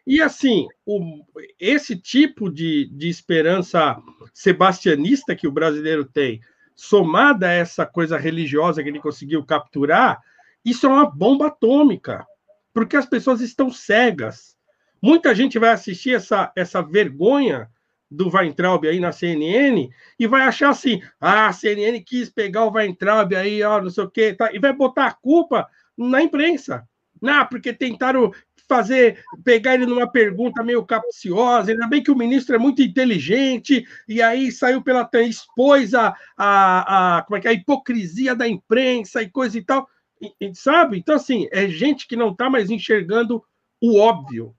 [0.07, 1.23] E assim, o,
[1.61, 3.97] esse tipo de, de esperança
[4.33, 6.41] sebastianista que o brasileiro tem,
[6.79, 10.23] somada a essa coisa religiosa que ele conseguiu capturar,
[10.65, 12.25] isso é uma bomba atômica,
[12.73, 14.57] porque as pessoas estão cegas.
[15.03, 17.69] Muita gente vai assistir essa, essa vergonha
[18.09, 22.73] do Weintraub aí na CNN e vai achar assim: ah, a CNN quis pegar o
[22.73, 26.88] Weintraub aí, ó, não sei o quê, tá, e vai botar a culpa na imprensa.
[27.21, 28.33] Não, porque tentaram
[28.69, 33.87] fazer, pegar ele numa pergunta meio capciosa, ainda bem que o ministro é muito inteligente,
[34.07, 38.47] e aí saiu pela expôs a, a, a, como é que é, a hipocrisia da
[38.47, 39.89] imprensa e coisa e tal,
[40.21, 40.99] e, e, sabe?
[40.99, 43.43] Então, assim, é gente que não está mais enxergando
[43.81, 44.55] o óbvio.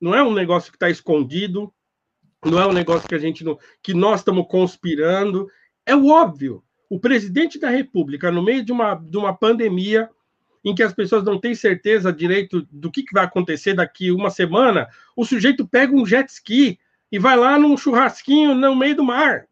[0.00, 1.72] Não é um negócio que está escondido,
[2.44, 5.48] não é um negócio que a gente não, que nós estamos conspirando,
[5.84, 6.62] é o óbvio.
[6.88, 10.08] O presidente da República, no meio de uma, de uma pandemia,
[10.64, 14.30] em que as pessoas não têm certeza direito do que, que vai acontecer daqui uma
[14.30, 16.78] semana, o sujeito pega um jet ski
[17.10, 19.46] e vai lá num churrasquinho no meio do mar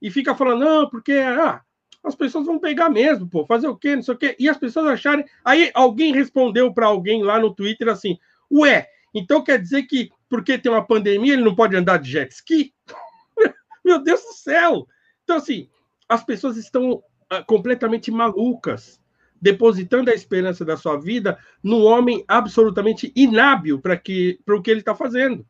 [0.00, 1.62] e fica falando, não, porque ah,
[2.02, 4.36] as pessoas vão pegar mesmo, pô, fazer o quê, não sei o quê.
[4.38, 5.24] E as pessoas acharem.
[5.44, 8.18] Aí alguém respondeu para alguém lá no Twitter assim:
[8.50, 12.32] ué, então quer dizer que porque tem uma pandemia ele não pode andar de jet
[12.32, 12.74] ski?
[13.84, 14.88] Meu Deus do céu!
[15.22, 15.68] Então, assim,
[16.08, 19.00] as pessoas estão ah, completamente malucas
[19.42, 24.70] depositando a esperança da sua vida num homem absolutamente inábil para que para o que
[24.70, 25.44] ele está fazendo.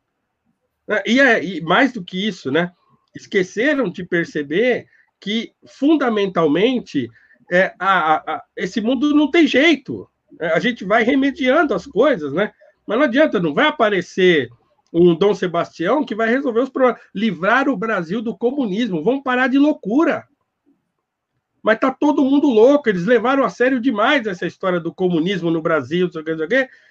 [0.89, 2.71] É, e, é, e mais do que isso, né?
[3.15, 4.87] Esqueceram de perceber
[5.19, 7.07] que fundamentalmente
[7.51, 10.09] é, a, a, esse mundo não tem jeito.
[10.41, 12.51] É, a gente vai remediando as coisas, né?
[12.87, 14.49] Mas não adianta, não vai aparecer
[14.91, 19.03] um Dom Sebastião que vai resolver os problemas, livrar o Brasil do comunismo.
[19.03, 20.27] Vamos parar de loucura
[21.63, 22.89] mas tá todo mundo louco.
[22.89, 26.09] Eles levaram a sério demais essa história do comunismo no Brasil,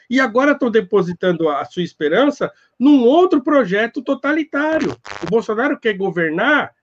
[0.09, 4.97] e agora estão depositando a sua esperança num outro projeto totalitário.
[5.23, 6.75] O Bolsonaro quer governar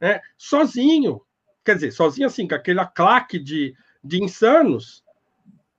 [0.00, 1.22] né, sozinho,
[1.64, 5.04] quer dizer, sozinho assim, com aquela claque de, de insanos,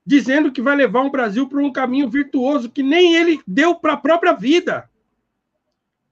[0.06, 3.94] dizendo que vai levar o Brasil para um caminho virtuoso que nem ele deu para
[3.94, 4.90] a própria vida.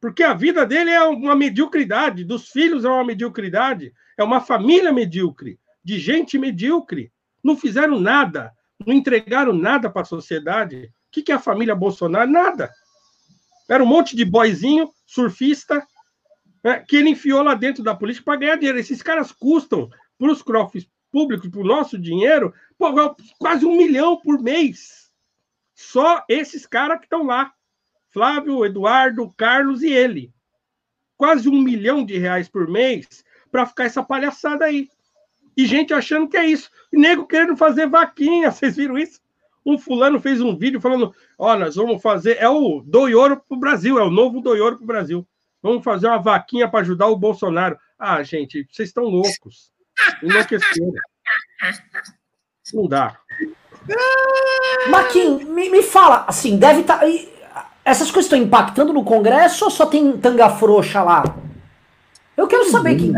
[0.01, 4.91] Porque a vida dele é uma mediocridade, dos filhos é uma mediocridade, é uma família
[4.91, 7.11] medíocre, de gente medíocre.
[7.43, 8.51] Não fizeram nada,
[8.85, 10.91] não entregaram nada para a sociedade.
[11.07, 12.29] O que é a família Bolsonaro?
[12.29, 12.71] Nada.
[13.69, 15.85] Era um monte de boizinho, surfista,
[16.63, 18.79] né, que ele enfiou lá dentro da política para ganhar dinheiro.
[18.79, 24.17] Esses caras custam para os cofres públicos, para o nosso dinheiro, pô, quase um milhão
[24.17, 25.09] por mês.
[25.73, 27.53] Só esses caras que estão lá.
[28.09, 30.33] Flávio, Eduardo, Carlos e ele.
[31.15, 34.89] Quase um milhão de reais por mês para ficar essa palhaçada aí.
[35.55, 36.69] E gente achando que é isso.
[36.91, 39.19] Nego querendo fazer vaquinha, vocês viram isso?
[39.65, 42.37] Um fulano fez um vídeo falando: Ó, oh, nós vamos fazer.
[42.39, 45.27] É o Doioro para o Brasil, é o novo Doioro para o Brasil.
[45.61, 47.77] Vamos fazer uma vaquinha para ajudar o Bolsonaro.
[47.97, 49.71] Ah, gente, vocês estão loucos.
[50.23, 50.93] Enlouqueceram.
[52.73, 53.19] Não dá.
[54.89, 56.99] Maquin, me, me fala, assim, deve estar.
[56.99, 57.05] Tá,
[57.83, 61.23] essas coisas estão impactando no Congresso ou só tem tanga frouxa lá?
[62.39, 63.11] Eu quero saber quem.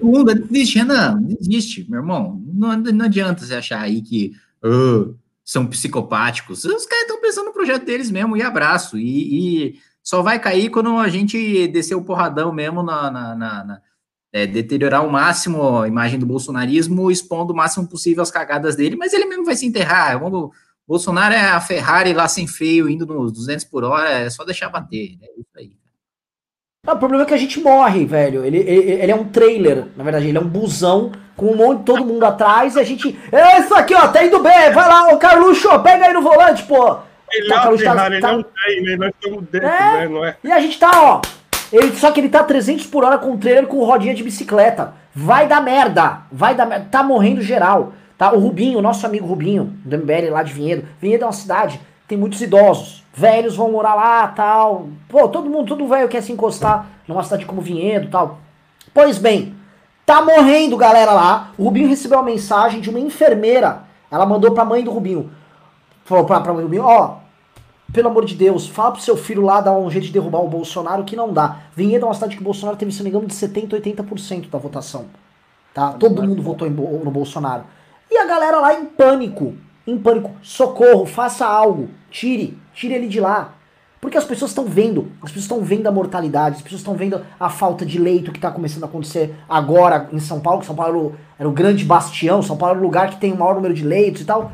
[0.00, 1.20] O mundo não Renan.
[1.20, 2.42] Não existe, meu irmão.
[2.46, 4.32] Não, não adianta você achar aí que
[4.64, 6.64] uh, são psicopáticos.
[6.64, 8.96] Os caras estão pensando no projeto deles mesmo e abraço.
[8.96, 13.10] E, e, só vai cair quando a gente descer o porradão mesmo na.
[13.10, 13.82] na, na, na
[14.30, 18.94] é, deteriorar ao máximo a imagem do bolsonarismo, expondo o máximo possível as cagadas dele,
[18.94, 20.20] mas ele mesmo vai se enterrar.
[20.20, 20.50] Vamos
[20.86, 24.70] Bolsonaro é a Ferrari lá sem freio, indo nos 200 por hora, é só deixar
[24.70, 25.18] bater.
[25.20, 25.72] É isso aí.
[26.92, 28.44] O problema é que a gente morre, velho.
[28.44, 31.84] Ele, ele, ele, é um trailer, na verdade, ele é um busão com um monte,
[31.84, 33.18] todo mundo atrás e a gente.
[33.30, 36.62] É isso aqui, ó, tá indo bem, vai lá, ô Carluxo, pega aí no volante,
[36.64, 36.98] pô.
[37.30, 38.32] Ele tá, é Ferrari, tá...
[38.32, 38.96] não tem, né?
[38.96, 40.08] Nós estamos dentro, é, né?
[40.08, 40.36] Não é?
[40.42, 41.20] E a gente tá, ó,
[41.72, 44.94] Ele, só que ele tá 300 por hora com o trailer com rodinha de bicicleta.
[45.14, 46.20] Vai dar merda.
[46.32, 46.86] Vai dar merda.
[46.90, 47.92] Tá morrendo geral.
[48.16, 48.32] Tá?
[48.32, 50.88] O Rubinho, nosso amigo Rubinho, do MBL lá de Vinhedo.
[51.00, 53.04] Vinhedo é uma cidade, tem muitos idosos.
[53.12, 54.88] Velhos vão morar lá, tal.
[55.08, 58.38] Pô, todo mundo, todo velho quer se encostar numa cidade como Vinhedo, tal.
[58.94, 59.54] Pois bem,
[60.06, 61.52] tá morrendo galera lá.
[61.58, 63.82] O Rubinho recebeu uma mensagem de uma enfermeira.
[64.10, 65.30] Ela mandou pra mãe do Rubinho.
[66.04, 67.18] Falou pra, pra mãe do Rubinho, ó,
[67.92, 70.48] pelo amor de Deus, fala pro seu filho lá dar um jeito de derrubar o
[70.48, 71.58] Bolsonaro que não dá.
[71.74, 74.48] Vinhedo é uma cidade que o Bolsonaro teve, se não me engano, de 70%, 80%
[74.48, 75.06] da votação.
[75.74, 75.92] Tá?
[75.92, 77.64] Todo mundo votou no Bolsonaro.
[78.10, 79.54] E a galera lá em pânico.
[79.86, 80.30] Em pânico.
[80.42, 81.88] Socorro, faça algo.
[82.10, 82.58] Tire.
[82.74, 83.54] Tire ele de lá.
[84.00, 85.10] Porque as pessoas estão vendo.
[85.22, 86.56] As pessoas estão vendo a mortalidade.
[86.56, 90.20] As pessoas estão vendo a falta de leito que está começando a acontecer agora em
[90.20, 90.60] São Paulo.
[90.60, 92.42] Que São Paulo era o grande bastião.
[92.42, 94.52] São Paulo é o lugar que tem o maior número de leitos e tal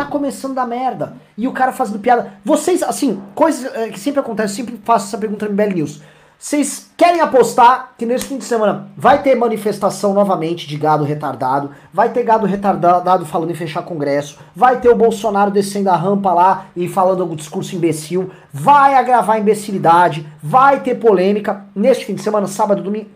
[0.00, 1.16] tá começando a merda.
[1.36, 2.32] E o cara fazendo piada.
[2.44, 6.02] Vocês, assim, coisas é, que sempre acontece, sempre faço essa pergunta no MBL News.
[6.42, 11.70] Vocês querem apostar que nesse fim de semana vai ter manifestação novamente de gado retardado,
[11.92, 16.32] vai ter gado retardado falando em fechar congresso, vai ter o Bolsonaro descendo a rampa
[16.32, 22.22] lá e falando algum discurso imbecil, vai agravar imbecilidade, vai ter polêmica neste fim de
[22.22, 23.10] semana, sábado, domingo.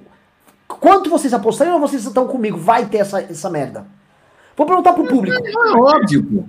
[0.69, 2.59] Quanto vocês apostariam ou vocês estão comigo?
[2.59, 3.87] Vai ter essa, essa merda.
[4.55, 5.43] Vou perguntar pro público.
[5.43, 6.45] É, é óbvio, pô.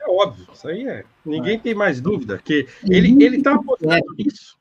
[0.00, 1.04] É óbvio, isso aí é.
[1.24, 4.56] Ninguém tem mais dúvida que ele ele está apostando nisso.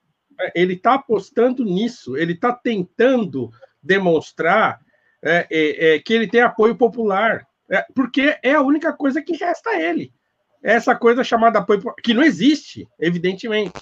[0.54, 2.18] Ele está apostando nisso.
[2.18, 4.80] Ele está tentando demonstrar
[5.24, 9.36] é, é, é, que ele tem apoio popular, é, porque é a única coisa que
[9.36, 10.14] resta a ele.
[10.62, 13.74] Essa coisa chamada apoio que não existe, evidentemente,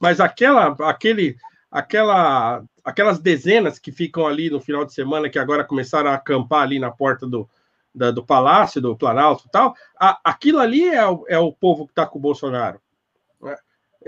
[0.00, 1.36] mas aquela, aquele,
[1.70, 6.62] aquela, aquelas dezenas que ficam ali no final de semana que agora começaram a acampar
[6.62, 7.48] ali na porta do,
[7.94, 11.86] da, do Palácio, do Planalto e tal, a, aquilo ali é o, é o povo
[11.86, 12.80] que está com o Bolsonaro.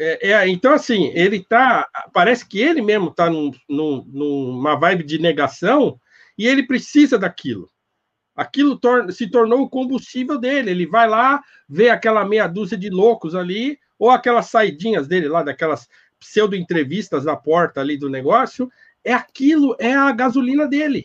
[0.01, 1.88] É, é, então, assim, ele tá.
[2.12, 6.01] Parece que ele mesmo está num, num, numa vibe de negação
[6.38, 7.68] e ele precisa daquilo.
[8.36, 10.70] Aquilo tor se tornou o combustível dele.
[10.70, 15.42] Ele vai lá, vê aquela meia dúzia de loucos ali, ou aquelas saidinhas dele lá,
[15.42, 15.88] daquelas
[16.20, 18.70] pseudo-entrevistas na porta ali do negócio.
[19.03, 21.05] É aquilo, é a gasolina dele.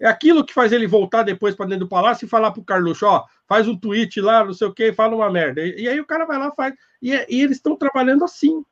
[0.00, 2.64] É aquilo que faz ele voltar depois para dentro do palácio e falar para o
[2.64, 5.60] Carluxo, ó, faz um tweet lá, não sei o que, fala uma merda.
[5.60, 6.74] E, e, aí o cara vai lá faz.
[7.02, 8.64] E, e eles estão trabalhando assim.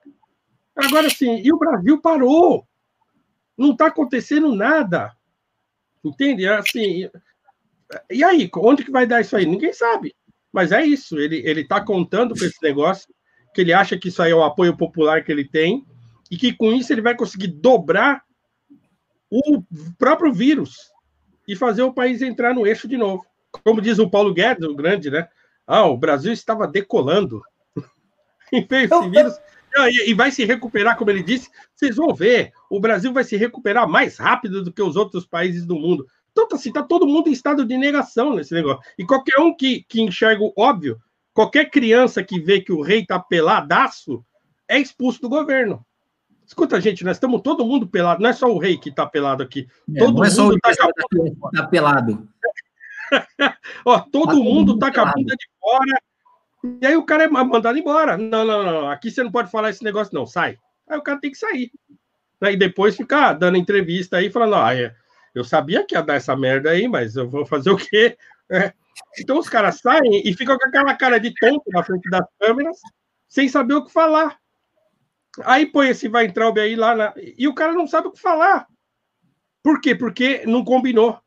[0.74, 2.66] Agora sim, e o Brasil parou.
[3.59, 5.12] Não está acontecendo nada.
[6.03, 6.47] Entende?
[6.47, 7.11] É assim.
[8.11, 9.45] E aí, onde que vai dar isso aí?
[9.45, 10.14] Ninguém sabe.
[10.51, 11.18] Mas é isso.
[11.18, 13.12] Ele ele está contando com esse negócio
[13.53, 15.85] que ele acha que isso aí é o apoio popular que ele tem
[16.31, 18.22] e que com isso ele vai conseguir dobrar
[19.31, 19.62] o
[19.99, 20.91] próprio vírus
[21.49, 23.25] e fazer o país entrar no eixo de novo.
[23.65, 25.27] Como diz o Paulo Guedes, o grande, né?
[25.67, 27.43] Ah, o Brasil estava decolando.
[28.53, 29.35] e esse vírus.
[30.07, 31.49] E vai se recuperar, como ele disse.
[31.75, 35.65] Vocês vão ver, o Brasil vai se recuperar mais rápido do que os outros países
[35.65, 36.07] do mundo.
[36.33, 38.83] Então, assim, tá todo mundo em estado de negação nesse negócio.
[38.99, 41.01] E qualquer um que, que enxerga o óbvio,
[41.33, 44.25] qualquer criança que vê que o rei tá peladaço,
[44.69, 45.85] é expulso do governo.
[46.49, 49.43] Escuta, gente, nós estamos todo mundo pelado, não é só o rei que está pelado
[49.43, 49.69] aqui.
[49.95, 50.71] É, todo não é só o tá,
[51.55, 52.27] tá pelado.
[53.85, 56.03] Ó, todo tá mundo está com a bunda de fora.
[56.81, 58.17] E aí o cara é mandado embora.
[58.17, 58.91] Não, não, não.
[58.91, 60.25] Aqui você não pode falar esse negócio, não.
[60.25, 60.57] Sai.
[60.89, 61.71] Aí o cara tem que sair.
[62.41, 64.71] E depois ficar dando entrevista aí, falando: ah,
[65.35, 68.17] eu sabia que ia dar essa merda aí, mas eu vou fazer o quê?
[68.51, 68.73] É.
[69.21, 72.79] Então os caras saem e ficam com aquela cara de tonto na frente das câmeras,
[73.29, 74.39] sem saber o que falar.
[75.45, 77.14] Aí põe esse vai entrar aí lá na...
[77.16, 78.66] e o cara não sabe o que falar.
[79.62, 79.95] Por quê?
[79.95, 81.18] Porque não combinou.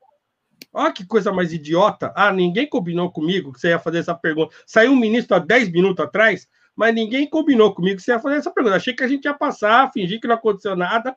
[0.73, 2.13] Olha que coisa mais idiota.
[2.15, 4.55] Ah, ninguém combinou comigo que você ia fazer essa pergunta.
[4.65, 8.37] Saiu um ministro há 10 minutos atrás, mas ninguém combinou comigo que você ia fazer
[8.37, 8.77] essa pergunta.
[8.77, 11.15] Achei que a gente ia passar, fingir que não aconteceu nada,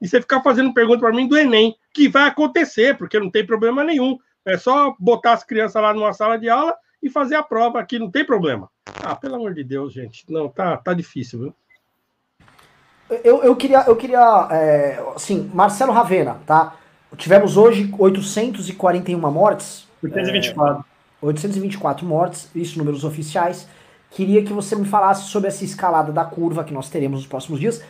[0.00, 3.46] e você ficar fazendo pergunta para mim do Enem, que vai acontecer, porque não tem
[3.46, 4.18] problema nenhum.
[4.44, 7.98] É só botar as crianças lá numa sala de aula e fazer a prova aqui,
[7.98, 8.70] não tem problema.
[9.02, 10.24] Ah, pelo amor de Deus, gente.
[10.28, 11.54] Não, tá, tá difícil, viu?
[13.22, 16.74] Eu, eu queria, eu queria é, assim, Marcelo Ravena, tá?
[17.16, 19.86] Tivemos hoje 841 mortes.
[20.02, 20.80] 824.
[20.80, 23.66] É, 824 mortes, isso números oficiais.
[24.10, 27.60] Queria que você me falasse sobre essa escalada da curva que nós teremos nos próximos
[27.60, 27.82] dias.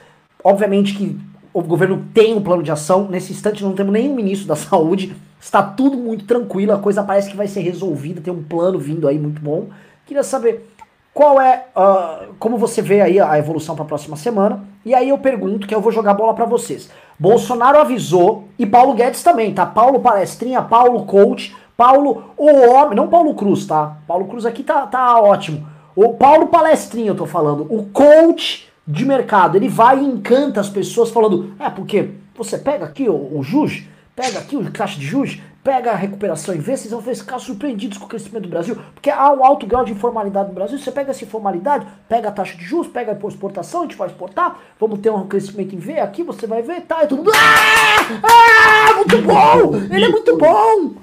[0.43, 1.19] Obviamente que
[1.53, 3.09] o governo tem um plano de ação.
[3.09, 5.17] Nesse instante não temos nenhum ministro da saúde.
[5.41, 9.07] Está tudo muito tranquilo, a coisa parece que vai ser resolvida, tem um plano vindo
[9.07, 9.69] aí muito bom.
[10.05, 10.69] Queria saber
[11.17, 14.63] qual é, uh, como você vê aí a evolução para a próxima semana?
[14.85, 16.91] E aí eu pergunto, que eu vou jogar bola para vocês.
[17.19, 19.65] Bolsonaro avisou, e Paulo Guedes também, tá?
[19.65, 23.97] Paulo Palestrinha, Paulo Coach, Paulo o homem, não Paulo Cruz, tá?
[24.07, 25.67] Paulo Cruz aqui tá, tá ótimo.
[25.97, 29.57] O Paulo Palestrinha eu tô falando, o coach de mercado.
[29.57, 33.89] Ele vai e encanta as pessoas falando, é porque você pega aqui o, o Juge,
[34.15, 37.99] pega aqui o caixa de juros, pega a recuperação e vê, vocês vão ficar surpreendidos
[37.99, 40.79] com o crescimento do Brasil, porque há um alto grau de informalidade no Brasil.
[40.79, 44.07] Você pega essa informalidade, pega a taxa de juros, pega a exportação, a gente vai
[44.07, 47.33] exportar, vamos ter um crescimento em V, aqui você vai ver, tá, e tudo.
[47.35, 48.91] Ah!
[48.93, 48.95] ah!
[48.95, 49.75] Muito bom!
[49.93, 50.95] Ele é muito bom!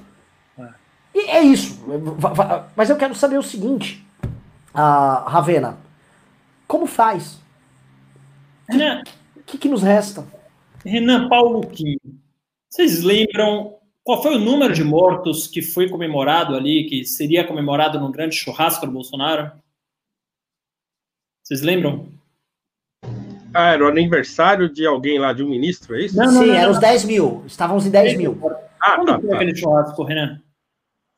[1.13, 1.83] E é isso.
[2.73, 4.07] Mas eu quero saber o seguinte,
[4.73, 5.77] a Ravena,
[6.65, 7.37] como faz?
[8.69, 9.03] Renan,
[9.35, 10.25] o que, que nos resta?
[10.85, 11.99] Renan Paulo Quinho,
[12.69, 17.99] vocês lembram qual foi o número de mortos que foi comemorado ali, que seria comemorado
[17.99, 19.51] num grande churrasco do Bolsonaro?
[21.41, 22.09] Vocês lembram?
[23.53, 26.17] Ah, era o aniversário de alguém lá, de um ministro, é isso?
[26.17, 27.43] Não, não, Sim, eram os 10 mil.
[27.45, 28.37] Estávamos em 10 mil.
[28.81, 29.35] Ah, Quando tá, foi tá.
[29.35, 30.41] aquele churrasco, Renan?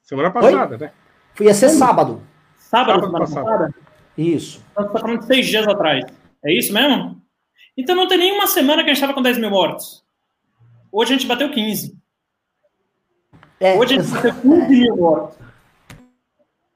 [0.04, 0.82] Semana passada, Oi?
[0.82, 0.92] né?
[1.34, 2.22] Foi ia ser sábado.
[2.58, 3.46] Sábado, sábado semana passada?
[3.46, 3.76] passada?
[4.18, 4.64] Isso.
[4.76, 6.06] Nós está falando de seis dias atrás.
[6.44, 7.22] É isso mesmo?
[7.78, 10.04] Então não tem nenhuma semana que a gente estava com 10 mil mortos.
[10.92, 11.98] Hoje a gente bateu 15.
[13.66, 15.38] É, Hoje a gente bateu 15 mil mortos.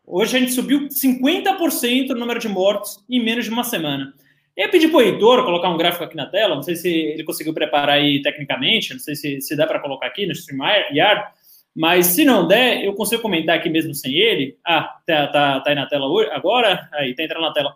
[0.07, 4.11] Hoje a gente subiu 50% no número de mortos em menos de uma semana.
[4.57, 7.23] Eu pedi para o Heitor colocar um gráfico aqui na tela, não sei se ele
[7.23, 11.31] conseguiu preparar aí tecnicamente, não sei se, se dá para colocar aqui no StreamYard,
[11.75, 14.57] mas se não der, eu consigo comentar aqui mesmo sem ele.
[14.65, 17.75] Ah, tá, tá, tá aí na tela agora, aí tá entrando na tela.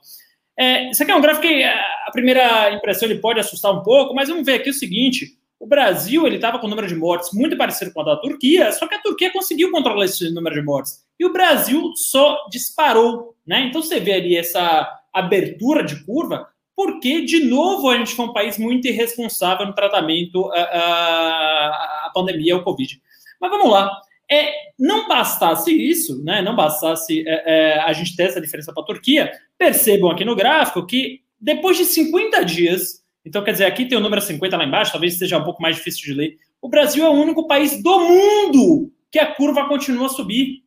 [0.57, 4.15] É, isso aqui é um gráfico que a primeira impressão ele pode assustar um pouco,
[4.15, 7.29] mas vamos ver aqui o seguinte: o Brasil ele estava com um número de mortes
[7.33, 10.61] muito parecido com o da Turquia, só que a Turquia conseguiu controlar esse número de
[10.61, 13.67] mortes e o Brasil só disparou, né?
[13.67, 18.33] Então você vê ali essa abertura de curva, porque de novo a gente foi um
[18.33, 23.01] país muito irresponsável no tratamento à pandemia, ao Covid.
[23.39, 23.91] Mas vamos lá.
[24.29, 28.81] É, não bastasse isso, né, não bastasse é, é, a gente ter essa diferença para
[28.81, 33.85] a Turquia, percebam aqui no gráfico que depois de 50 dias, então quer dizer, aqui
[33.85, 36.69] tem o número 50 lá embaixo, talvez seja um pouco mais difícil de ler, o
[36.69, 40.63] Brasil é o único país do mundo que a curva continua a subir,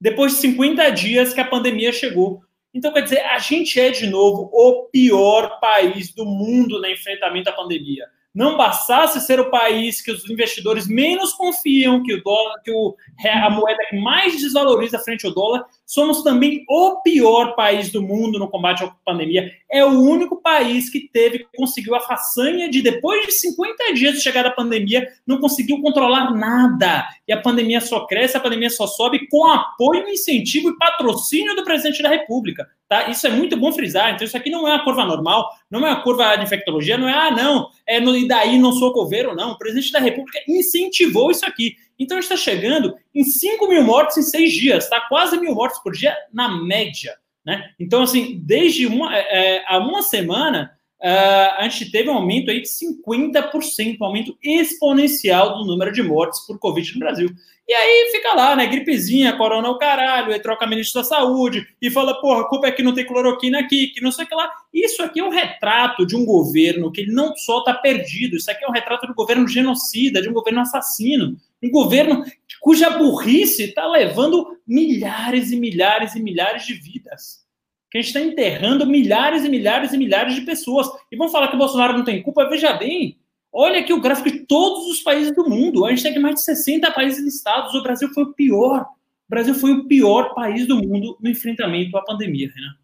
[0.00, 2.40] depois de 50 dias que a pandemia chegou.
[2.72, 7.50] Então, quer dizer, a gente é, de novo, o pior país do mundo no enfrentamento
[7.50, 12.60] à pandemia não bastasse ser o país que os investidores menos confiam, que o dólar,
[12.62, 12.96] que o,
[13.26, 18.38] a moeda que mais desvaloriza frente ao dólar, somos também o pior país do mundo
[18.38, 19.50] no combate à pandemia.
[19.68, 24.20] É o único país que teve, conseguiu a façanha de, depois de 50 dias de
[24.20, 27.08] chegar a pandemia, não conseguiu controlar nada.
[27.26, 31.64] E a pandemia só cresce, a pandemia só sobe com apoio, incentivo e patrocínio do
[31.64, 32.68] presidente da República.
[32.88, 33.10] Tá?
[33.10, 34.14] Isso é muito bom frisar.
[34.14, 37.08] Então, isso aqui não é uma curva normal, não é uma curva de infectologia, não
[37.08, 39.52] é, ah, não, é no, e daí não sou coveiro, não.
[39.52, 41.74] O presidente da República incentivou isso aqui.
[42.00, 45.02] Então, a gente está chegando em 5 mil mortes em seis dias, tá?
[45.02, 47.14] Quase mil mortes por dia na média.
[47.44, 47.70] Né?
[47.78, 52.50] Então, assim, desde uma, é, é há uma semana, uh, a gente teve um aumento
[52.50, 57.28] aí de 50%, um aumento exponencial do número de mortes por Covid no Brasil.
[57.70, 58.66] E aí fica lá, né?
[58.66, 62.72] Gripezinha, corona o caralho, aí troca ministro da saúde e fala, porra, a culpa é
[62.72, 64.50] que não tem cloroquina aqui, que não sei o que lá.
[64.74, 68.50] Isso aqui é um retrato de um governo que ele não só está perdido, isso
[68.50, 72.24] aqui é um retrato de um governo genocida, de um governo assassino, um governo
[72.60, 77.48] cuja burrice está levando milhares e milhares e milhares de vidas
[77.88, 80.88] que a gente está enterrando milhares e milhares e milhares de pessoas.
[81.10, 82.48] E vão falar que o Bolsonaro não tem culpa?
[82.48, 83.18] Veja bem,
[83.52, 85.84] olha aqui o gráfico de todos os países do mundo.
[85.84, 87.74] A gente tem mais de 60 países listados.
[87.74, 88.82] O Brasil foi o pior.
[88.82, 92.74] O Brasil foi o pior país do mundo no enfrentamento à pandemia, Renan.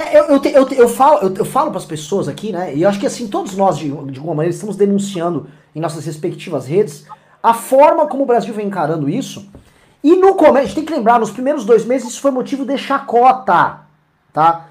[0.00, 2.74] É, eu, eu, eu, eu, falo, eu, eu falo para as pessoas aqui, né?
[2.74, 6.06] E eu acho que assim, todos nós, de, de alguma maneira, estamos denunciando em nossas
[6.06, 7.06] respectivas redes
[7.42, 9.50] a forma como o Brasil vem encarando isso
[10.02, 12.64] e no começo, a gente tem que lembrar, nos primeiros dois meses isso foi motivo
[12.64, 13.80] de chacota,
[14.32, 14.69] tá?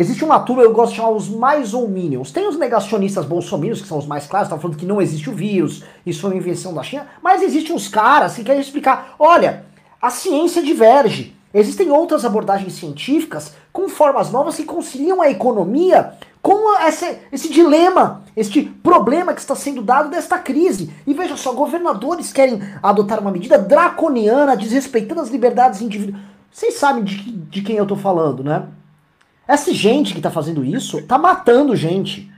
[0.00, 2.30] Existe uma turma, eu gosto de chamar os mais ou minions.
[2.30, 5.34] Tem os negacionistas bolsominions, que são os mais claros, estão falando que não existe o
[5.34, 9.66] vírus, isso foi uma invenção da China, mas existem uns caras que querem explicar, olha,
[10.00, 11.36] a ciência diverge.
[11.52, 18.22] Existem outras abordagens científicas com formas novas que conciliam a economia com essa, esse dilema,
[18.34, 20.90] este problema que está sendo dado desta crise.
[21.06, 26.24] E veja só, governadores querem adotar uma medida draconiana, desrespeitando as liberdades individuais.
[26.50, 28.66] Vocês sabem de, de quem eu estou falando, né?
[29.50, 32.30] Essa gente que está fazendo isso está matando gente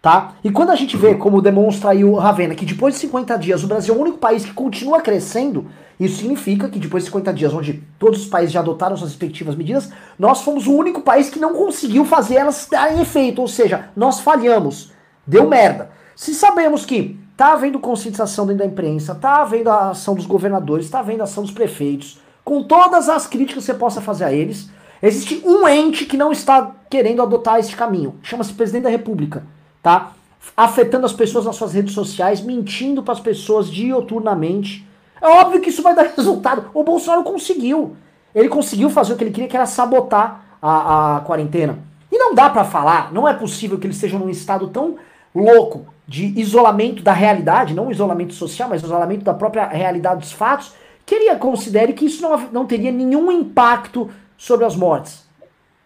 [0.00, 0.32] tá?
[0.42, 3.64] E quando a gente vê, como demonstra aí o Ravena, que depois de 50 dias
[3.64, 5.66] o Brasil é o único país que continua crescendo,
[5.98, 9.56] isso significa que depois de 50 dias, onde todos os países já adotaram suas respectivas
[9.56, 13.90] medidas, nós fomos o único país que não conseguiu fazer elas darem efeito, ou seja,
[13.96, 14.92] nós falhamos.
[15.26, 15.90] Deu merda.
[16.14, 20.88] Se sabemos que tá havendo conscientização dentro da imprensa, tá havendo a ação dos governadores,
[20.88, 24.32] tá havendo a ação dos prefeitos, com todas as críticas que você possa fazer a
[24.32, 24.70] eles,
[25.02, 28.16] Existe um ente que não está querendo adotar esse caminho.
[28.22, 29.44] Chama-se presidente da República,
[29.82, 30.12] tá?
[30.56, 34.86] Afetando as pessoas nas suas redes sociais, mentindo para as pessoas dioturnamente.
[35.20, 36.70] É óbvio que isso vai dar resultado.
[36.74, 37.96] O Bolsonaro conseguiu.
[38.34, 41.78] Ele conseguiu fazer o que ele queria, que era sabotar a, a quarentena.
[42.10, 44.96] E não dá para falar, não é possível que eles estejam num estado tão
[45.34, 50.72] louco de isolamento da realidade, não isolamento social, mas isolamento da própria realidade dos fatos,
[51.04, 55.28] que ele considere que isso não, não teria nenhum impacto sobre as mortes.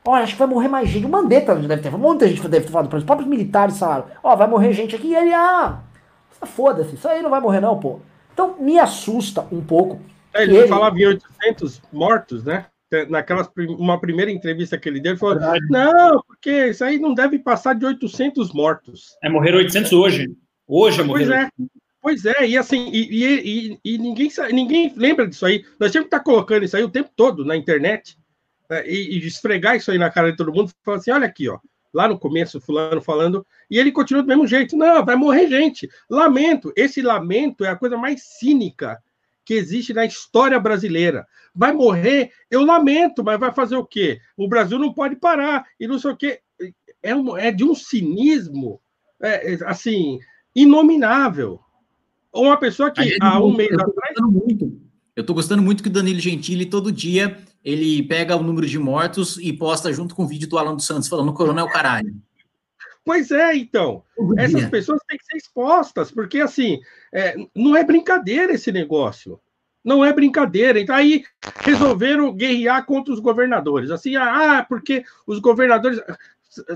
[0.04, 1.06] Olha, acho que vai morrer mais gente.
[1.06, 4.32] O Mandetta deve ter, muita gente deve ter falado para os próprios militares falaram, ó,
[4.32, 5.80] oh, vai morrer gente aqui, e ele, ah,
[6.44, 8.00] foda-se, isso aí não vai morrer não, pô.
[8.32, 10.00] Então, me assusta um pouco.
[10.34, 12.66] É, ele, ele falava em 800 mortos, né?
[13.08, 13.48] Naquela
[13.78, 15.66] uma primeira entrevista que ele deu, ele falou: Verdade.
[15.70, 19.16] Não, porque isso aí não deve passar de 800 mortos.
[19.22, 20.30] É morrer 800 hoje.
[20.68, 21.24] Hoje é morrer.
[21.24, 21.48] Pois é.
[22.02, 25.64] Pois é, e assim, e, e, e, ninguém, ninguém lembra disso aí.
[25.78, 28.18] Nós temos que estar tá colocando isso aí o tempo todo na internet
[28.86, 31.58] e, e, esfregar isso aí na cara de todo mundo, falando assim: olha aqui, ó,
[31.92, 34.76] lá no começo, fulano falando, e ele continua do mesmo jeito.
[34.76, 35.88] Não, vai morrer gente.
[36.08, 36.72] Lamento.
[36.76, 39.02] Esse lamento é a coisa mais cínica
[39.44, 41.26] que existe na história brasileira.
[41.54, 44.20] Vai morrer, eu lamento, mas vai fazer o quê?
[44.36, 46.40] O Brasil não pode parar, e não sei o quê.
[47.02, 48.80] É, um, é de um cinismo,
[49.20, 50.20] é, é assim,
[50.54, 51.60] inominável.
[52.32, 54.14] Uma pessoa que há um mês atrás.
[54.20, 54.80] Muito.
[55.14, 58.78] Eu estou gostando muito que o Danilo Gentili, todo dia, ele pega o número de
[58.78, 62.14] mortos e posta junto com o vídeo do Alan dos Santos falando coronel caralho.
[63.04, 64.04] Pois é, então.
[64.36, 66.80] Essas pessoas têm que ser expostas, porque assim,
[67.12, 69.40] é, não é brincadeira esse negócio.
[69.84, 70.78] Não é brincadeira.
[70.78, 71.24] Então, aí
[71.56, 73.90] resolveram guerrear contra os governadores.
[73.90, 76.00] Assim, ah, porque os governadores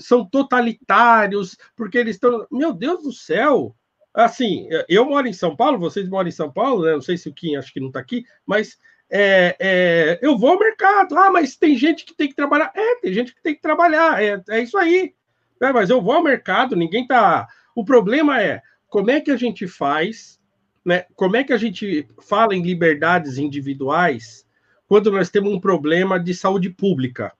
[0.00, 2.46] são totalitários, porque eles estão.
[2.50, 3.76] Meu Deus do céu!
[4.12, 6.92] Assim, eu moro em São Paulo, vocês moram em São Paulo, né?
[6.92, 8.78] Não sei se o Kim acho que não está aqui, mas
[9.10, 11.16] é, é, eu vou ao mercado.
[11.16, 12.72] Ah, mas tem gente que tem que trabalhar.
[12.74, 14.22] É, tem gente que tem que trabalhar.
[14.22, 15.14] É, é isso aí.
[15.60, 17.48] É, mas eu vou ao mercado, ninguém tá.
[17.74, 20.40] O problema é como é que a gente faz,
[20.84, 21.04] né?
[21.14, 24.46] Como é que a gente fala em liberdades individuais
[24.86, 27.32] quando nós temos um problema de saúde pública?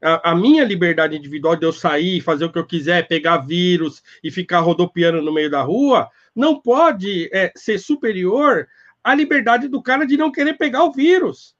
[0.00, 4.02] A, a minha liberdade individual de eu sair, fazer o que eu quiser, pegar vírus
[4.22, 8.68] e ficar rodopiando no meio da rua, não pode é, ser superior
[9.08, 11.56] à liberdade do cara de não querer pegar o vírus.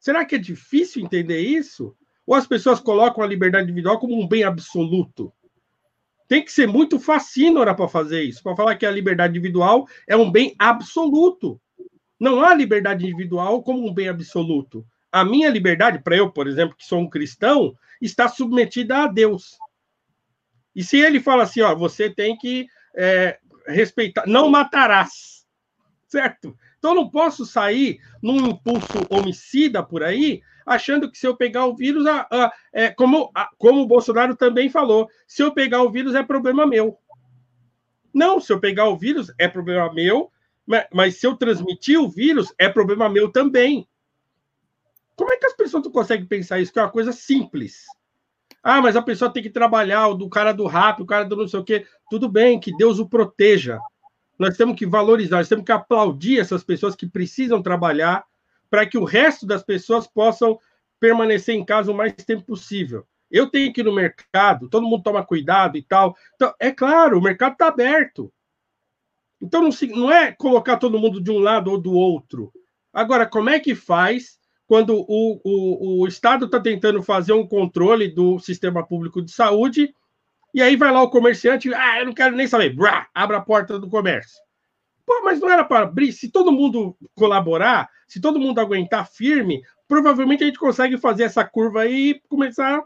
[0.00, 1.96] Será que é difícil entender isso?
[2.26, 5.32] Ou as pessoas colocam a liberdade individual como um bem absoluto?
[6.26, 10.16] Tem que ser muito fascínora para fazer isso, para falar que a liberdade individual é
[10.16, 11.60] um bem absoluto.
[12.18, 14.84] Não há liberdade individual como um bem absoluto.
[15.12, 19.56] A minha liberdade, para eu, por exemplo, que sou um cristão, está submetida a Deus.
[20.74, 25.39] E se ele fala assim, ó, você tem que é, respeitar, não matarás,
[26.10, 26.56] certo?
[26.78, 31.66] Então eu não posso sair num impulso homicida por aí achando que se eu pegar
[31.66, 36.14] o vírus, a, é, como, como o Bolsonaro também falou, se eu pegar o vírus
[36.14, 36.98] é problema meu.
[38.12, 40.30] Não, se eu pegar o vírus é problema meu,
[40.66, 43.88] mas, mas se eu transmitir o vírus é problema meu também.
[45.16, 46.72] Como é que as pessoas não conseguem pensar isso?
[46.72, 47.84] Que é uma coisa simples.
[48.62, 51.36] Ah, mas a pessoa tem que trabalhar, o do cara do rap, o cara do
[51.36, 51.86] não sei o quê.
[52.10, 53.78] Tudo bem, que Deus o proteja.
[54.40, 58.24] Nós temos que valorizar, nós temos que aplaudir essas pessoas que precisam trabalhar,
[58.70, 60.58] para que o resto das pessoas possam
[60.98, 63.06] permanecer em casa o mais tempo possível.
[63.30, 66.16] Eu tenho que ir no mercado, todo mundo toma cuidado e tal.
[66.36, 68.32] Então, é claro, o mercado está aberto.
[69.42, 72.50] Então, não, se, não é colocar todo mundo de um lado ou do outro.
[72.90, 78.08] Agora, como é que faz quando o, o, o Estado está tentando fazer um controle
[78.08, 79.92] do sistema público de saúde
[80.52, 83.40] e aí vai lá o comerciante, ah, eu não quero nem saber, Brá, abre a
[83.40, 84.38] porta do comércio.
[85.06, 86.12] Pô, mas não era para abrir.
[86.12, 91.44] Se todo mundo colaborar, se todo mundo aguentar firme, provavelmente a gente consegue fazer essa
[91.44, 92.80] curva aí e começar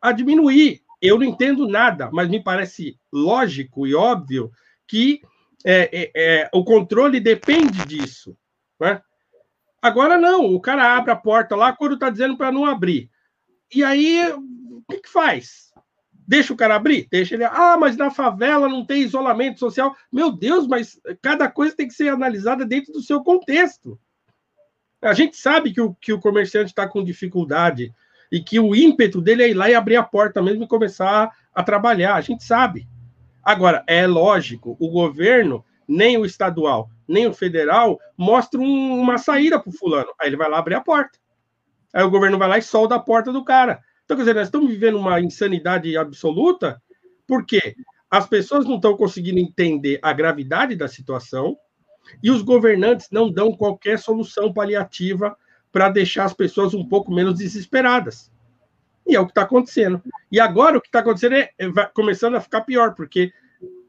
[0.00, 0.82] a diminuir.
[1.02, 4.52] Eu não entendo nada, mas me parece lógico e óbvio
[4.86, 5.20] que
[5.64, 8.36] é, é, é, o controle depende disso.
[8.78, 9.02] Né?
[9.82, 13.10] Agora não, o cara abre a porta lá quando está dizendo para não abrir.
[13.74, 15.73] E aí, o que, que faz?
[16.26, 17.06] Deixa o cara abrir?
[17.10, 17.44] Deixa ele.
[17.44, 19.94] Ah, mas na favela não tem isolamento social.
[20.10, 23.98] Meu Deus, mas cada coisa tem que ser analisada dentro do seu contexto.
[25.02, 27.92] A gente sabe que o, que o comerciante está com dificuldade
[28.32, 31.30] e que o ímpeto dele é ir lá e abrir a porta mesmo e começar
[31.54, 32.14] a trabalhar.
[32.14, 32.88] A gente sabe.
[33.42, 39.60] Agora, é lógico, o governo, nem o estadual, nem o federal, mostra um, uma saída
[39.60, 40.08] para o fulano.
[40.18, 41.18] Aí ele vai lá abrir a porta.
[41.92, 43.82] Aí o governo vai lá e solda a porta do cara.
[44.04, 46.80] Então, quer dizer, nós estamos vivendo uma insanidade absoluta,
[47.26, 47.74] porque
[48.10, 51.56] as pessoas não estão conseguindo entender a gravidade da situação
[52.22, 55.36] e os governantes não dão qualquer solução paliativa
[55.72, 58.30] para deixar as pessoas um pouco menos desesperadas.
[59.06, 60.02] E é o que está acontecendo.
[60.30, 63.32] E agora o que está acontecendo é, é começando a ficar pior, porque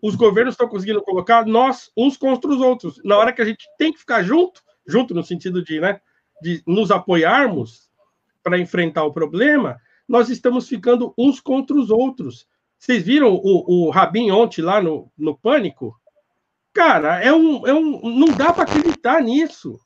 [0.01, 3.01] os governos estão conseguindo colocar nós uns contra os outros.
[3.03, 5.99] Na hora que a gente tem que ficar junto, junto no sentido de, né,
[6.41, 7.89] de nos apoiarmos
[8.43, 12.47] para enfrentar o problema, nós estamos ficando uns contra os outros.
[12.78, 15.99] Vocês viram o, o Rabin ontem lá no, no Pânico?
[16.74, 19.80] Cara, é um, é um, não dá para acreditar nisso.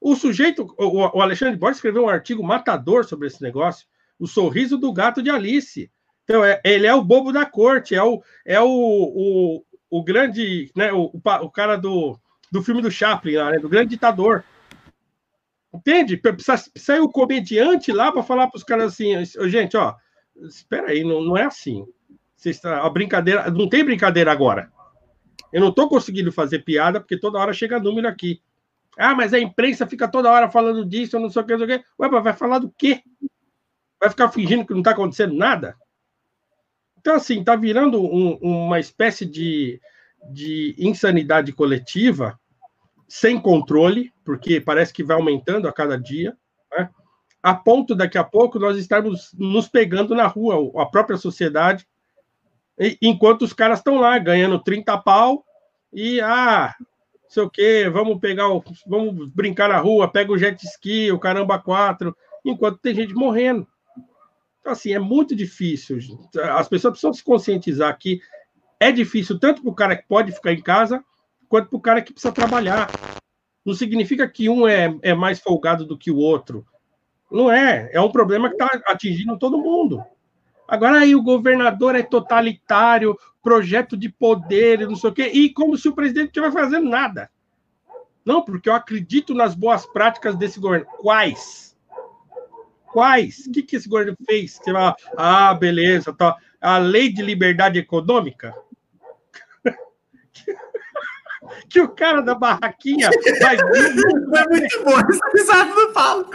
[0.00, 3.86] O sujeito, o, o Alexandre Borges escreveu um artigo matador sobre esse negócio,
[4.18, 5.90] o sorriso do gato de Alice.
[6.24, 10.70] Então, é, ele é o bobo da corte, é o, é o, o, o grande,
[10.76, 12.18] né, o, o cara do,
[12.50, 14.44] do filme do Chaplin, lá, né, do grande ditador.
[15.72, 16.20] Entende?
[16.22, 19.94] Ir o comediante lá para falar para os caras assim, gente, ó,
[20.36, 21.86] espera aí, não, não é assim.
[22.44, 24.70] Está, a brincadeira, não tem brincadeira agora.
[25.52, 28.42] Eu não estou conseguindo fazer piada porque toda hora chega número aqui.
[28.98, 31.66] Ah, mas a imprensa fica toda hora falando disso, eu não sei o que, não
[31.66, 31.86] sei o que.
[31.98, 33.02] Ué, mas vai falar do quê?
[33.98, 35.76] Vai ficar fingindo que não está acontecendo nada?
[36.98, 39.80] Então, assim, está virando um, uma espécie de,
[40.32, 42.38] de insanidade coletiva
[43.12, 46.34] sem controle, porque parece que vai aumentando a cada dia,
[46.74, 46.88] né?
[47.42, 51.86] a ponto daqui a pouco nós estarmos nos pegando na rua, a própria sociedade,
[53.02, 55.44] enquanto os caras estão lá ganhando 30 pau
[55.92, 56.74] e, ah,
[57.28, 61.18] sei o quê, vamos pegar, o, vamos brincar na rua, pega o jet ski, o
[61.18, 63.68] caramba quatro, enquanto tem gente morrendo.
[64.60, 65.98] Então, assim, é muito difícil.
[66.54, 68.22] As pessoas precisam se conscientizar que
[68.80, 71.04] é difícil tanto para o cara que pode ficar em casa,
[71.52, 72.90] quanto para o cara que precisa trabalhar.
[73.62, 76.66] Não significa que um é, é mais folgado do que o outro.
[77.30, 77.90] Não é.
[77.92, 80.02] É um problema que está atingindo todo mundo.
[80.66, 85.76] Agora aí o governador é totalitário, projeto de poder, não sei o quê, e como
[85.76, 87.30] se o presidente não estivesse fazendo nada.
[88.24, 90.86] Não, porque eu acredito nas boas práticas desse governo.
[91.02, 91.76] Quais?
[92.86, 93.46] Quais?
[93.46, 94.52] O que, que esse governo fez?
[94.52, 96.34] Você fala, ah, beleza, tá.
[96.58, 98.54] a lei de liberdade econômica.
[101.68, 103.56] que o cara da barraquinha vai
[104.32, 106.30] Foi muito bom essa risada do Paulo.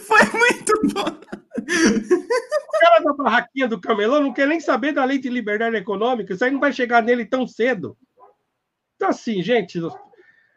[0.00, 1.28] Foi muito bom.
[1.58, 6.32] O cara da barraquinha do camelô não quer nem saber da lei de liberdade econômica.
[6.32, 7.96] Isso aí não vai chegar nele tão cedo.
[8.96, 9.80] Então, assim, gente,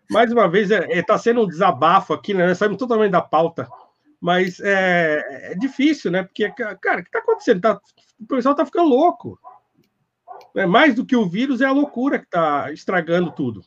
[0.10, 2.54] mais uma vez, está é, é, tá sendo um desabafo aqui, né?
[2.54, 3.68] Saímos totalmente da pauta.
[4.20, 6.24] Mas é, é difícil, né?
[6.24, 7.62] Porque, cara, o que está acontecendo?
[7.62, 7.80] Tá,
[8.20, 9.40] o pessoal está ficando louco.
[10.56, 13.62] É, mais do que o vírus é a loucura que está estragando tudo.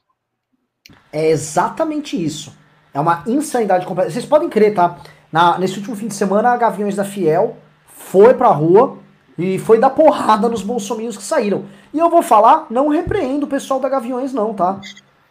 [1.12, 2.54] É exatamente isso.
[2.92, 4.10] É uma insanidade completa.
[4.10, 4.98] Vocês podem crer, tá?
[5.32, 7.56] Na, nesse último fim de semana, a Gaviões da Fiel
[7.86, 8.98] foi pra rua
[9.36, 11.64] e foi dar porrada nos bolsominions que saíram.
[11.92, 14.80] E eu vou falar, não repreendo o pessoal da Gaviões, não, tá?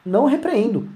[0.05, 0.89] Não repreendo.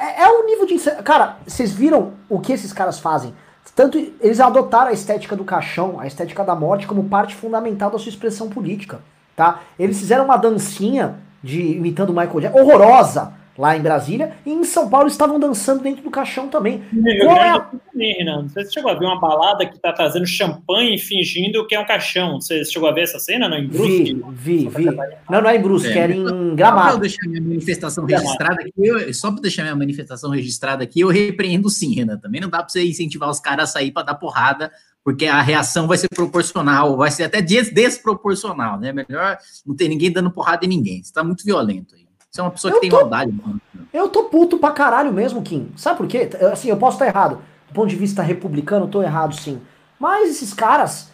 [0.00, 0.78] É, é o nível de.
[1.02, 3.34] Cara, vocês viram o que esses caras fazem?
[3.74, 7.98] Tanto eles adotaram a estética do caixão, a estética da morte, como parte fundamental da
[7.98, 9.00] sua expressão política,
[9.38, 9.62] tá?
[9.78, 14.88] Eles fizeram uma dancinha de imitando Michael Jackson, horrorosa, lá em Brasília, e em São
[14.88, 16.82] Paulo estavam dançando dentro do caixão também.
[17.20, 17.60] Qual é a...
[17.60, 18.42] também, Renan.
[18.42, 21.74] Não sei se você chegou a ver uma balada que tá trazendo champanhe fingindo que
[21.74, 22.40] é um caixão.
[22.40, 23.58] Você chegou a ver essa cena, não?
[23.58, 24.22] Em Brusque?
[24.32, 24.84] Vi, vi, vi.
[25.30, 25.98] Não, não é em Brusque, é.
[25.98, 26.86] era em Gramado.
[26.86, 31.00] Só para deixar minha manifestação registrada aqui, eu, só para deixar minha manifestação registrada aqui,
[31.00, 32.18] eu repreendo sim, Renan.
[32.18, 34.70] Também não dá para você incentivar os caras a sair para dar porrada,
[35.08, 38.92] porque a reação vai ser proporcional, vai ser até desproporcional, né?
[38.92, 41.02] Melhor não ter ninguém dando porrada em ninguém.
[41.02, 42.06] Você tá muito violento aí.
[42.30, 43.58] Você é uma pessoa eu que tem tô, maldade, mano.
[43.90, 45.72] Eu tô puto pra caralho mesmo, Kim.
[45.76, 46.28] Sabe por quê?
[46.52, 47.38] Assim, eu posso estar errado.
[47.68, 49.62] Do ponto de vista republicano, eu tô errado sim.
[49.98, 51.10] Mas esses caras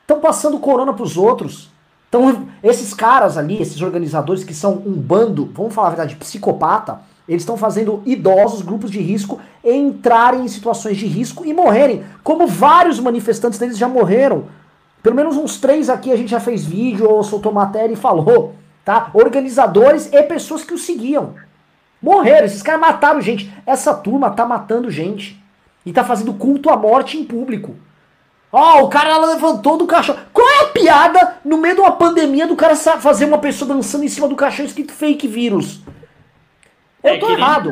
[0.00, 1.70] estão passando corona pros outros.
[2.08, 7.00] Então, esses caras ali, esses organizadores que são um bando, vamos falar a verdade, psicopata,
[7.28, 12.04] eles estão fazendo idosos, grupos de risco, entrarem em situações de risco e morrerem.
[12.22, 14.44] Como vários manifestantes deles já morreram.
[15.02, 18.54] Pelo menos uns três aqui a gente já fez vídeo ou soltou matéria e falou
[18.86, 19.10] tá?
[19.12, 21.34] Organizadores e pessoas que o seguiam.
[22.00, 23.52] Morreram, esses caras mataram gente.
[23.66, 25.42] Essa turma tá matando gente.
[25.84, 27.74] E tá fazendo culto à morte em público.
[28.52, 30.16] Ó, oh, o cara levantou do caixão.
[30.32, 34.04] Qual é a piada no meio de uma pandemia do cara fazer uma pessoa dançando
[34.04, 35.80] em cima do caixão escrito fake vírus?
[37.06, 37.70] Eu é tô errado.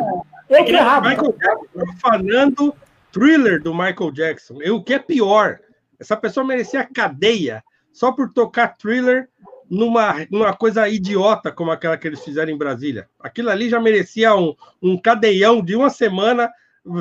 [0.48, 1.08] Eu é tô errado.
[1.08, 2.74] Michael Jackson, falando
[3.12, 4.62] thriller do Michael Jackson.
[4.62, 5.58] E o que é pior,
[5.98, 7.62] essa pessoa merecia cadeia
[7.92, 9.28] só por tocar thriller
[9.70, 13.08] numa, numa coisa idiota como aquela que eles fizeram em Brasília.
[13.20, 16.50] Aquilo ali já merecia um, um cadeião de uma semana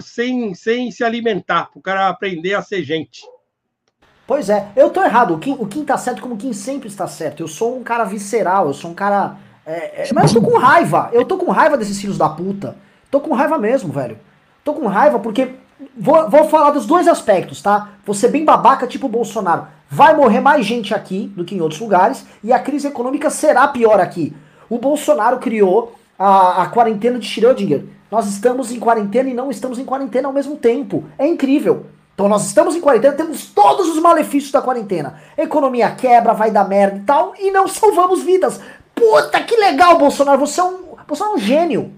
[0.01, 3.21] sem, sem se alimentar, para o cara aprender a ser gente.
[4.25, 5.33] Pois é, eu tô errado.
[5.33, 7.43] O Kim, o Kim tá certo como o Kim sempre está certo.
[7.43, 9.37] Eu sou um cara visceral, eu sou um cara.
[9.65, 11.09] É, é, mas eu tô com raiva.
[11.13, 12.75] Eu tô com raiva desses filhos da puta.
[13.09, 14.17] Tô com raiva mesmo, velho.
[14.63, 15.49] Tô com raiva porque
[15.97, 17.89] vou, vou falar dos dois aspectos, tá?
[18.05, 19.67] Você bem babaca, tipo Bolsonaro.
[19.89, 23.67] Vai morrer mais gente aqui do que em outros lugares e a crise econômica será
[23.67, 24.35] pior aqui.
[24.69, 27.85] O Bolsonaro criou a, a quarentena de Schrödinger.
[28.09, 31.03] Nós estamos em quarentena e não estamos em quarentena ao mesmo tempo.
[31.17, 31.85] É incrível.
[32.13, 35.15] Então nós estamos em quarentena, temos todos os malefícios da quarentena.
[35.35, 38.59] Economia quebra, vai dar merda e tal, e não salvamos vidas.
[38.95, 41.93] Puta que legal, Bolsonaro, você é um, você é um gênio.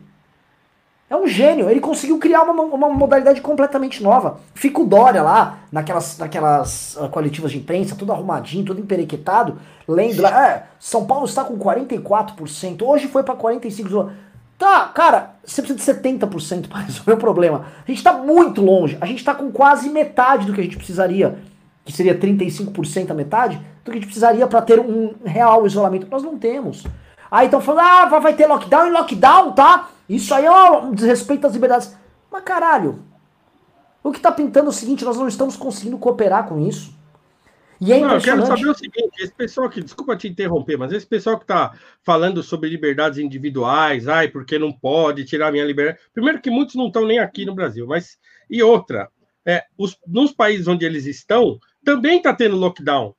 [1.07, 4.39] É um gênio, ele conseguiu criar uma, uma modalidade completamente nova.
[4.55, 10.23] Fica o Dória lá, naquelas, naquelas uh, coletivas de imprensa, tudo arrumadinho, tudo emperequetado, lendo
[10.23, 14.09] lá, é, São Paulo está com 44%, hoje foi para 45%.
[14.57, 17.65] Tá, cara, você precisa de 70% para resolver o problema.
[17.83, 20.77] A gente está muito longe, a gente está com quase metade do que a gente
[20.77, 21.37] precisaria,
[21.85, 26.07] que seria 35% a metade, do que a gente precisaria para ter um real isolamento.
[26.09, 26.83] Nós não temos.
[27.29, 29.91] Aí estão falando, ah, vai ter lockdown e lockdown, tá?
[30.09, 31.95] Isso aí é um desrespeito às liberdades.
[32.31, 33.03] Mas caralho,
[34.03, 36.93] o que tá pintando é o seguinte, nós não estamos conseguindo cooperar com isso.
[37.79, 40.91] E é não, eu quero saber o seguinte, esse pessoal que, desculpa te interromper, mas
[40.91, 41.73] esse pessoal que está
[42.03, 45.99] falando sobre liberdades individuais, ai, porque não pode tirar minha liberdade.
[46.13, 48.17] Primeiro que muitos não estão nem aqui no Brasil, mas
[48.49, 49.09] e outra,
[49.45, 53.13] é, os, nos países onde eles estão, também está tendo lockdown.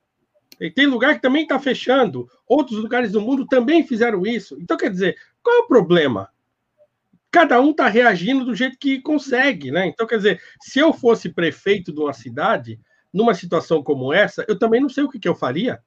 [0.59, 2.27] E tem lugar que também está fechando.
[2.47, 4.57] Outros lugares do mundo também fizeram isso.
[4.59, 6.29] Então, quer dizer, qual é o problema?
[7.29, 9.85] Cada um está reagindo do jeito que consegue, né?
[9.87, 12.79] Então, quer dizer, se eu fosse prefeito de uma cidade,
[13.13, 15.81] numa situação como essa, eu também não sei o que, que eu faria.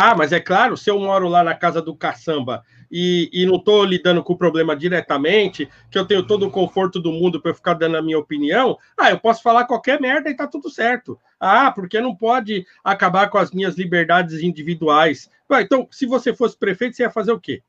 [0.00, 3.56] Ah, mas é claro, se eu moro lá na casa do caçamba e, e não
[3.56, 7.52] estou lidando com o problema diretamente, que eu tenho todo o conforto do mundo para
[7.52, 11.18] ficar dando a minha opinião, ah, eu posso falar qualquer merda e tá tudo certo.
[11.40, 15.28] Ah, porque não pode acabar com as minhas liberdades individuais.
[15.50, 17.60] Ah, então, se você fosse prefeito, você ia fazer o quê?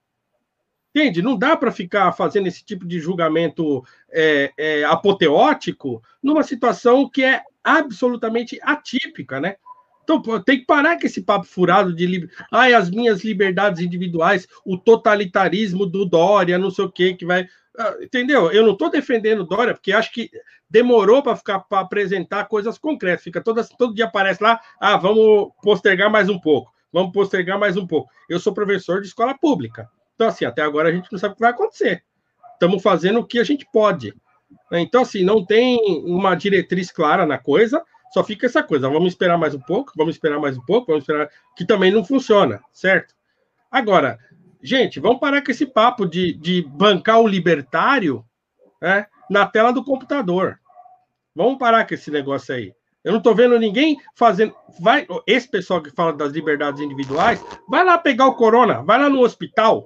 [0.93, 1.23] Entende?
[1.23, 7.23] Não dá para ficar fazendo esse tipo de julgamento é, é, apoteótico numa situação que
[7.23, 9.55] é absolutamente atípica, né?
[10.09, 14.75] Então, tem que parar com esse papo furado de ai, as minhas liberdades individuais, o
[14.75, 17.47] totalitarismo do Dória, não sei o que, que vai.
[17.77, 18.51] Ah, entendeu?
[18.51, 20.31] Eu não estou defendendo Dória, porque acho que
[20.67, 23.23] demorou para ficar para apresentar coisas concretas.
[23.23, 27.77] Fica todo, todo dia aparece lá, ah, vamos postergar mais um pouco, vamos postergar mais
[27.77, 28.09] um pouco.
[28.27, 29.89] Eu sou professor de escola pública.
[30.15, 32.03] Então, assim, até agora a gente não sabe o que vai acontecer.
[32.53, 34.13] Estamos fazendo o que a gente pode.
[34.71, 37.81] Então, assim, não tem uma diretriz clara na coisa,
[38.11, 38.89] só fica essa coisa.
[38.89, 41.29] Vamos esperar mais um pouco, vamos esperar mais um pouco, vamos esperar.
[41.55, 43.13] Que também não funciona, certo?
[43.71, 44.17] Agora,
[44.61, 48.25] gente, vamos parar com esse papo de, de bancar o libertário
[48.81, 50.59] né, na tela do computador.
[51.35, 52.73] Vamos parar com esse negócio aí.
[53.03, 54.53] Eu não estou vendo ninguém fazendo.
[54.79, 59.09] Vai, esse pessoal que fala das liberdades individuais, vai lá pegar o corona, vai lá
[59.09, 59.85] no hospital,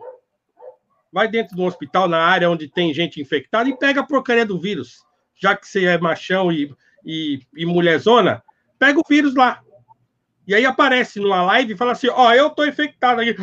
[1.12, 4.60] vai dentro do hospital, na área onde tem gente infectada, e pega a porcaria do
[4.60, 5.04] vírus.
[5.36, 6.74] Já que você é machão e,
[7.06, 8.44] e, e mulherzona,
[8.80, 9.62] pega o vírus lá.
[10.46, 13.36] E aí aparece numa live e fala assim: Ó, oh, eu tô infectado aqui.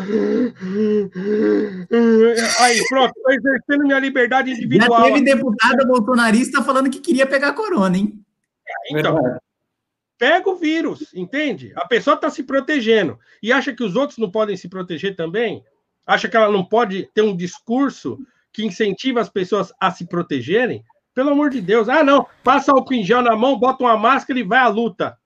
[2.61, 5.01] Aí, pronto, tô exercendo minha liberdade individual.
[5.01, 8.21] Já teve deputada bolsonarista falando que queria pegar corona, hein?
[8.91, 9.19] Então,
[10.19, 11.73] pega o vírus, entende?
[11.75, 15.65] A pessoa está se protegendo e acha que os outros não podem se proteger também
[16.11, 18.19] acha que ela não pode ter um discurso
[18.53, 20.85] que incentiva as pessoas a se protegerem?
[21.15, 21.89] Pelo amor de Deus.
[21.89, 25.17] Ah, não, passa o em gel na mão, bota uma máscara e vai à luta.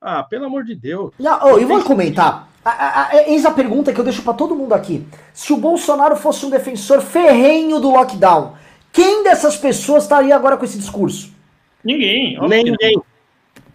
[0.00, 1.12] Ah, pelo amor de Deus.
[1.18, 2.48] Não, oh, eu vou comentar.
[2.64, 5.06] A, a, eis a pergunta que eu deixo para todo mundo aqui.
[5.32, 8.54] Se o Bolsonaro fosse um defensor ferrenho do lockdown,
[8.92, 11.34] quem dessas pessoas estaria agora com esse discurso?
[11.82, 12.38] Ninguém.
[12.40, 13.02] Ninguém.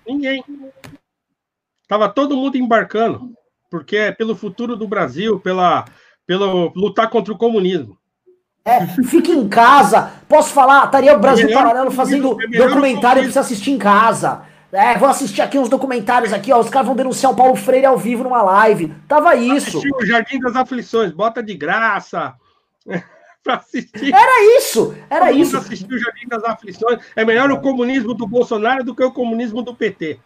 [0.08, 0.44] Ninguém.
[1.88, 3.32] Tava todo mundo embarcando,
[3.70, 5.86] porque é pelo futuro do Brasil, pela
[6.26, 7.98] pelo lutar contra o comunismo.
[8.66, 10.12] É, fique em casa.
[10.28, 10.86] Posso falar?
[10.86, 14.42] Estaria o Brasil é Paralelo fazendo é documentário pra você assistir em casa.
[14.72, 16.60] É, vou assistir aqui uns documentários aqui, ó.
[16.60, 18.94] Os caras vão denunciar o Paulo Freire ao vivo numa live.
[19.08, 19.80] Tava isso.
[19.80, 22.36] Assistir o Jardim das Aflições, bota de graça.
[23.44, 24.14] pra assistir.
[24.14, 25.58] Era isso, era Todo isso.
[25.58, 27.00] assistir o Jardim das Aflições.
[27.16, 30.20] É melhor o comunismo do Bolsonaro do que o comunismo do PT.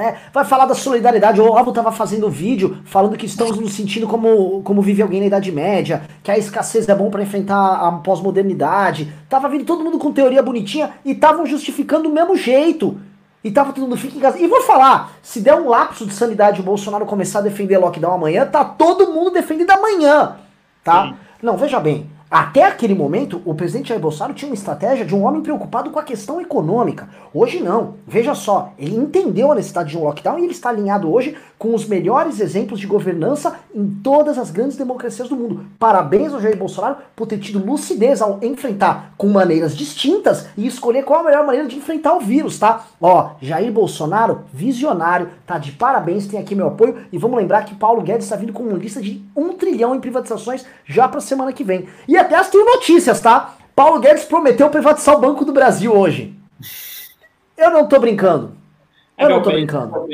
[0.00, 1.40] É, vai falar da solidariedade.
[1.40, 5.26] O Olavo estava fazendo vídeo falando que estamos nos sentindo como, como vive alguém na
[5.26, 9.12] Idade Média, que a escassez é bom para enfrentar a pós-modernidade.
[9.28, 12.98] Tava vindo todo mundo com teoria bonitinha e estavam justificando do mesmo jeito.
[13.44, 14.38] E tava todo mundo, fica em casa.
[14.38, 18.14] E vou falar, se der um lapso de sanidade o Bolsonaro começar a defender lockdown
[18.14, 20.36] amanhã, tá todo mundo defendendo amanhã,
[20.82, 21.08] tá?
[21.08, 21.14] Sim.
[21.42, 25.24] Não, veja bem, até aquele momento, o presidente Jair Bolsonaro tinha uma estratégia de um
[25.24, 27.08] homem preocupado com a questão econômica.
[27.34, 27.94] Hoje não.
[28.06, 31.74] Veja só, ele entendeu a necessidade de um lockdown e ele está alinhado hoje com
[31.74, 35.66] os melhores exemplos de governança em todas as grandes democracias do mundo.
[35.78, 41.04] Parabéns ao Jair Bolsonaro por ter tido lucidez ao enfrentar com maneiras distintas e escolher
[41.04, 42.86] qual a melhor maneira de enfrentar o vírus, tá?
[42.98, 46.96] Ó, Jair Bolsonaro, visionário, tá de parabéns, tem aqui meu apoio.
[47.12, 50.00] E vamos lembrar que Paulo Guedes está vindo com uma lista de um trilhão em
[50.00, 51.86] privatizações já pra semana que vem.
[52.08, 53.56] E até as tenho notícias, tá?
[53.76, 56.34] Paulo Guedes prometeu privatizar o Banco do Brasil hoje.
[57.54, 58.52] Eu não tô brincando.
[59.18, 60.08] Eu não tô brincando.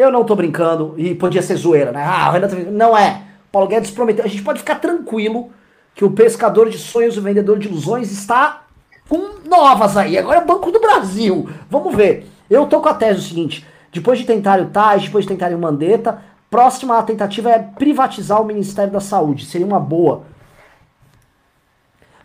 [0.00, 2.02] Eu não tô brincando e podia ser zoeira, né?
[2.02, 3.22] Ah, o Renan Não é.
[3.52, 4.24] Paulo Guedes prometeu.
[4.24, 5.50] A gente pode ficar tranquilo
[5.94, 8.62] que o pescador de sonhos, o vendedor de ilusões está
[9.06, 10.16] com novas aí.
[10.16, 11.50] Agora é o Banco do Brasil.
[11.68, 12.26] Vamos ver.
[12.48, 15.52] Eu tô com a tese o seguinte: depois de tentar o TAS, depois de tentar
[15.52, 19.44] o Mandetta, próxima tentativa é privatizar o Ministério da Saúde.
[19.44, 20.22] Seria uma boa.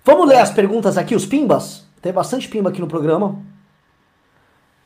[0.01, 1.85] Vamos ler as perguntas aqui, os pimbas?
[2.01, 3.35] Tem bastante pimba aqui no programa.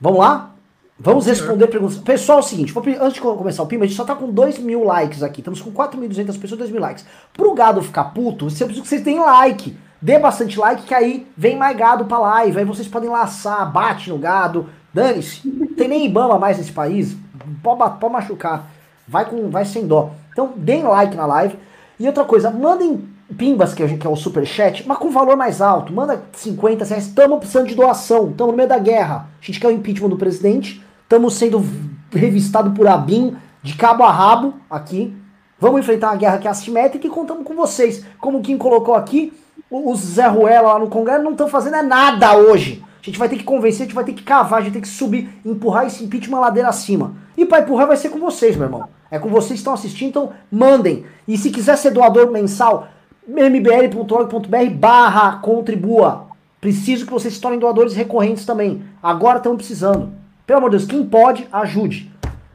[0.02, 0.56] Vamos lá?
[1.02, 1.98] Vamos responder perguntas.
[1.98, 4.60] Pessoal, é o seguinte, antes de começar o PIMA, a gente só tá com 2
[4.60, 5.40] mil likes aqui.
[5.40, 7.06] Estamos com 4.200 pessoas, 2 mil likes.
[7.32, 9.78] Pro gado ficar puto, você precisa que vocês deem like.
[10.02, 12.60] Dê bastante like, que aí vem mais gado pra live.
[12.60, 14.68] Aí vocês podem laçar, bate no gado.
[14.94, 15.50] Dane-se.
[15.78, 17.16] Tem nem Ibama mais nesse país.
[17.64, 18.70] Pode, pode machucar.
[19.08, 20.12] Vai, com, vai sem dó.
[20.34, 21.58] Então, deem like na live.
[21.98, 23.08] E outra coisa, mandem
[23.38, 25.94] pimbas, que é, o super chat, mas com valor mais alto.
[25.94, 27.08] Manda 50 reais.
[27.08, 28.32] Estamos precisando de doação.
[28.32, 29.30] Estamos no meio da guerra.
[29.42, 31.66] A gente quer o impeachment do presidente Estamos sendo
[32.12, 35.12] revistados por Abin de cabo a rabo aqui.
[35.60, 38.06] Vamos enfrentar uma guerra que é assimétrica e contamos com vocês.
[38.20, 39.34] Como o Kim colocou aqui,
[39.72, 42.86] os Zé Ruela lá no Congresso não estão fazendo é nada hoje.
[43.02, 44.84] A gente vai ter que convencer, a gente vai ter que cavar, a gente tem
[44.84, 47.16] que subir, empurrar esse impeachment ladeira acima.
[47.36, 48.88] E para empurrar vai ser com vocês, meu irmão.
[49.10, 51.06] É com vocês que estão assistindo, então mandem.
[51.28, 52.88] E se quiser ser doador mensal,
[53.28, 56.28] mbl.org.br barra contribua.
[56.62, 58.84] Preciso que vocês se tornem doadores recorrentes também.
[59.02, 60.20] Agora estamos precisando.
[60.50, 62.12] Pelo amor de Deus, quem pode, ajude.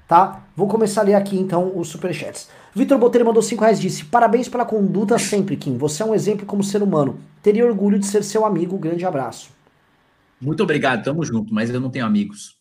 [0.09, 0.43] Tá?
[0.57, 2.51] Vou começar a ler aqui então os superchats.
[2.75, 5.79] Vitor Botelho mandou 5 reais disse: Parabéns pela conduta sempre, Kim.
[5.79, 7.21] Você é um exemplo como ser humano.
[7.41, 8.77] Teria orgulho de ser seu amigo.
[8.79, 9.51] Grande abraço.
[10.41, 12.57] Muito obrigado, tamo junto, mas eu não tenho amigos.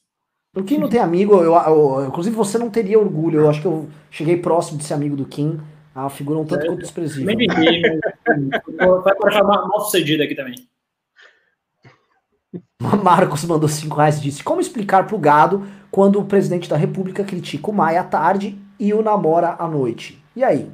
[0.55, 3.39] O Kim não tem amigo, eu, eu, inclusive você não teria orgulho.
[3.39, 5.60] Eu acho que eu cheguei próximo de ser amigo do Kim.
[5.95, 7.26] A figura um tanto é, quanto desprezível.
[7.26, 7.81] Nem ninguém,
[9.03, 10.53] vai para mal sucedido aqui também.
[13.03, 17.23] Marcos mandou 5 reais e disse: Como explicar pro gado quando o presidente da república
[17.23, 20.23] critica o Maia à tarde e o namora à noite?
[20.35, 20.69] E aí?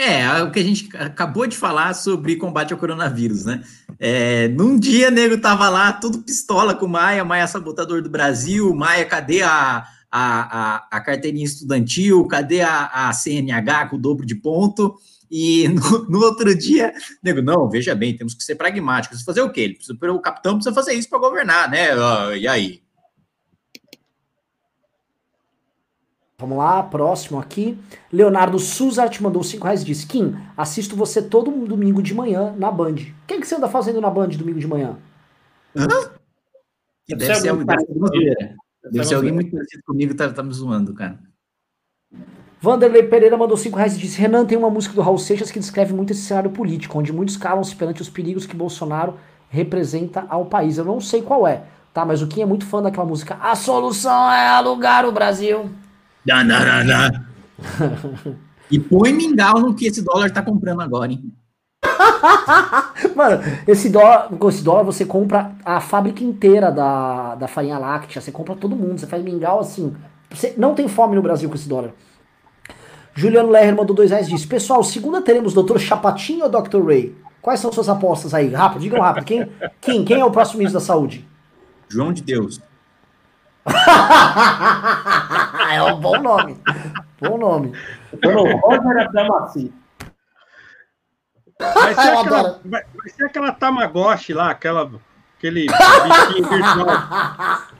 [0.00, 3.62] É, é, o que a gente acabou de falar sobre combate ao coronavírus, né?
[3.98, 8.74] É, num dia, nego tava lá, tudo pistola com o Maia, Maia sabotador do Brasil,
[8.74, 14.24] Maia, cadê a, a, a, a carteirinha estudantil, cadê a, a CNH com o dobro
[14.24, 14.98] de ponto?
[15.30, 16.92] E no, no, outro dia,
[17.22, 19.22] nego, não, veja bem, temos que ser pragmáticos.
[19.22, 19.60] Fazer o quê?
[19.62, 21.94] Ele precisa, o capitão precisa fazer isso para governar, né?
[21.94, 22.82] Uh, e aí?
[26.36, 27.78] Vamos lá, próximo aqui.
[28.10, 32.70] Leonardo Suzart mandou 5 reais e disse: Kim, assisto você todo domingo de manhã na
[32.70, 32.94] Band.
[32.94, 34.98] O que, que você anda fazendo na Band domingo de manhã?
[35.76, 35.86] Hã?
[37.06, 38.54] Deve, ser, alguém, deve,
[38.90, 41.18] deve ser alguém muito parecido comigo, tá, tá me zoando, cara.
[42.62, 45.58] Vanderlei Pereira mandou 5 reais e disse: Renan tem uma música do Raul Seixas que
[45.58, 49.14] descreve muito esse cenário político, onde muitos calam-se perante os perigos que Bolsonaro
[49.48, 50.76] representa ao país.
[50.76, 51.62] Eu não sei qual é,
[51.94, 52.04] tá?
[52.04, 53.38] Mas o Kim é muito fã daquela música.
[53.40, 55.70] A solução é alugar o Brasil.
[56.26, 58.36] Não, não, não, não.
[58.70, 61.32] e põe mingau no que esse dólar tá comprando agora, hein?
[63.16, 68.20] Mano, esse dólar, com esse dólar você compra a fábrica inteira da, da farinha láctea,
[68.20, 69.96] você compra todo mundo, você faz mingau assim.
[70.30, 71.92] Você não tem fome no Brasil com esse dólar.
[73.14, 75.78] Juliano Lerner mandou dois reais e disse: Pessoal, segunda teremos Dr.
[75.78, 76.84] Chapatinho ou Dr.
[76.84, 77.14] Ray?
[77.42, 78.52] Quais são suas apostas aí?
[78.52, 79.24] Rápido, digam rápido.
[79.24, 79.50] Quem,
[79.80, 81.26] quem, quem é o próximo ministro da Saúde?
[81.88, 82.60] João de Deus.
[85.72, 86.60] é um bom nome.
[87.20, 87.72] Bom nome.
[88.62, 89.72] Roger Abdamaci.
[91.58, 94.90] Vai ser, aquela, vai, vai ser aquela Tamagotchi lá, aquela,
[95.36, 96.86] aquele bichinho virtual.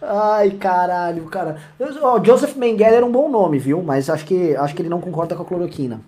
[0.00, 1.56] Ai, caralho, cara.
[1.78, 3.82] O Joseph Mengele era um bom nome, viu?
[3.82, 6.00] Mas acho que, acho que ele não concorda com a cloroquina.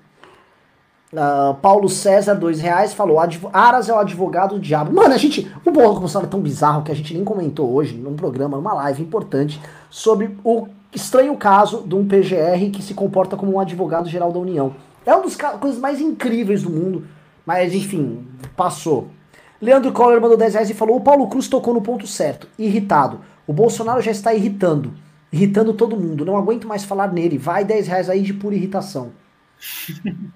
[1.12, 3.19] Uh, Paulo César, dois reais, falou:
[3.53, 4.93] Aras é o advogado do diabo.
[4.93, 5.51] Mano, a gente.
[5.65, 8.73] O Borro Gonçalo é tão bizarro que a gente nem comentou hoje num programa, numa
[8.73, 9.61] live importante,
[9.91, 14.39] sobre o estranho caso de um PGR que se comporta como um advogado geral da
[14.39, 14.74] União.
[15.05, 17.05] É uma das coisas mais incríveis do mundo,
[17.45, 18.27] mas enfim,
[18.57, 19.09] passou.
[19.61, 23.20] Leandro Coller mandou 10 reais e falou: o Paulo Cruz tocou no ponto certo, irritado.
[23.47, 24.94] O Bolsonaro já está irritando.
[25.32, 26.24] Irritando todo mundo.
[26.24, 27.39] Não aguento mais falar nele.
[27.39, 29.12] Vai 10 reais aí de pura irritação.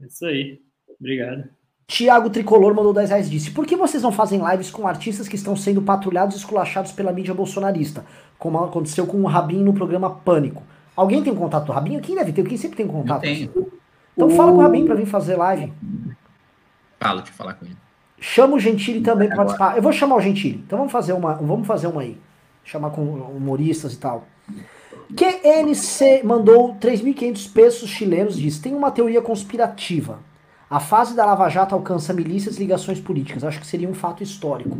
[0.00, 0.60] Isso aí.
[1.00, 1.48] Obrigado.
[1.86, 5.28] Tiago Tricolor mandou 10 reais e disse: Por que vocês não fazem lives com artistas
[5.28, 8.04] que estão sendo patrulhados e esculachados pela mídia bolsonarista?
[8.42, 10.64] como aconteceu com o Rabin no programa Pânico.
[10.96, 12.00] Alguém tem contato do Rabin?
[12.00, 12.44] Quem deve ter?
[12.44, 13.22] Quem sempre tem contato?
[13.22, 13.72] Eu tenho.
[14.16, 14.30] Então o...
[14.32, 15.72] fala com o Rabin pra vir fazer live.
[16.98, 17.76] Fala, deixa eu falar com ele.
[18.22, 19.76] Chama o Gentili também para participar.
[19.76, 20.62] Eu vou chamar o Gentili.
[20.64, 22.16] Então vamos fazer uma, vamos fazer uma aí.
[22.62, 24.24] Chamar com humoristas e tal.
[25.16, 30.20] QNC mandou 3.500 pesos chilenos diz: tem uma teoria conspirativa.
[30.70, 33.42] A fase da Lava Jato alcança milícias e ligações políticas.
[33.42, 34.78] Acho que seria um fato histórico.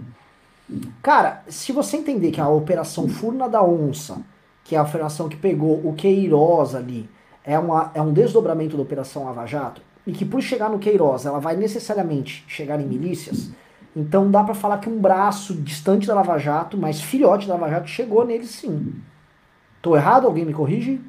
[1.03, 4.23] Cara, se você entender que a Operação Furna da Onça,
[4.63, 7.11] que é a operação que pegou o Queiroz ali,
[7.45, 11.27] é, uma, é um desdobramento da Operação Lava Jato, e que por chegar no Queiroz
[11.27, 13.51] ela vai necessariamente chegar em milícias,
[13.95, 17.71] então dá para falar que um braço distante da Lava Jato, mas filhote da Lava
[17.71, 18.95] Jato, chegou nele sim.
[19.81, 20.27] Tô errado?
[20.27, 21.01] Alguém me corrige?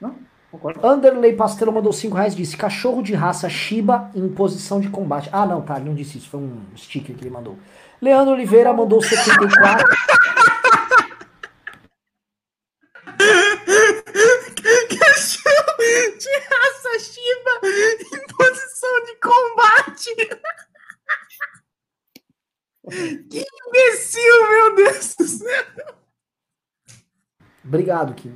[0.00, 0.14] Não?
[0.50, 0.86] Concordo.
[0.86, 5.28] Anderley Pastelo mandou 5 reais disse: cachorro de raça Shiba em posição de combate.
[5.32, 7.56] Ah, não, tá, ele não disse isso, foi um sticker que ele mandou.
[8.00, 9.86] Leandro Oliveira mandou 74.
[16.20, 17.60] de raça Shiba
[18.16, 20.14] em posição de combate.
[22.90, 25.64] Que imbecil, meu Deus do céu.
[27.64, 28.34] Obrigado, Kim.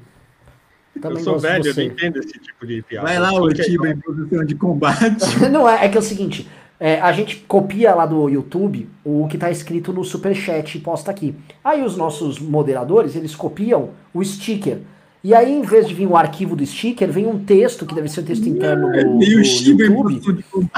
[1.01, 3.09] Também eu sou velho, eu não entendo esse tipo de piada.
[3.09, 5.39] Vai lá, o Shiba em posição de combate.
[5.51, 6.49] não, é, é que é o seguinte,
[6.79, 11.11] é, a gente copia lá do YouTube o que está escrito no superchat e posta
[11.11, 11.35] aqui.
[11.63, 14.81] Aí os nossos moderadores, eles copiam o sticker.
[15.25, 18.11] E aí, em vez de vir o arquivo do sticker, vem um texto, que deve
[18.11, 20.21] ser o texto interno do, do YouTube,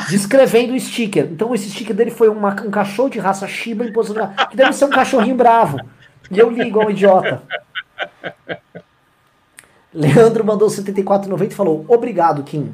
[0.08, 1.24] descrevendo o sticker.
[1.32, 4.72] Então, esse sticker dele foi uma, um cachorro de raça Shiba em posição que deve
[4.72, 5.80] ser um cachorrinho bravo.
[6.30, 7.42] E eu li igual um idiota.
[9.92, 12.72] Leandro mandou 74,90 e falou: Obrigado, Kim.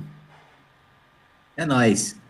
[1.57, 2.21] É nóis.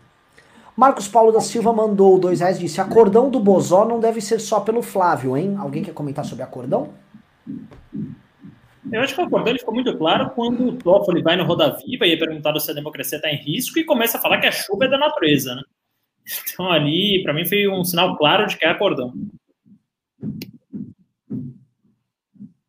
[0.73, 4.39] Marcos Paulo da Silva mandou dois reais e disse: Acordão do Bozó não deve ser
[4.39, 5.57] só pelo Flávio, hein?
[5.59, 6.91] Alguém quer comentar sobre acordão?
[8.91, 12.05] Eu acho que o acordão ficou muito claro quando o Toffoli vai no Roda Viva
[12.05, 14.51] e é perguntado se a democracia está em risco e começa a falar que a
[14.51, 15.61] chuva é da natureza, né?
[16.53, 19.13] Então ali, para mim, foi um sinal claro de que é acordão.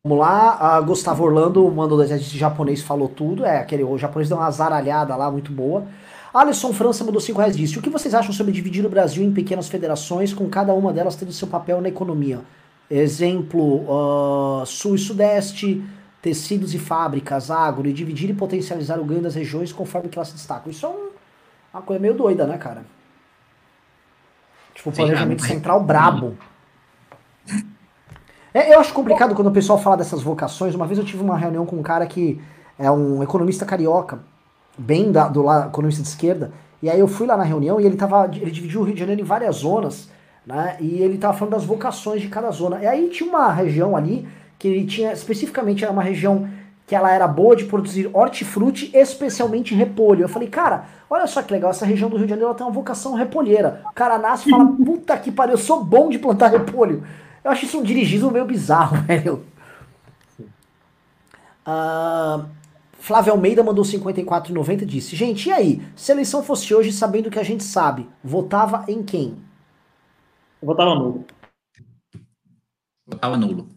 [0.03, 3.43] Vamos lá, a Gustavo Orlando mandou desenho de japonês, falou tudo.
[3.43, 5.87] É, aquele, o japonês deu uma zaralhada lá, muito boa.
[6.33, 9.31] Alisson França mandou 5 reais disse: O que vocês acham sobre dividir o Brasil em
[9.31, 12.41] pequenas federações, com cada uma delas tendo seu papel na economia?
[12.87, 15.81] Exemplo, uh, Sul e Sudeste,
[16.25, 20.29] tecidos e fábricas, agro, e dividir e potencializar o ganho das regiões conforme que elas
[20.29, 20.71] se destacam.
[20.71, 21.09] Isso é um,
[21.71, 22.83] uma coisa meio doida, né, cara?
[24.73, 26.35] Tipo, planejamento Sim, central brabo.
[28.51, 30.73] É, eu acho complicado quando o pessoal fala dessas vocações.
[30.73, 32.41] Uma vez eu tive uma reunião com um cara que
[32.79, 34.17] é um economista carioca,
[34.75, 37.85] bem da, do lado, economista de esquerda, e aí eu fui lá na reunião e
[37.85, 38.25] ele tava.
[38.25, 40.09] Ele dividiu o Rio de Janeiro em várias zonas,
[40.43, 40.75] né?
[40.79, 42.81] E ele tava falando das vocações de cada zona.
[42.81, 44.27] E aí tinha uma região ali
[44.57, 46.47] que ele tinha especificamente era uma região
[46.87, 50.23] que ela era boa de produzir hortifruti, especialmente repolho.
[50.23, 52.65] Eu falei, cara, olha só que legal, essa região do Rio de Janeiro ela tem
[52.65, 53.81] uma vocação repolheira.
[53.89, 57.03] O cara nasce e fala, puta que pariu, eu sou bom de plantar repolho.
[57.43, 59.43] Eu acho isso um dirigismo meio bizarro, velho.
[61.67, 62.45] Uh,
[62.99, 65.87] Flávio Almeida mandou 54,90 e disse: Gente, e aí?
[65.95, 69.37] Se a eleição fosse hoje, sabendo o que a gente sabe, votava em quem?
[70.61, 71.25] Eu votava nulo.
[73.07, 73.74] Votava nulo.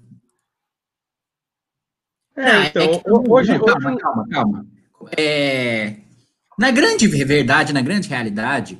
[2.39, 3.98] É, ah, então, é que, hoje, calma, hoje...
[3.98, 4.66] calma, calma.
[5.16, 5.97] É,
[6.56, 8.78] na grande verdade, na grande realidade,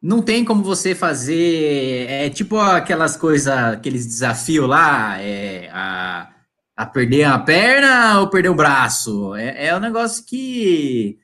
[0.00, 2.06] não tem como você fazer.
[2.08, 6.28] É tipo aquelas coisas, aqueles desafios lá, é, a,
[6.76, 9.34] a perder a perna ou perder o braço.
[9.34, 11.18] É, é um negócio que,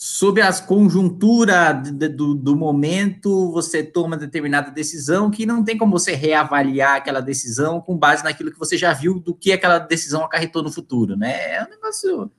[0.00, 6.14] sob as conjunturas do, do momento, você toma determinada decisão que não tem como você
[6.14, 10.62] reavaliar aquela decisão com base naquilo que você já viu do que aquela decisão acarretou
[10.62, 11.56] no futuro, né?
[11.56, 12.30] É um negócio.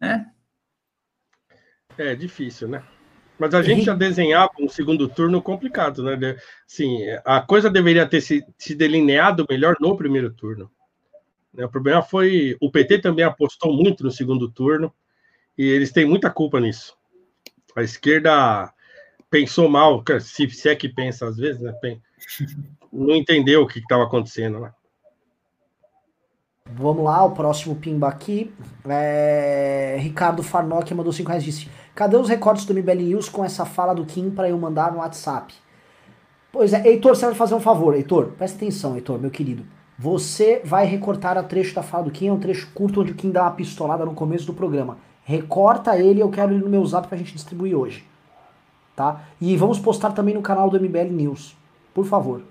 [0.00, 0.30] Né?
[1.98, 2.82] É difícil, né?
[3.38, 6.38] Mas a gente já desenhava um segundo turno complicado, né?
[6.66, 10.70] Sim, a coisa deveria ter se, se delineado melhor no primeiro turno.
[11.52, 11.66] Né?
[11.66, 14.90] O problema foi o PT também apostou muito no segundo turno
[15.56, 16.96] e eles têm muita culpa nisso.
[17.76, 18.72] A esquerda
[19.30, 21.72] pensou mal, se, se é que pensa às vezes, né?
[22.92, 24.72] Não entendeu o que estava acontecendo, né?
[26.70, 28.52] Vamos lá, o próximo pimba aqui.
[28.88, 29.96] É...
[30.00, 33.94] Ricardo Farnock mandou 5 reais disse: Cadê os recortes do MBL News com essa fala
[33.94, 35.52] do Kim para eu mandar no WhatsApp?
[36.50, 38.28] Pois é, Heitor, você vai fazer um favor, Heitor.
[38.38, 39.66] Presta atenção, Heitor, meu querido.
[39.98, 43.14] Você vai recortar a trecho da fala do Kim, é um trecho curto onde o
[43.14, 44.98] Kim dá uma pistolada no começo do programa.
[45.24, 48.04] Recorta ele, eu quero ele no meu zap pra gente distribuir hoje.
[48.94, 49.24] Tá?
[49.40, 51.56] E vamos postar também no canal do MBL News.
[51.92, 52.42] Por favor.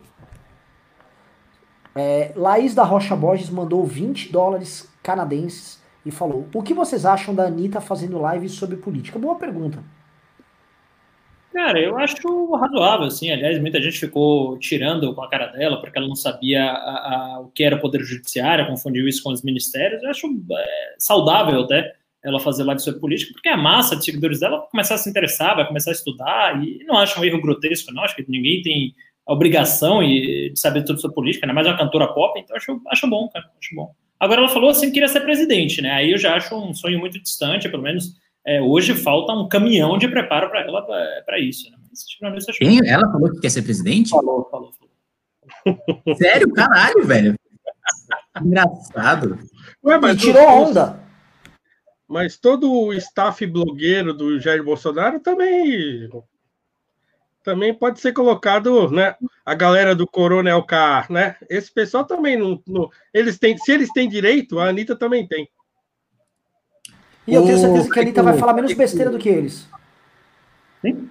[1.96, 7.36] É, Laís da Rocha Borges mandou 20 dólares canadenses e falou: O que vocês acham
[7.36, 9.20] da Anitta fazendo live sobre política?
[9.20, 9.84] Boa pergunta.
[11.54, 13.30] Cara, eu acho razoável, assim.
[13.30, 17.40] Aliás, muita gente ficou tirando com a cara dela porque ela não sabia a, a,
[17.42, 20.02] o que era o Poder Judiciário, confundiu isso com os ministérios.
[20.02, 21.94] Eu acho é, saudável até
[22.24, 25.10] ela fazer live sobre política, porque a massa de seguidores dela vai começar a se
[25.10, 28.04] interessar, vai começar a estudar, e não acho um erro grotesco, não.
[28.04, 28.94] Acho que ninguém tem
[29.28, 33.10] a obrigação de saber tudo sobre política, ainda mais uma cantora pop, então acho, acho
[33.10, 33.94] bom, cara, acho bom.
[34.20, 35.92] Agora ela falou assim que queria ser presidente, né?
[35.92, 38.14] Aí eu já acho um sonho muito distante, pelo menos
[38.46, 40.82] é, hoje falta um caminhão de preparo para ela
[41.26, 41.70] para isso.
[41.70, 41.78] Né?
[42.22, 42.80] Mas, Quem?
[42.88, 44.10] Ela falou que quer ser presidente?
[44.10, 46.16] Falou, falou, falou.
[46.16, 46.52] Sério?
[46.54, 47.36] Caralho, velho.
[48.42, 49.40] Engraçado.
[49.84, 51.03] Ué, mas tirou onda.
[52.08, 56.10] Mas todo o staff blogueiro do Jair Bolsonaro também
[57.44, 59.16] também pode ser colocado, né?
[59.46, 61.36] A galera do Coronel K, né?
[61.50, 65.50] Esse pessoal também não, não, eles têm, se eles têm direito, a Anitta também tem.
[67.28, 69.68] E eu tenho certeza que a Anitta vai falar menos besteira do que eles.
[70.82, 71.10] Sim?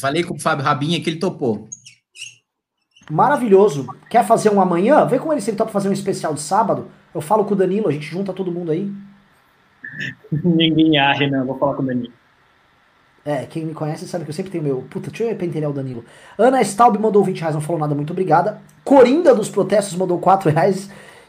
[0.00, 1.68] Falei com o Fábio Rabinha que ele topou.
[3.10, 3.86] Maravilhoso.
[4.08, 5.04] Quer fazer um amanhã?
[5.04, 6.90] Vê com ele se ele topa fazer um especial de sábado.
[7.14, 8.90] Eu falo com o Danilo, a gente junta todo mundo aí.
[10.30, 11.44] Ninguém arre, não.
[11.44, 12.12] Vou falar com o Danilo.
[13.24, 14.84] É, quem me conhece sabe que eu sempre tenho meu.
[14.88, 16.04] Puta, deixa eu pentear o Danilo.
[16.38, 18.60] Ana Staub mandou 20 reais, não falou nada, muito obrigada.
[18.84, 20.88] Corinda dos protestos mandou 4 reais.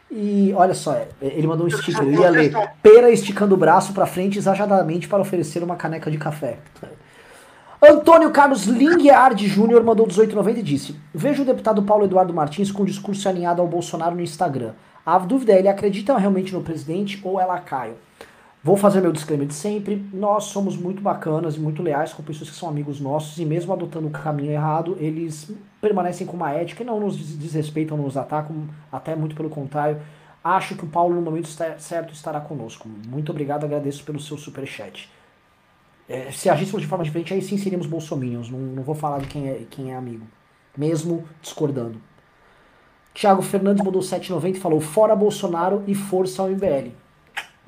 [0.09, 2.53] E olha só, é, ele mandou um sticker, eu ia ler.
[2.83, 6.59] Pera esticando o braço para frente exageradamente para oferecer uma caneca de café.
[7.81, 12.83] Antônio Carlos Linguiard Júnior mandou 18,90 e disse: Vejo o deputado Paulo Eduardo Martins com
[12.83, 14.73] um discurso alinhado ao Bolsonaro no Instagram.
[15.05, 17.95] A dúvida é: ele acredita realmente no presidente ou é lacaio?
[18.67, 20.05] Vou fazer meu disclaimer de sempre.
[20.11, 23.71] Nós somos muito bacanas e muito leais com pessoas que são amigos nossos e mesmo
[23.71, 25.49] adotando o caminho errado, eles
[25.79, 30.01] permanecem com uma ética e não nos desrespeitam, não nos atacam, até muito pelo contrário.
[30.43, 32.89] Acho que o Paulo no momento certo estará conosco.
[33.07, 35.09] Muito obrigado, agradeço pelo seu super chat.
[36.09, 38.49] É, se agíssemos de forma diferente, aí sim seríamos bolsominions.
[38.49, 40.27] Não, não vou falar de quem é, quem é amigo,
[40.77, 42.01] mesmo discordando.
[43.13, 47.06] Thiago Fernandes mandou 7,90 e falou: Fora Bolsonaro e força ao MBL.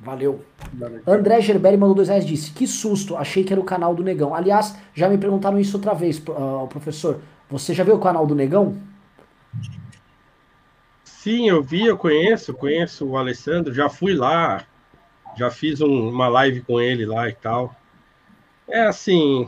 [0.00, 0.42] Valeu.
[0.72, 1.02] Valeu.
[1.06, 4.34] André Gerberi mandou dois reais disse: Que susto, achei que era o canal do Negão.
[4.34, 7.20] Aliás, já me perguntaram isso outra vez, uh, professor.
[7.50, 8.76] Você já viu o canal do Negão?
[11.04, 14.64] Sim, eu vi, eu conheço, conheço o Alessandro, já fui lá,
[15.36, 17.76] já fiz um, uma live com ele lá e tal.
[18.66, 19.46] É assim,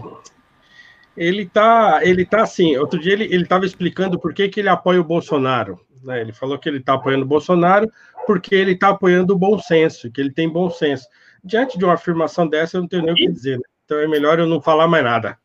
[1.17, 4.69] ele tá, ele tá assim, outro dia ele, ele tava explicando por que, que ele
[4.69, 5.81] apoia o Bolsonaro.
[6.03, 6.21] Né?
[6.21, 7.91] Ele falou que ele está apoiando o Bolsonaro
[8.27, 11.07] porque ele está apoiando o bom senso, que ele tem bom senso.
[11.45, 13.59] Diante de uma afirmação dessa, eu não tenho nem o que dizer.
[13.59, 13.65] Né?
[13.85, 15.39] Então é melhor eu não falar mais nada.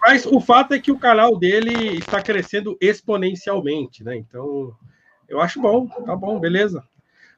[0.00, 4.16] Mas o fato é que o canal dele está crescendo exponencialmente, né?
[4.16, 4.72] Então,
[5.28, 6.82] eu acho bom, tá bom, beleza.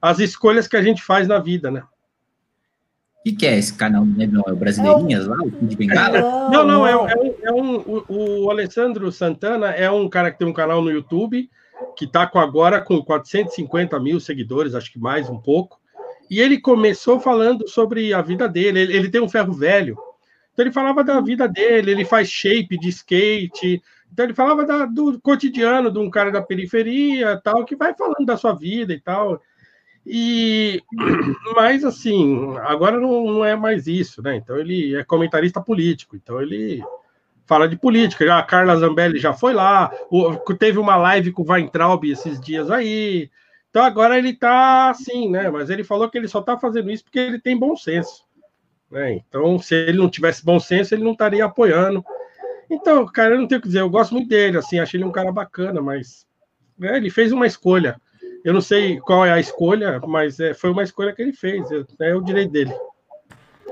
[0.01, 1.83] As escolhas que a gente faz na vida, né?
[3.19, 4.43] O que, que, é esse canal do Negão?
[4.47, 5.37] É o Brasileirinhas lá?
[5.37, 6.21] O de Bengala?
[6.51, 10.39] Não, não, é, é, um, é um o, o Alessandro Santana é um cara que
[10.39, 11.49] tem um canal no YouTube
[11.97, 15.81] que está com agora com 450 mil seguidores, acho que mais um pouco.
[16.31, 18.81] E ele começou falando sobre a vida dele.
[18.81, 19.99] Ele, ele, tem um ferro velho.
[20.53, 23.83] Então ele falava da vida dele, ele faz shape de skate.
[24.11, 28.25] Então ele falava da, do cotidiano de um cara da periferia, tal, que vai falando
[28.25, 29.41] da sua vida e tal.
[30.07, 30.83] E
[31.55, 34.37] mas assim, agora não, não é mais isso, né?
[34.37, 36.17] Então ele é comentarista político.
[36.17, 36.83] Então ele
[37.53, 38.25] fala de política.
[38.25, 39.93] Já a Carla Zambelli já foi lá,
[40.59, 43.31] teve uma live com o Weintraub esses dias aí.
[43.69, 45.51] Então agora ele tá assim, né?
[45.51, 48.25] Mas ele falou que ele só tá fazendo isso porque ele tem bom senso.
[48.91, 49.15] Né?
[49.15, 52.03] Então, se ele não tivesse bom senso, ele não estaria apoiando.
[52.71, 55.05] Então, cara, eu não tenho o que dizer, eu gosto muito dele, assim, achei ele
[55.05, 56.27] um cara bacana, mas
[56.79, 58.01] né, ele fez uma escolha.
[58.43, 61.71] Eu não sei qual é a escolha, mas é, foi uma escolha que ele fez,
[61.71, 62.73] é, é o direito dele.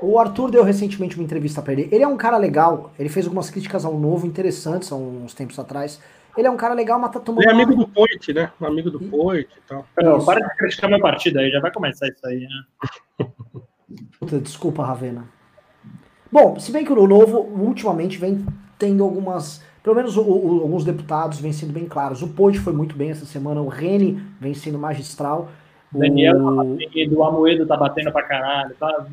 [0.03, 1.89] O Arthur deu recentemente uma entrevista para ele.
[1.93, 2.93] Ele é um cara legal.
[2.99, 6.01] Ele fez algumas críticas ao novo interessantes há uns tempos atrás.
[6.37, 7.43] Ele é um cara legal, mas tá tomando.
[7.43, 8.51] Ele é amigo do Poit, né?
[8.61, 9.09] Amigo do e...
[9.09, 9.87] Poit e tal.
[10.01, 13.27] Não, para de criticar minha partida aí, já vai começar isso aí, né?
[14.19, 15.25] Puta, desculpa, Ravena.
[16.31, 18.47] Bom, se bem que o novo, ultimamente, vem
[18.79, 19.63] tendo algumas.
[19.83, 22.23] Pelo menos o, o, alguns deputados vêm sendo bem claros.
[22.23, 25.49] O Poit foi muito bem essa semana, o Rene vem sendo magistral.
[25.93, 29.07] O Daniel tá batendo, o Amoedo tá batendo pra caralho, tá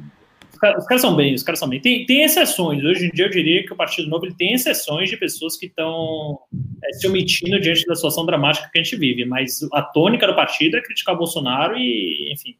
[0.78, 1.80] os caras, são bem, os caras são bem.
[1.80, 2.84] Tem, tem exceções.
[2.84, 5.68] Hoje em dia eu diria que o Partido Novo ele tem exceções de pessoas que
[5.68, 6.40] estão
[6.84, 9.26] é, se omitindo diante da situação dramática que a gente vive.
[9.26, 12.56] Mas a tônica do partido é criticar o Bolsonaro e, enfim,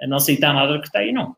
[0.00, 1.36] é não aceitar nada do que está aí, não.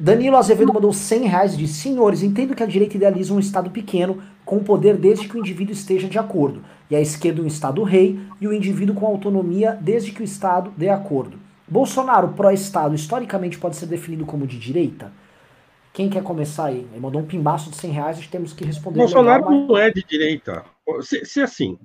[0.00, 4.22] Danilo Azevedo mandou 100 reais de senhores, entendo que a direita idealiza um Estado pequeno
[4.44, 7.82] com o poder desde que o indivíduo esteja de acordo, e a esquerda um Estado
[7.82, 11.47] rei e o indivíduo com autonomia desde que o Estado dê acordo.
[11.70, 15.12] Bolsonaro pró-Estado historicamente pode ser definido como de direita?
[15.92, 16.86] Quem quer começar aí?
[16.92, 18.98] Ele mandou um pimbaço de 100 reais e temos que responder.
[18.98, 19.68] Bolsonaro legal, mas...
[19.68, 20.64] não é de direita.
[21.00, 21.78] Se, se assim,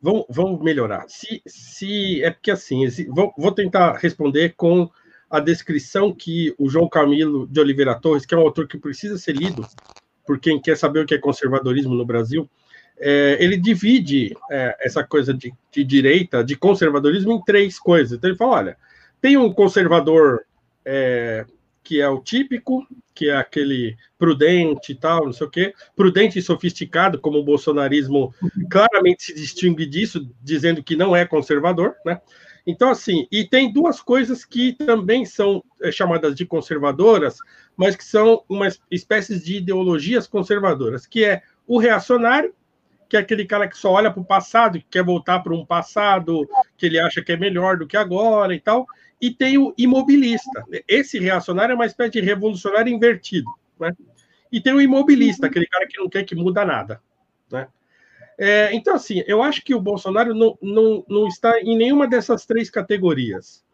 [0.00, 1.04] vamos, vamos melhorar.
[1.08, 4.88] Se, se é porque assim, se, vou, vou tentar responder com
[5.30, 9.18] a descrição que o João Camilo de Oliveira Torres, que é um autor que precisa
[9.18, 9.66] ser lido
[10.26, 12.48] por quem quer saber o que é conservadorismo no Brasil,
[13.00, 18.18] é, ele divide é, essa coisa de, de, direita, de conservadorismo, em três coisas.
[18.18, 18.76] Então ele fala: olha,
[19.20, 20.44] tem um conservador
[20.84, 21.44] é,
[21.82, 26.38] que é o típico, que é aquele prudente e tal, não sei o quê, prudente
[26.38, 28.34] e sofisticado, como o bolsonarismo
[28.70, 32.20] claramente se distingue disso, dizendo que não é conservador, né?
[32.66, 37.38] Então, assim, e tem duas coisas que também são é, chamadas de conservadoras,
[37.74, 42.54] mas que são uma espécies de ideologias conservadoras, que é o reacionário,
[43.08, 45.64] que é aquele cara que só olha para o passado, que quer voltar para um
[45.64, 48.86] passado que ele acha que é melhor do que agora e tal,
[49.20, 50.64] e tem o imobilista.
[50.86, 53.92] Esse reacionário é uma espécie de revolucionário invertido, né?
[54.52, 57.00] E tem o imobilista, aquele cara que não quer que muda nada,
[57.50, 57.68] né?
[58.38, 62.46] É, então, assim, eu acho que o Bolsonaro não, não, não está em nenhuma dessas
[62.46, 63.64] três categorias.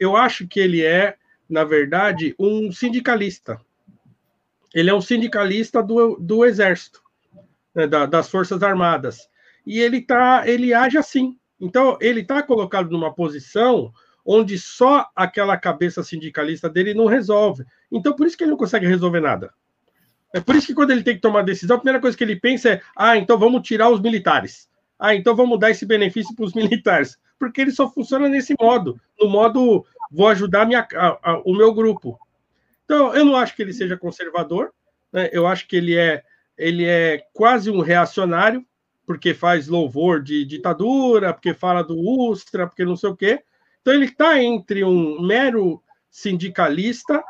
[0.00, 1.16] Eu acho que ele é,
[1.48, 3.60] na verdade, um sindicalista.
[4.74, 7.03] Ele é um sindicalista do, do Exército,
[7.74, 9.28] né, da, das Forças Armadas.
[9.66, 11.38] E ele, tá, ele age assim.
[11.60, 13.92] Então, ele está colocado numa posição
[14.24, 17.64] onde só aquela cabeça sindicalista dele não resolve.
[17.90, 19.52] Então, por isso que ele não consegue resolver nada.
[20.32, 22.34] É por isso que quando ele tem que tomar decisão, a primeira coisa que ele
[22.34, 24.68] pensa é: ah, então vamos tirar os militares.
[24.98, 27.16] Ah, então vamos dar esse benefício para os militares.
[27.38, 31.72] Porque ele só funciona nesse modo, no modo vou ajudar minha, a, a, o meu
[31.72, 32.18] grupo.
[32.84, 34.72] Então, eu não acho que ele seja conservador,
[35.12, 35.28] né?
[35.32, 36.22] eu acho que ele é,
[36.56, 38.64] ele é quase um reacionário,
[39.06, 43.42] porque faz louvor de ditadura, porque fala do Ustra, porque não sei o quê.
[43.80, 47.22] Então, ele está entre um mero sindicalista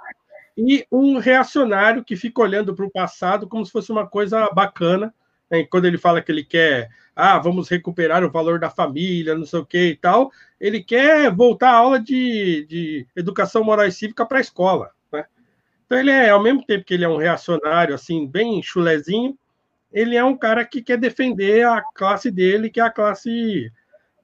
[0.56, 5.12] e um reacionário que fica olhando para o passado como se fosse uma coisa bacana.
[5.50, 5.64] Né?
[5.64, 9.58] Quando ele fala que ele quer, ah, vamos recuperar o valor da família, não sei
[9.58, 10.30] o que e tal,
[10.60, 14.93] ele quer voltar à aula de, de educação moral e cívica para a escola.
[15.84, 19.36] Então, ele é, ao mesmo tempo que ele é um reacionário, assim, bem chulezinho,
[19.92, 23.70] ele é um cara que quer defender a classe dele, que é a classe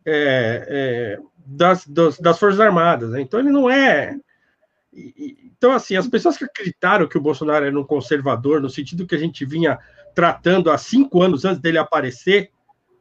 [0.04, 3.10] é, é, das, das, das, Forças Armadas.
[3.10, 3.20] Né?
[3.20, 4.16] Então, ele não é
[4.92, 9.14] então, assim, as pessoas que acreditaram que o Bolsonaro era um conservador, no sentido que
[9.14, 9.78] a gente vinha
[10.14, 12.50] tratando há cinco anos antes dele aparecer,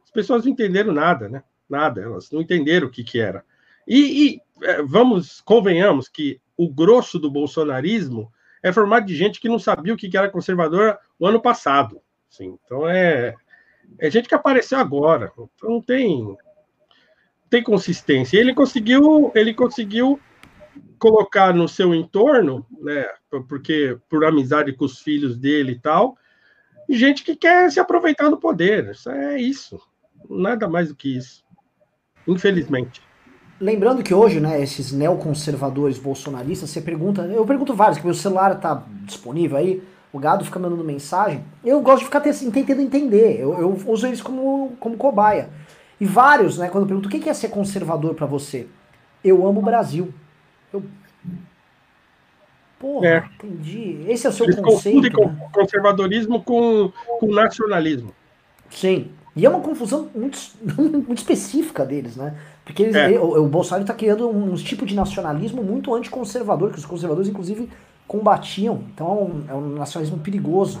[0.04, 1.42] as pessoas não entenderam nada, né?
[1.68, 3.44] Nada, elas não entenderam o que, que era.
[3.86, 8.32] E, e é, vamos, convenhamos que o grosso do bolsonarismo
[8.62, 12.00] é formado de gente que não sabia o que, era conservador o ano passado.
[12.30, 13.34] Assim, então, é,
[13.98, 15.32] é gente que apareceu agora.
[15.32, 16.36] Então, não tem,
[17.48, 18.38] tem consistência.
[18.38, 20.20] Ele conseguiu, ele conseguiu
[20.98, 23.06] colocar no seu entorno, né,
[23.48, 26.16] porque por amizade com os filhos dele e tal,
[26.88, 28.90] gente que quer se aproveitar do poder.
[28.90, 29.80] Isso é isso.
[30.28, 31.44] Nada mais do que isso.
[32.26, 33.02] Infelizmente.
[33.60, 38.58] Lembrando que hoje, né, esses neoconservadores bolsonaristas, você pergunta, eu pergunto vários, que meu celular
[38.58, 43.52] tá disponível aí, o gado fica mandando mensagem, eu gosto de ficar tentando entender, eu,
[43.58, 45.50] eu uso eles como, como cobaia.
[46.00, 48.66] E vários, né, quando eu pergunto o que é ser conservador para você,
[49.22, 50.12] eu amo o Brasil.
[50.72, 50.82] Eu...
[52.78, 53.24] Porra, é.
[53.34, 54.06] entendi.
[54.08, 55.20] Esse é o seu Eles conceito.
[55.20, 55.48] Né?
[55.52, 58.14] conservadorismo com, com nacionalismo.
[58.70, 59.10] Sim.
[59.34, 60.38] E é uma confusão muito,
[60.76, 62.34] muito específica deles, né?
[62.64, 63.18] Porque eles, é.
[63.18, 67.28] o, o, Bolsonaro está criando um, um, tipo de nacionalismo muito anticonservador, que os conservadores,
[67.28, 67.68] inclusive,
[68.06, 68.82] combatiam.
[68.92, 70.80] Então é um, é um nacionalismo perigoso.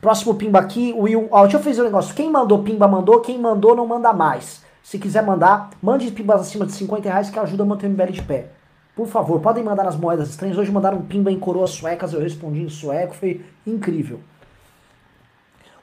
[0.00, 1.28] Próximo pimba aqui, o Will.
[1.30, 2.14] Ó, deixa eu fazer um negócio.
[2.14, 4.62] Quem mandou pimba mandou, quem mandou não manda mais.
[4.82, 8.12] Se quiser mandar, mande pimbas acima de 50 reais que ajuda a manter o MBL
[8.12, 8.50] de pé.
[8.96, 10.58] Por favor, podem mandar nas moedas estranhas.
[10.58, 14.20] Hoje mandaram um pimba em coroas suecas, eu respondi em sueco, foi incrível.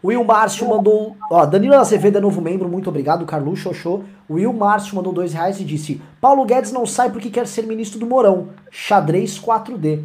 [0.04, 1.16] Will Márcio mandou.
[1.30, 3.26] Ó, Danilo Azevedo é novo membro, muito obrigado.
[3.26, 4.02] Carluxo Oxô.
[4.30, 7.66] O Will Márcio mandou dois reais e disse: Paulo Guedes não sai porque quer ser
[7.66, 8.50] ministro do Morão.
[8.70, 10.04] Xadrez 4D.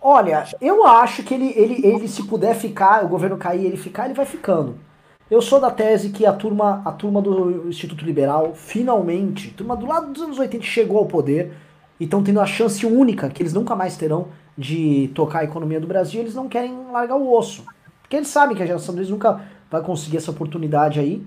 [0.00, 4.04] Olha, eu acho que ele, ele, ele, se puder ficar, o governo cair ele ficar,
[4.04, 4.78] ele vai ficando.
[5.28, 9.84] Eu sou da tese que a turma, a turma do Instituto Liberal, finalmente, turma do
[9.84, 11.52] lado dos anos 80 chegou ao poder
[11.98, 15.80] e estão tendo a chance única, que eles nunca mais terão, de tocar a economia
[15.80, 17.64] do Brasil, eles não querem largar o osso.
[18.06, 21.26] Porque eles sabem que a geração deles nunca vai conseguir essa oportunidade aí.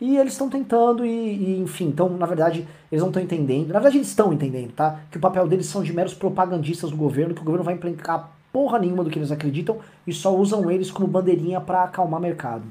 [0.00, 3.68] E eles estão tentando, e, e, enfim, então, na verdade, eles não estão entendendo.
[3.68, 4.98] Na verdade, eles estão entendendo, tá?
[5.08, 8.32] Que o papel deles são de meros propagandistas do governo, que o governo vai implicar
[8.52, 12.64] porra nenhuma do que eles acreditam e só usam eles como bandeirinha para acalmar mercado.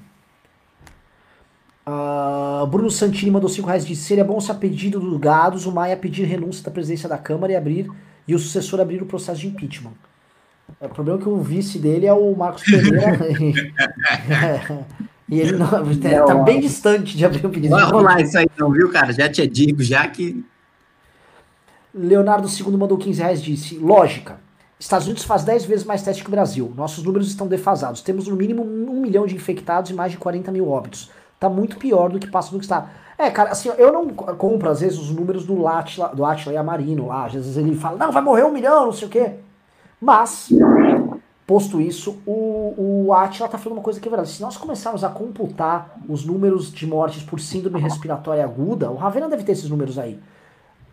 [1.87, 5.71] Uh, Bruno Santini mandou 5 reais disse: seria bom se a pedido do Gados o
[5.71, 7.89] Maia pedir renúncia da presidência da Câmara e abrir
[8.27, 9.93] e o sucessor abrir o processo de impeachment.
[10.81, 13.19] O problema é que o vice dele é o Marcos Pereira.
[15.29, 17.69] e ele não, é, tá bem distante de abrir o pedido.
[17.75, 19.13] Vai rolar isso aí não, viu, cara?
[19.13, 20.43] Já te digo, já que...
[21.93, 24.39] Leonardo II mandou 15 reais disse, lógica,
[24.79, 26.73] Estados Unidos faz 10 vezes mais teste que o Brasil.
[26.75, 28.01] Nossos números estão defasados.
[28.01, 31.11] Temos no mínimo um milhão de infectados e mais de 40 mil óbitos.
[31.39, 32.89] Tá muito pior do que passa no que está.
[33.17, 36.57] É, cara, assim, eu não compro, às vezes, os números do Atila, do Atila e
[36.57, 37.25] Amarino lá.
[37.25, 39.35] Às vezes ele fala, não, vai morrer um milhão, não sei o quê.
[40.01, 40.49] Mas,
[41.45, 44.31] posto isso, o, o Atila tá falando uma coisa que é verdade.
[44.31, 49.29] Se nós começarmos a computar os números de mortes por síndrome respiratória aguda, o Ravena
[49.29, 50.19] deve ter esses números aí.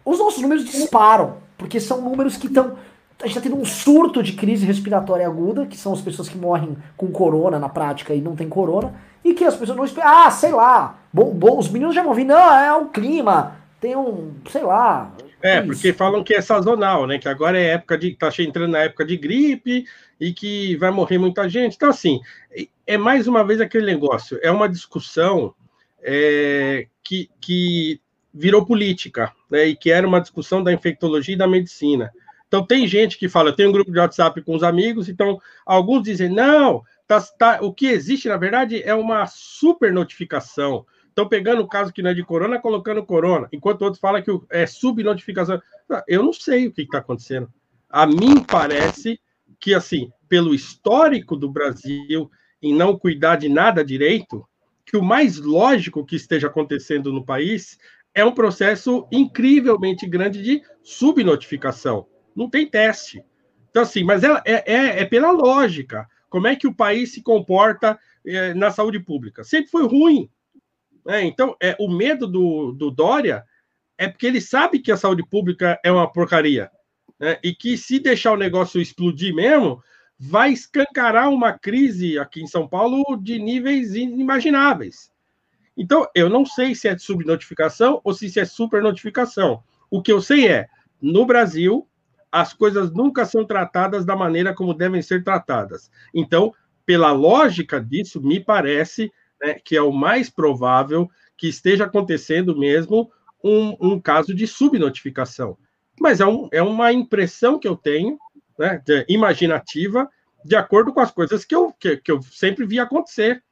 [0.04, 2.76] Os nossos números disparam, porque são números que estão.
[3.20, 6.38] A gente tá tendo um surto de crise respiratória aguda, que são as pessoas que
[6.38, 8.94] morrem com corona na prática e não tem corona
[9.24, 10.08] e que as pessoas não esperam.
[10.08, 10.98] Ah, sei lá.
[11.12, 12.24] Bom, bom, os meninos já vão vir.
[12.24, 13.56] Não, é o clima.
[13.80, 15.10] Tem um, sei lá.
[15.42, 17.18] É, é porque falam que é sazonal, né?
[17.18, 18.14] Que agora é época de.
[18.14, 19.86] tá entrando na época de gripe
[20.20, 21.76] e que vai morrer muita gente.
[21.76, 22.20] Então, assim,
[22.86, 24.38] é mais uma vez aquele negócio.
[24.42, 25.54] É uma discussão
[26.02, 28.00] é, que, que
[28.34, 29.66] virou política, né?
[29.66, 32.12] E que era uma discussão da infectologia e da medicina.
[32.46, 36.02] Então, tem gente que fala, tem um grupo de WhatsApp com os amigos, então alguns
[36.02, 40.84] dizem, não, Tá, tá, o que existe, na verdade, é uma super notificação.
[41.18, 44.30] Estão pegando o caso que não é de corona, colocando corona, enquanto outros falam que
[44.50, 45.60] é subnotificação.
[46.06, 47.52] Eu não sei o que está acontecendo.
[47.90, 49.18] A mim parece
[49.58, 52.30] que, assim, pelo histórico do Brasil
[52.62, 54.46] em não cuidar de nada direito,
[54.86, 57.80] que o mais lógico que esteja acontecendo no país
[58.14, 62.06] é um processo incrivelmente grande de subnotificação.
[62.32, 63.24] Não tem teste.
[63.70, 66.06] Então, assim, mas é, é, é pela lógica.
[66.30, 69.42] Como é que o país se comporta é, na saúde pública?
[69.42, 70.30] Sempre foi ruim.
[71.08, 71.24] Né?
[71.24, 73.42] Então, é, o medo do, do Dória
[73.96, 76.70] é porque ele sabe que a saúde pública é uma porcaria.
[77.18, 77.38] Né?
[77.42, 79.82] E que se deixar o negócio explodir mesmo,
[80.20, 85.10] vai escancarar uma crise aqui em São Paulo de níveis inimagináveis.
[85.74, 89.62] Então, eu não sei se é subnotificação ou se é supernotificação.
[89.90, 90.68] O que eu sei é,
[91.00, 91.88] no Brasil,
[92.30, 95.90] as coisas nunca são tratadas da maneira como devem ser tratadas.
[96.12, 96.52] Então,
[96.84, 99.10] pela lógica disso, me parece
[99.42, 103.10] né, que é o mais provável que esteja acontecendo mesmo
[103.42, 105.56] um, um caso de subnotificação.
[106.00, 108.18] Mas é, um, é uma impressão que eu tenho,
[108.58, 110.08] né, de, imaginativa,
[110.44, 113.42] de acordo com as coisas que eu, que, que eu sempre vi acontecer.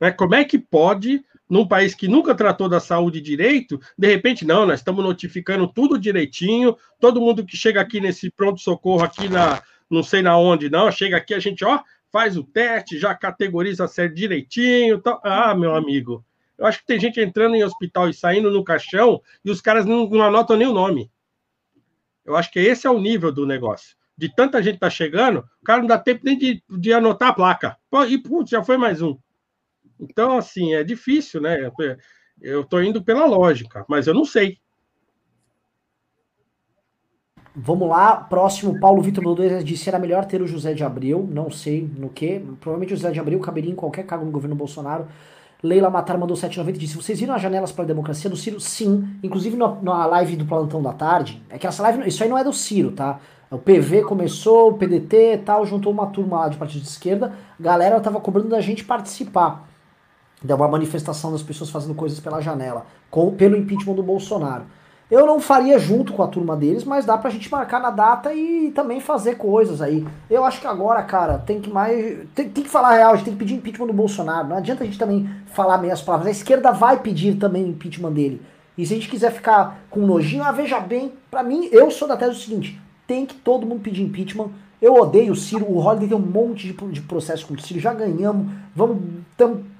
[0.00, 0.10] Né?
[0.10, 4.66] Como é que pode num país que nunca tratou da saúde direito, de repente, não,
[4.66, 10.02] nós estamos notificando tudo direitinho, todo mundo que chega aqui nesse pronto-socorro, aqui na, não
[10.02, 11.80] sei na onde, não, chega aqui, a gente, ó,
[12.14, 15.20] faz o teste, já categoriza a série direitinho, tal.
[15.24, 16.24] ah, meu amigo,
[16.56, 19.84] eu acho que tem gente entrando em hospital e saindo no caixão e os caras
[19.84, 21.10] não, não anotam nem o nome.
[22.24, 23.96] Eu acho que esse é o nível do negócio.
[24.16, 27.34] De tanta gente tá chegando, o cara não dá tempo nem de, de anotar a
[27.34, 27.76] placa.
[28.08, 29.18] E, putz, já foi mais um.
[29.98, 31.68] Então, assim, é difícil, né?
[32.40, 34.60] Eu estou indo pela lógica, mas eu não sei.
[37.56, 41.52] Vamos lá, próximo, Paulo Vitor Lodois disse era melhor ter o José de Abreu, não
[41.52, 45.06] sei no que, provavelmente o José de Abreu caberia em qualquer cargo no governo Bolsonaro.
[45.62, 48.58] Leila Matar mandou 790 e disse: Vocês viram as janelas para a democracia do Ciro?
[48.58, 49.08] Sim.
[49.22, 51.40] Inclusive no, na live do Plantão da Tarde.
[51.48, 53.20] É que essa live, isso aí não é do Ciro, tá?
[53.48, 57.32] O PV começou, o PDT e tal, juntou uma turma lá de partido de esquerda.
[57.58, 59.66] A galera tava cobrando da gente participar.
[60.42, 64.64] Deu uma manifestação das pessoas fazendo coisas pela janela, com, pelo impeachment do Bolsonaro.
[65.10, 68.32] Eu não faria junto com a turma deles, mas dá pra gente marcar na data
[68.32, 70.06] e também fazer coisas aí.
[70.30, 72.26] Eu acho que agora, cara, tem que mais.
[72.34, 74.48] Tem, tem que falar a real, a gente tem que pedir impeachment do Bolsonaro.
[74.48, 76.28] Não adianta a gente também falar meias palavras.
[76.28, 78.42] A esquerda vai pedir também o impeachment dele.
[78.76, 82.08] E se a gente quiser ficar com nojinho, ah, veja bem, pra mim, eu sou
[82.08, 85.78] da tese do seguinte: tem que todo mundo pedir impeachment eu odeio o Ciro, o
[85.78, 89.02] Holliday tem um monte de, de processo com o Ciro, já ganhamos, vamos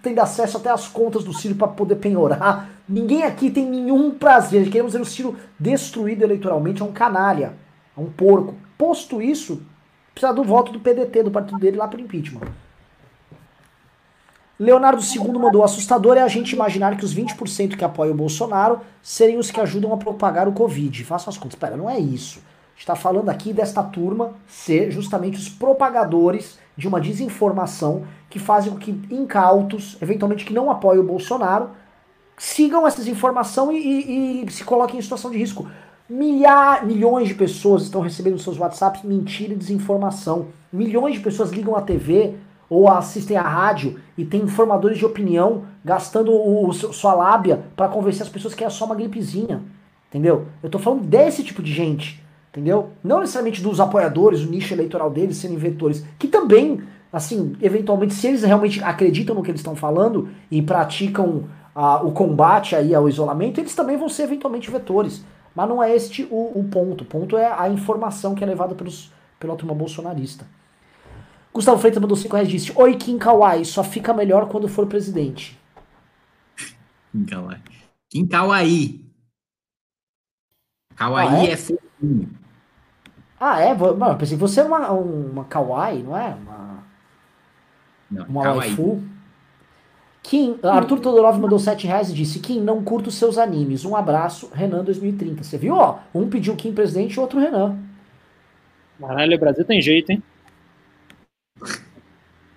[0.03, 2.71] tendo acesso até as contas do Ciro para poder penhorar.
[2.89, 7.55] Ninguém aqui tem nenhum prazer, queremos ver o Ciro destruído eleitoralmente, é um canalha,
[7.97, 8.55] é um porco.
[8.79, 9.62] Posto isso,
[10.15, 12.41] precisa do voto do PDT, do partido dele lá para impeachment.
[14.59, 18.81] Leonardo II mandou: assustador é a gente imaginar que os 20% que apoiam o Bolsonaro
[19.03, 21.05] serem os que ajudam a propagar o Covid.
[21.05, 21.55] Façam as contas.
[21.55, 22.41] Espera, não é isso
[22.77, 28.79] está falando aqui desta turma ser justamente os propagadores de uma desinformação que fazem com
[28.79, 31.71] que incautos, eventualmente que não apoiam o Bolsonaro,
[32.37, 35.69] sigam essa desinformação e, e, e se coloquem em situação de risco.
[36.09, 40.49] Milhar, milhões de pessoas estão recebendo seus WhatsApps mentira e desinformação.
[40.73, 42.35] Milhões de pessoas ligam a TV
[42.69, 47.89] ou assistem a rádio e tem informadores de opinião gastando o, o sua lábia para
[47.89, 49.63] convencer as pessoas que é só uma gripezinha.
[50.09, 50.47] Entendeu?
[50.63, 52.24] Eu tô falando desse tipo de gente.
[52.55, 52.93] Entendeu?
[53.02, 58.28] Não necessariamente dos apoiadores, o nicho eleitoral deles serem vetores, que também, assim, eventualmente, se
[58.28, 63.59] eles realmente acreditam no que eles estão falando e praticam o combate aí ao isolamento,
[63.59, 65.24] eles também vão ser eventualmente vetores.
[65.52, 67.02] Mas não é este o, o ponto.
[67.02, 70.47] O ponto é a informação que é levada pelos, pela turma bolsonarista.
[71.52, 74.86] Gustavo Freitas mandou 5 reais e disse: Oi, Kim Kawai, só fica melhor quando for
[74.86, 75.59] presidente.
[77.10, 77.60] Kim Kawai.
[78.09, 79.01] Kim Kawai.
[80.94, 82.44] Kawai ah, é, é fofinho.
[83.47, 83.75] Ah, é?
[83.75, 86.35] Mano, eu pensei que você é uma, uma Kawaii, não é?
[86.35, 86.85] Uma,
[88.11, 89.03] não, uma waifu.
[90.23, 93.85] Kim, Arthur Todorov mandou 7 reais e disse: Kim, não curto seus animes.
[93.85, 95.45] Um abraço, Renan 2030.
[95.45, 95.99] Você viu, ó?
[96.15, 97.77] Um pediu Kim presidente e outro Renan.
[98.99, 100.23] Caralho, o Brasil tem jeito, hein?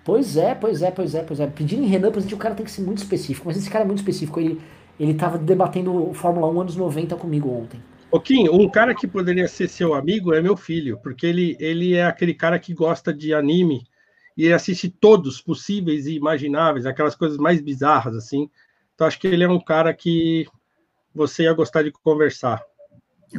[0.02, 1.46] Pois é, pois é, pois é, pois é.
[1.48, 3.46] Pedindo em Renan presidente, o cara tem que ser muito específico.
[3.46, 4.40] Mas esse cara é muito específico.
[4.40, 4.58] Ele,
[4.98, 7.78] ele tava debatendo Fórmula 1 anos 90 comigo ontem.
[8.10, 11.94] Ô Kim, um cara que poderia ser seu amigo é meu filho, porque ele, ele
[11.94, 13.86] é aquele cara que gosta de anime
[14.34, 18.48] e assiste todos possíveis e imagináveis, aquelas coisas mais bizarras, assim.
[18.94, 20.46] Então, acho que ele é um cara que
[21.14, 22.62] você ia gostar de conversar.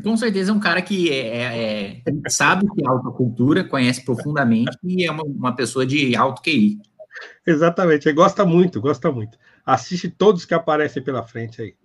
[0.04, 4.06] Com certeza é um cara que é, é, é sabe que é alta cultura, conhece
[4.06, 6.80] profundamente e é uma, uma pessoa de alto QI.
[7.46, 9.36] Exatamente, ele gosta muito, gosta muito.
[9.66, 11.76] Assiste todos que aparecem pela frente aí.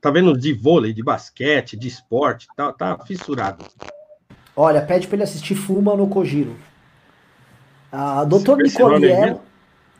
[0.00, 3.64] Tá vendo de vôlei, de basquete, de esporte, tá, tá fissurado.
[4.54, 6.56] Olha, pede para ele assistir Fuma no Kojiro.
[7.90, 9.40] A doutor Nicoliello.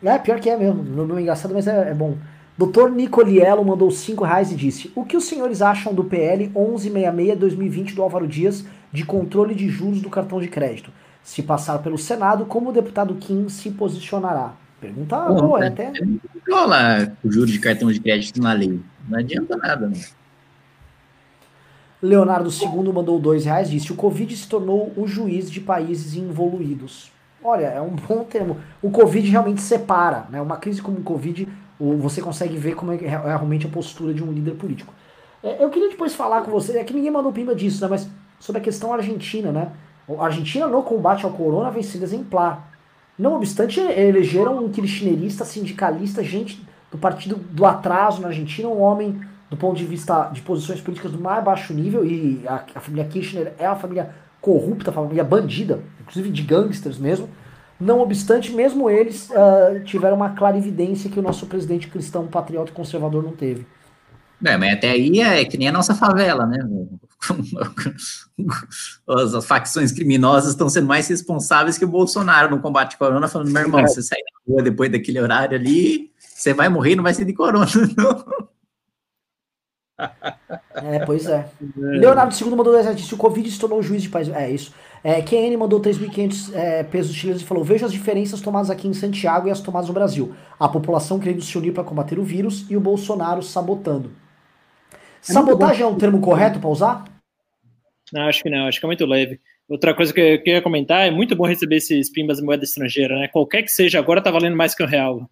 [0.03, 0.83] É, pior que é mesmo.
[0.83, 2.17] Não é engraçado, mas é, é bom.
[2.57, 7.95] Doutor Nicoliello mandou 5 reais e disse: O que os senhores acham do PL 1166-2020
[7.95, 10.91] do Álvaro Dias de controle de juros do cartão de crédito?
[11.23, 14.55] Se passar pelo Senado, como o deputado Kim se posicionará?
[14.81, 15.93] Pergunta boa, é, até.
[16.51, 18.81] Rola o juros de cartão de crédito na lei.
[19.09, 19.99] Não adianta nada, né?
[22.01, 27.11] Leonardo II mandou dois reais disse: O Covid se tornou o juiz de países involuídos.
[27.43, 28.59] Olha, é um bom termo.
[28.83, 30.41] O Covid realmente separa, né?
[30.41, 31.49] Uma crise como o Covid,
[31.99, 34.93] você consegue ver como é, é realmente a postura de um líder político.
[35.43, 37.89] É, eu queria depois falar com você, é que ninguém mandou pimba disso, né?
[37.89, 38.09] Mas
[38.39, 39.73] sobre a questão argentina, né?
[40.09, 42.73] A Argentina no combate ao corona sendo exemplar.
[43.19, 49.21] Não obstante, elegeram um kirchnerista, sindicalista, gente do partido do atraso na Argentina, um homem
[49.51, 53.05] do ponto de vista de posições políticas do mais baixo nível, e a, a família
[53.07, 57.29] Kirchner é uma família corrupta, família bandida, inclusive de gangsters mesmo.
[57.81, 62.75] Não obstante, mesmo eles uh, tiveram uma clarividência que o nosso presidente cristão, patriota e
[62.75, 63.67] conservador não teve.
[64.45, 66.59] É, mas até aí é que nem a nossa favela, né?
[69.09, 73.51] As facções criminosas estão sendo mais responsáveis que o Bolsonaro no combate ao corona, falando,
[73.51, 73.87] meu irmão, é.
[73.87, 77.33] você sair na rua depois daquele horário ali, você vai morrer não vai ser de
[77.33, 77.67] corona,
[77.97, 78.49] não.
[80.77, 81.49] É, pois é.
[81.77, 84.29] Leonardo II mandou 10 disse: o Covid se tornou juiz de país.
[84.29, 84.73] É isso.
[85.03, 88.95] É, QN mandou 3.500 é, pesos chilenos e falou: Veja as diferenças tomadas aqui em
[88.95, 90.35] Santiago e as tomadas no Brasil.
[90.59, 94.13] A população querendo se unir para combater o vírus e o Bolsonaro sabotando.
[95.29, 97.05] É Sabotagem é um termo correto para usar?
[98.13, 99.41] Não, acho que não, acho que é muito leve.
[99.69, 103.19] Outra coisa que eu queria comentar, é muito bom receber esses pimbas de moeda estrangeira,
[103.19, 103.29] né?
[103.29, 105.29] Qualquer que seja, agora tá valendo mais que um real.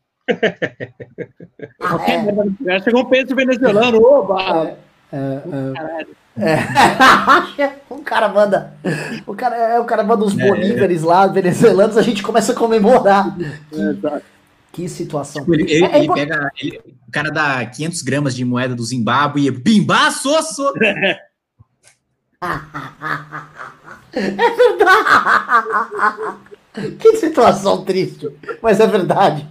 [1.80, 1.98] Ah,
[2.66, 2.80] é.
[2.80, 4.76] Chegou um peso venezuelano, oba!
[5.12, 5.42] É,
[6.36, 6.56] é,
[7.58, 7.72] é.
[7.88, 8.74] o cara manda.
[9.26, 10.48] O cara, é, o cara manda uns é.
[10.48, 13.36] bolívares lá, venezuelanos, a gente começa a comemorar.
[13.36, 14.22] Que,
[14.72, 15.42] que situação.
[15.42, 16.50] Tipo, ele, ele, é, ele pega.
[16.60, 20.72] Ele, o cara dá 500 gramas de moeda do Zimbábue e bimba, sosso!
[24.12, 25.16] É verdade!
[26.98, 28.30] Que situação triste,
[28.62, 29.46] mas é verdade.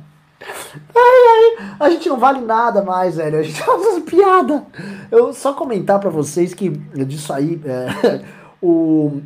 [0.95, 3.39] Ai, ai, a gente não vale nada mais, velho.
[3.39, 4.65] A gente faz piada.
[5.11, 8.21] Eu só comentar para vocês que disso aí, é,
[8.61, 9.21] o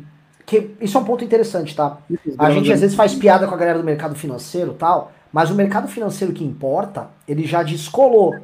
[0.46, 1.98] que isso é um ponto interessante, tá?
[2.38, 5.54] A gente às vezes faz piada com a galera do mercado financeiro, tal, mas o
[5.54, 8.34] mercado financeiro que importa, ele já descolou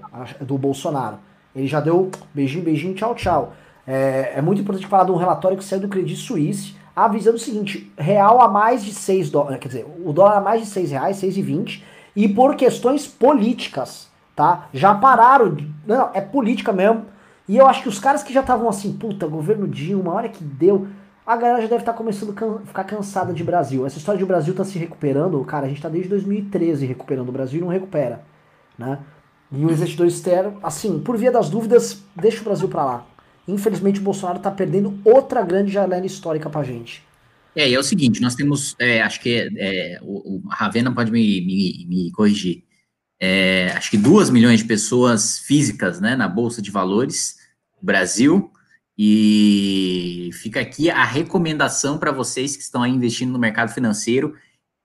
[0.40, 1.18] do Bolsonaro.
[1.54, 3.54] Ele já deu beijinho, beijinho, tchau, tchau.
[3.86, 7.40] É, é muito importante falar de um relatório que saiu do Credit Suisse, avisando o
[7.40, 10.90] seguinte: real a mais de 6 dólares, quer dizer, o dólar a mais de 6
[10.90, 11.82] reais, 6,20
[12.16, 14.68] e por questões políticas, tá?
[14.72, 15.54] Já pararam,
[15.86, 17.04] não, é política mesmo.
[17.46, 20.42] E eu acho que os caras que já estavam assim, puta, governo Dilma, olha que
[20.42, 20.88] deu,
[21.26, 23.84] a galera já deve estar tá começando a can ficar cansada de Brasil.
[23.86, 27.32] Essa história de Brasil tá se recuperando, cara, a gente tá desde 2013 recuperando o
[27.32, 28.22] Brasil e não recupera,
[28.78, 28.98] né?
[29.52, 33.06] E o investidor externo, assim, por via das dúvidas, deixa o Brasil para lá.
[33.46, 37.06] Infelizmente o Bolsonaro está perdendo outra grande janela histórica para gente.
[37.56, 41.10] É, e é o seguinte, nós temos, é, acho que é, o, o Ravena pode
[41.10, 42.64] me, me, me corrigir,
[43.18, 47.36] é, acho que duas milhões de pessoas físicas, né, na Bolsa de Valores,
[47.80, 48.52] Brasil,
[48.98, 54.34] e fica aqui a recomendação para vocês que estão aí investindo no mercado financeiro,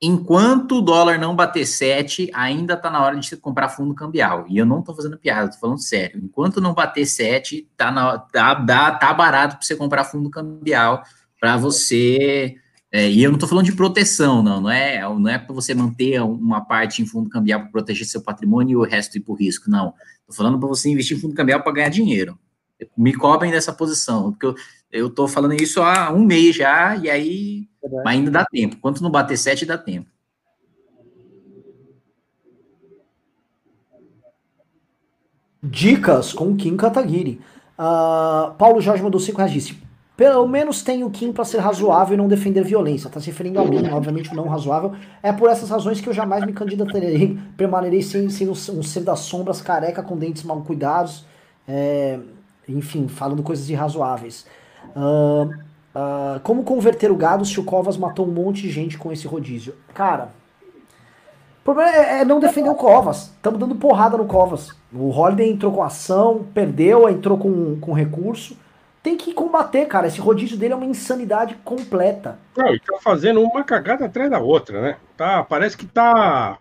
[0.01, 4.45] enquanto o dólar não bater 7, ainda está na hora de comprar fundo cambial.
[4.49, 6.19] E eu não estou fazendo piada, estou falando sério.
[6.23, 8.55] Enquanto não bater 7, tá, na, tá,
[8.93, 11.03] tá barato para você comprar fundo cambial
[11.41, 12.55] para você.
[12.91, 15.73] É, e eu não estou falando de proteção, não, não é, não é para você
[15.73, 19.31] manter uma parte em fundo cambial para proteger seu patrimônio e o resto ir para
[19.31, 19.93] o risco, não.
[20.19, 22.37] Estou falando para você investir em fundo cambial para ganhar dinheiro.
[22.97, 24.61] Me cobrem dessa posição, porque
[24.91, 27.69] eu estou falando isso há um mês já, e aí
[28.03, 28.77] mas ainda dá tempo.
[28.77, 30.09] Quanto não bater 7, dá tempo.
[35.63, 37.39] Dicas com Kim Kataguiri.
[37.79, 42.13] Uh, Paulo Jorge mandou 5 reais disse: pelo menos tem o Kim para ser razoável
[42.13, 43.07] e não defender violência.
[43.07, 44.93] Está se referindo a mim, obviamente não razoável.
[45.23, 49.01] É por essas razões que eu jamais me candidatarei, permanecerei sem, sem um, um ser
[49.01, 51.25] das sombras, careca, com dentes mal cuidados,
[51.67, 52.19] é,
[52.67, 54.45] enfim, falando coisas irrazoáveis.
[54.95, 55.45] Uh,
[55.95, 59.25] uh, como converter o gado se o Covas matou um monte de gente com esse
[59.25, 59.75] rodízio?
[59.93, 60.29] Cara,
[61.61, 63.31] o problema é, é não defender o Covas.
[63.35, 64.69] Estamos dando porrada no Covas.
[64.93, 68.55] O Holiday entrou com ação, perdeu, entrou com, com recurso
[69.03, 70.07] tem que combater, cara.
[70.07, 72.37] Esse rodízio dele é uma insanidade completa.
[72.55, 74.97] Não, e tá fazendo uma cagada atrás da outra, né?
[75.17, 76.59] Tá, parece que tá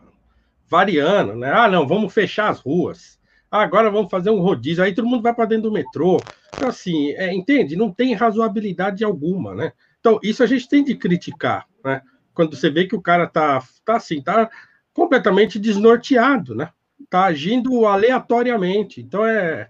[0.69, 1.53] variando, né?
[1.53, 3.19] Ah, não, vamos fechar as ruas.
[3.51, 4.83] Ah, agora vamos fazer um rodízio.
[4.83, 6.19] Aí todo mundo vai para dentro do metrô.
[6.55, 7.77] Então, assim, é, entende?
[7.77, 9.73] Não tem razoabilidade alguma, né?
[9.99, 12.01] Então, isso a gente tem de criticar, né?
[12.33, 14.49] Quando você vê que o cara tá, tá assim, tá
[14.95, 16.71] completamente desnorteado, né?
[17.11, 19.01] Tá agindo aleatoriamente.
[19.01, 19.69] Então, é,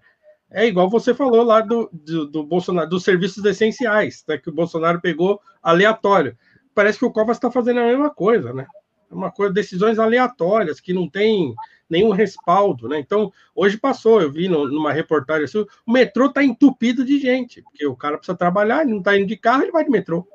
[0.51, 4.55] é igual você falou lá do, do, do Bolsonaro, dos serviços essenciais, né, que o
[4.55, 6.37] Bolsonaro pegou aleatório.
[6.75, 8.67] Parece que o Covas está fazendo a mesma coisa, né?
[9.11, 11.55] É uma coisa, decisões aleatórias, que não tem
[11.89, 12.99] nenhum respaldo, né?
[12.99, 17.61] Então, hoje passou, eu vi no, numa reportagem assim, o metrô está entupido de gente,
[17.63, 20.27] porque o cara precisa trabalhar, ele não está indo de carro, ele vai de metrô.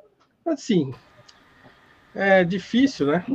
[0.45, 0.93] Assim,
[2.13, 3.25] é difícil, né?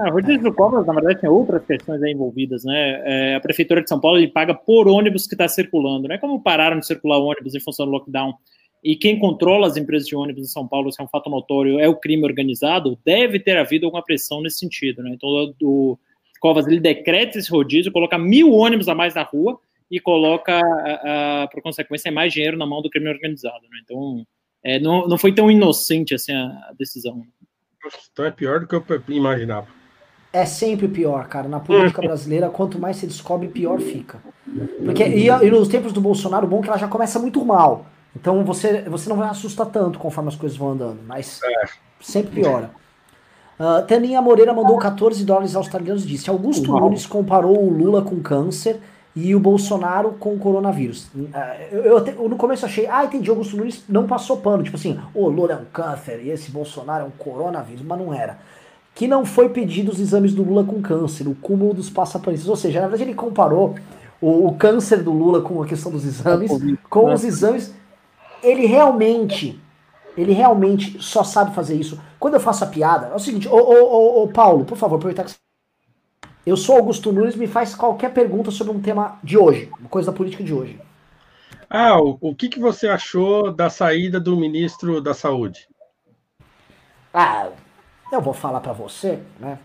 [0.00, 3.02] Ah, rodízio do Cobras, na verdade, tem outras questões envolvidas, né?
[3.04, 6.18] É, a Prefeitura de São Paulo ele paga por ônibus que está circulando, né?
[6.18, 8.32] Como pararam de circular ônibus em função do lockdown
[8.84, 11.80] e quem controla as empresas de ônibus em São Paulo, isso é um fato notório,
[11.80, 15.10] é o crime organizado, deve ter havido alguma pressão nesse sentido, né?
[15.12, 15.28] Então,
[15.62, 15.98] o
[16.38, 19.58] Covas ele decreta esse rodízio, coloca mil ônibus a mais na rua
[19.90, 20.60] e coloca,
[21.50, 23.80] por consequência, mais dinheiro na mão do crime organizado, né?
[23.82, 24.24] Então,
[24.62, 27.24] é, não, não foi tão inocente assim a, a decisão.
[28.12, 29.77] Então é pior do que eu imaginava
[30.38, 31.48] é sempre pior, cara.
[31.48, 34.18] Na política brasileira, quanto mais se descobre, pior fica.
[34.84, 37.44] Porque, e, e, nos tempos do Bolsonaro, o bom é que ela já começa muito
[37.44, 37.86] mal.
[38.14, 41.68] Então você, você não vai assustar tanto conforme as coisas vão andando, mas é.
[42.00, 42.70] sempre piora.
[43.58, 46.80] Uh, Taninha Moreira mandou 14 dólares australianos e disse: Augusto Uau.
[46.80, 48.80] Nunes comparou o Lula com câncer
[49.14, 51.06] e o Bolsonaro com o coronavírus.
[51.14, 51.30] Uh,
[51.72, 54.62] eu, eu, eu, no começo achei, ah, entendi, Augusto Nunes não passou pano.
[54.62, 58.14] Tipo assim, o Lula é um câncer e esse Bolsonaro é um coronavírus, mas não
[58.14, 58.38] era
[58.98, 62.48] que não foi pedido os exames do Lula com câncer, o cúmulo dos passapanistas.
[62.48, 63.76] Ou seja, na verdade ele comparou
[64.20, 66.50] o, o, câncer do Lula com a questão dos exames,
[66.90, 67.72] com os exames.
[68.42, 69.56] Ele realmente,
[70.16, 71.96] ele realmente só sabe fazer isso.
[72.18, 74.96] Quando eu faço a piada, é o seguinte, ô, ô, ô, ô Paulo, por favor,
[74.96, 75.32] aproveitar que
[76.44, 80.10] eu sou Augusto Nunes, me faz qualquer pergunta sobre um tema de hoje, uma coisa
[80.10, 80.76] da política de hoje.
[81.70, 85.68] Ah, o, o que, que você achou da saída do ministro da Saúde?
[87.14, 87.50] Ah,
[88.12, 89.58] eu vou falar para você, né?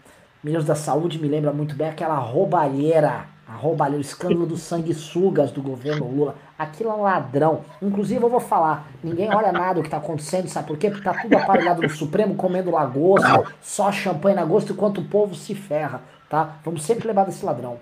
[0.43, 5.51] Ministro da Saúde me lembra muito bem aquela roubalheira, a roubalheira, o escândalo dos sanguessugas
[5.51, 6.35] do governo Lula.
[6.59, 7.61] Aquilo é um ladrão.
[7.81, 10.89] Inclusive, eu vou falar, ninguém olha nada o que tá acontecendo, sabe por quê?
[10.89, 15.33] Porque tá tudo aparelhado no Supremo, comendo lagosta, só champanhe na gosto, enquanto o povo
[15.33, 16.57] se ferra, tá?
[16.65, 17.79] Vamos sempre lembrar desse ladrão.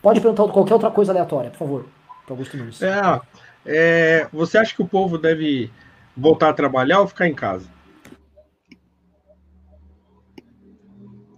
[0.00, 1.86] Pode perguntar qualquer outra coisa aleatória, por favor,
[2.24, 2.80] para Augusto Nunes.
[2.80, 3.20] É,
[3.66, 5.70] é, você acha que o povo deve
[6.16, 7.75] voltar a trabalhar ou ficar em casa?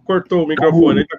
[0.09, 1.07] Cortou o microfone.
[1.07, 1.19] Tá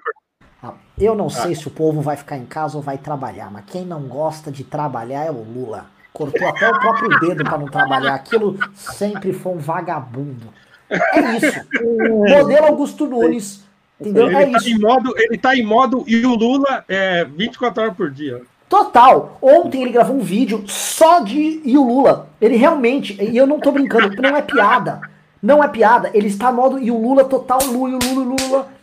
[0.64, 1.30] ah, eu não ah.
[1.30, 4.50] sei se o povo vai ficar em casa ou vai trabalhar, mas quem não gosta
[4.50, 5.86] de trabalhar é o Lula.
[6.12, 8.16] Cortou até o próprio dedo para não trabalhar.
[8.16, 10.52] Aquilo sempre foi um vagabundo.
[10.90, 11.60] É isso.
[11.84, 13.64] O modelo Augusto Nunes.
[14.00, 14.26] Entendeu?
[14.26, 14.68] Ele é tá isso.
[14.70, 18.42] Em modo, ele tá em modo e o Lula é 24 horas por dia.
[18.68, 19.38] Total.
[19.40, 22.28] Ontem ele gravou um vídeo só de e o Lula.
[22.40, 25.00] Ele realmente, e eu não tô brincando, não é piada.
[25.40, 26.10] Não é piada.
[26.12, 28.79] Ele está em modo e o Lula total Lula, Lula, Lula.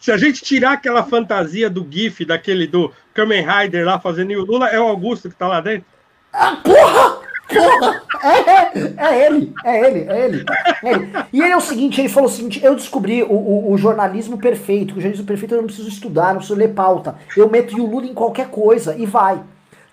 [0.00, 4.36] Se a gente tirar aquela fantasia do GIF, daquele do Kamen Rider lá fazendo e
[4.36, 5.86] o Lula, é o Augusto que tá lá dentro?
[6.32, 7.18] Ah, porra!
[7.48, 8.02] Porra!
[8.22, 10.46] É, é, é, ele, é ele, é ele,
[10.84, 11.26] é.
[11.32, 14.36] E ele é o seguinte, ele falou o seguinte, eu descobri o, o, o jornalismo
[14.36, 17.16] perfeito, o jornalismo perfeito eu não preciso estudar, não preciso ler pauta.
[17.36, 19.42] Eu meto o Lula em qualquer coisa e vai.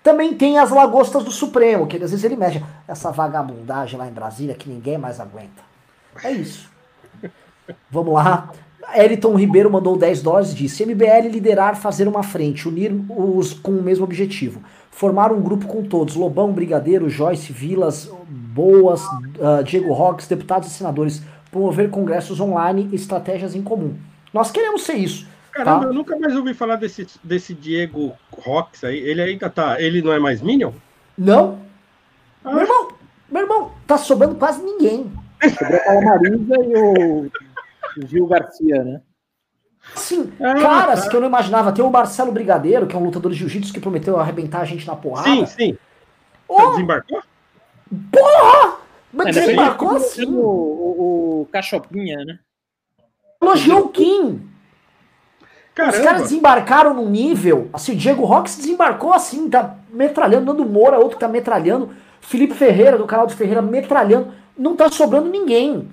[0.02, 2.62] Também tem as lagostas do Supremo, que às vezes ele mexe.
[2.86, 5.62] Essa vagabundagem lá em Brasília que ninguém mais aguenta.
[6.22, 6.70] É isso.
[7.90, 8.50] Vamos lá.
[8.94, 13.72] Eriton Ribeiro mandou 10 dólares e disse: MBL liderar, fazer uma frente, unir os com
[13.72, 14.62] o mesmo objetivo.
[14.90, 20.72] Formar um grupo com todos: Lobão, Brigadeiro, Joyce, Vilas, Boas, uh, Diego Roques, deputados e
[20.72, 21.22] senadores.
[21.50, 23.94] Promover congressos online e estratégias em comum.
[24.32, 25.26] Nós queremos ser isso.
[25.52, 25.86] Caramba, tá?
[25.86, 28.98] eu nunca mais ouvi falar desse, desse Diego Roques aí.
[28.98, 29.80] Ele ainda tá.
[29.80, 30.72] Ele não é mais Minion?
[31.16, 31.58] Não.
[32.44, 32.52] Ah.
[32.52, 32.88] Meu irmão,
[33.30, 35.10] meu irmão, tá sobrando quase ninguém.
[35.58, 37.30] Sobrou a Marisa e o
[38.06, 39.00] Gil Garcia, né?
[39.94, 41.10] Sim, ah, caras tá.
[41.10, 41.72] que eu não imaginava.
[41.72, 44.86] Tem o Marcelo Brigadeiro, que é um lutador de jiu-jitsu que prometeu arrebentar a gente
[44.86, 45.28] na porrada.
[45.28, 45.78] Sim, sim.
[46.48, 47.22] Oh, desembarcou?
[48.10, 48.78] Porra!
[49.12, 50.26] Mas desembarcou assim.
[50.26, 52.38] O, o, o Cachopinha, né?
[53.40, 54.48] Elogiou o Kim.
[55.74, 55.96] Caramba.
[55.96, 57.68] Os caras desembarcaram num nível.
[57.72, 60.46] Assim, o Diego Rox desembarcou assim, tá metralhando.
[60.46, 61.90] Nando Moura, outro que tá metralhando.
[62.20, 64.32] Felipe Ferreira, do canal do Ferreira, metralhando.
[64.56, 65.88] Não tá sobrando ninguém.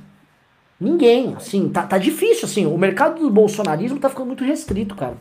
[0.84, 5.16] Ninguém, assim, tá, tá difícil, assim, o mercado do bolsonarismo tá ficando muito restrito, cara.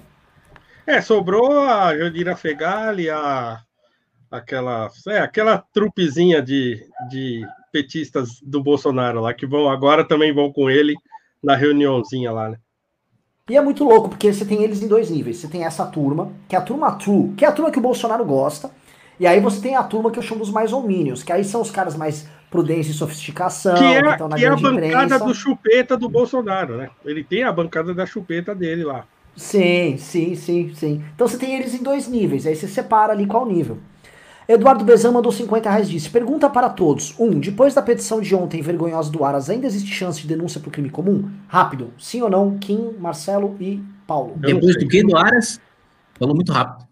[0.85, 3.63] É, sobrou a Jandira Fegali, a
[4.29, 10.53] aquela, é, aquela trupezinha de, de petistas do Bolsonaro lá, que vão agora também vão
[10.53, 10.95] com ele
[11.41, 12.57] na reuniãozinha lá, né?
[13.49, 15.37] E é muito louco, porque você tem eles em dois níveis.
[15.37, 17.83] Você tem essa turma, que é a turma true, que é a turma que o
[17.83, 18.71] Bolsonaro gosta,
[19.21, 21.61] e aí você tem a turma que eu chamo dos mais homínios, que aí são
[21.61, 23.75] os caras mais prudência e sofisticação.
[23.75, 25.25] Que é, que que é a bancada imprensa.
[25.25, 26.91] do chupeta do Bolsonaro, né?
[27.05, 29.07] Ele tem a bancada da chupeta dele lá.
[29.35, 31.03] Sim, sim, sim, sim.
[31.15, 33.79] Então você tem eles em dois níveis, aí você separa ali qual nível.
[34.47, 37.15] Eduardo Bezan mandou 50 reais disse: Pergunta para todos.
[37.19, 40.71] Um, depois da petição de ontem vergonhosa do Aras, ainda existe chance de denúncia por
[40.71, 41.31] crime comum?
[41.49, 41.91] Rápido.
[41.99, 42.59] Sim ou não?
[42.59, 44.35] Kim, Marcelo e Paulo.
[44.37, 45.59] Depois do que do Aras?
[46.19, 46.92] Falou muito rápido.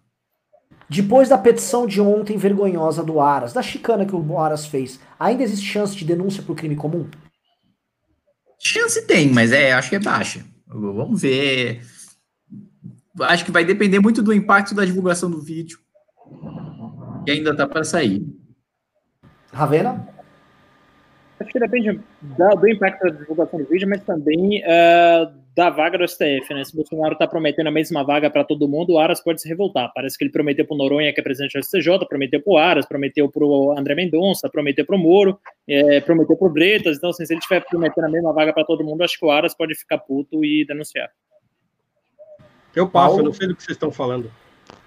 [0.93, 5.41] Depois da petição de ontem vergonhosa do Aras, da chicana que o Aras fez, ainda
[5.41, 7.09] existe chance de denúncia por crime comum?
[8.59, 10.43] Chance tem, mas é, acho que é baixa.
[10.67, 11.79] Vamos ver.
[13.21, 15.79] Acho que vai depender muito do impacto da divulgação do vídeo.
[17.23, 18.25] Que ainda tá para sair.
[19.53, 20.05] Ravena?
[21.39, 26.07] Acho que depende do impacto da divulgação do vídeo, mas também uh, da vaga do
[26.07, 26.63] STF, né?
[26.63, 29.49] Se o Bolsonaro está prometendo a mesma vaga para todo mundo, o Aras pode se
[29.49, 29.91] revoltar.
[29.93, 32.57] Parece que ele prometeu para o Noronha, que é presidente do STJ, prometeu para o
[32.57, 35.37] Aras, prometeu para o André Mendonça, prometeu para o Moro,
[35.67, 36.97] é, prometeu para o Bretas.
[36.97, 39.31] Então, assim, se ele estiver prometendo a mesma vaga para todo mundo, acho que o
[39.31, 41.09] Aras pode ficar puto e denunciar.
[42.73, 44.31] Eu passo, eu não sei do que vocês estão falando.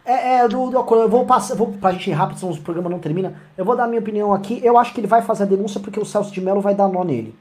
[0.06, 2.88] É, é do, do eu vou passar, vou pra gente ir rápido, senão o programa
[2.88, 3.38] não termina.
[3.56, 4.60] Eu vou dar a minha opinião aqui.
[4.62, 6.88] Eu acho que ele vai fazer a denúncia porque o Celso de Mello vai dar
[6.88, 7.34] nó nele.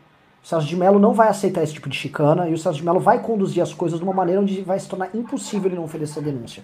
[0.44, 2.86] O Celso de Mello não vai aceitar esse tipo de chicana e o Celso de
[2.86, 5.86] Mello vai conduzir as coisas de uma maneira onde vai se tornar impossível ele não
[5.86, 6.62] oferecer a denúncia.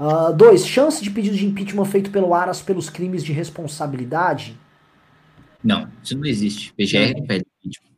[0.00, 4.58] Uh, dois, chance de pedido de impeachment feito pelo Aras pelos crimes de responsabilidade?
[5.62, 6.72] Não, isso não existe.
[6.72, 7.88] PGR não pede impeachment.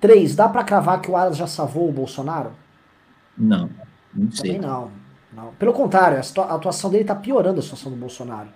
[0.00, 2.52] Três, dá para cravar que o Aras já salvou o Bolsonaro?
[3.38, 3.70] Não,
[4.12, 4.54] não sei.
[4.54, 4.90] Também não,
[5.32, 5.54] não.
[5.54, 8.48] Pelo contrário, a atuação dele tá piorando a situação do Bolsonaro.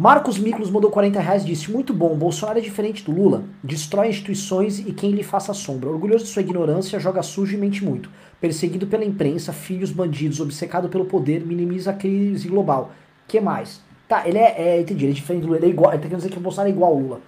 [0.00, 3.44] Marcos Miklos mandou 40 reais e disse: Muito bom, Bolsonaro é diferente do Lula.
[3.62, 5.90] Destrói instituições e quem lhe faça sombra.
[5.90, 8.08] Orgulhoso de sua ignorância, joga sujo e mente muito.
[8.40, 12.92] Perseguido pela imprensa, filhos bandidos, obcecado pelo poder, minimiza a crise global.
[13.28, 13.82] que mais?
[14.08, 16.04] Tá, ele é, é, entendi, ele é diferente do Lula, ele é igual, ele tá
[16.04, 17.20] querendo dizer que o Bolsonaro é igual ao Lula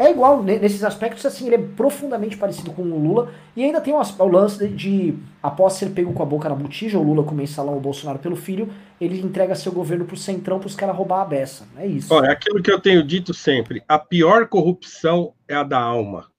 [0.00, 3.34] é igual nesses aspectos, assim, ele é profundamente parecido com o Lula.
[3.54, 6.98] E ainda tem o, lance de, de, após ser pego com a boca na botija,
[6.98, 10.74] o Lula começa lá o Bolsonaro pelo filho, ele entrega seu governo pro centrão pros
[10.74, 11.68] caras roubar a beça.
[11.76, 12.14] É isso.
[12.14, 16.30] Olha, é aquilo que eu tenho dito sempre: a pior corrupção é a da alma.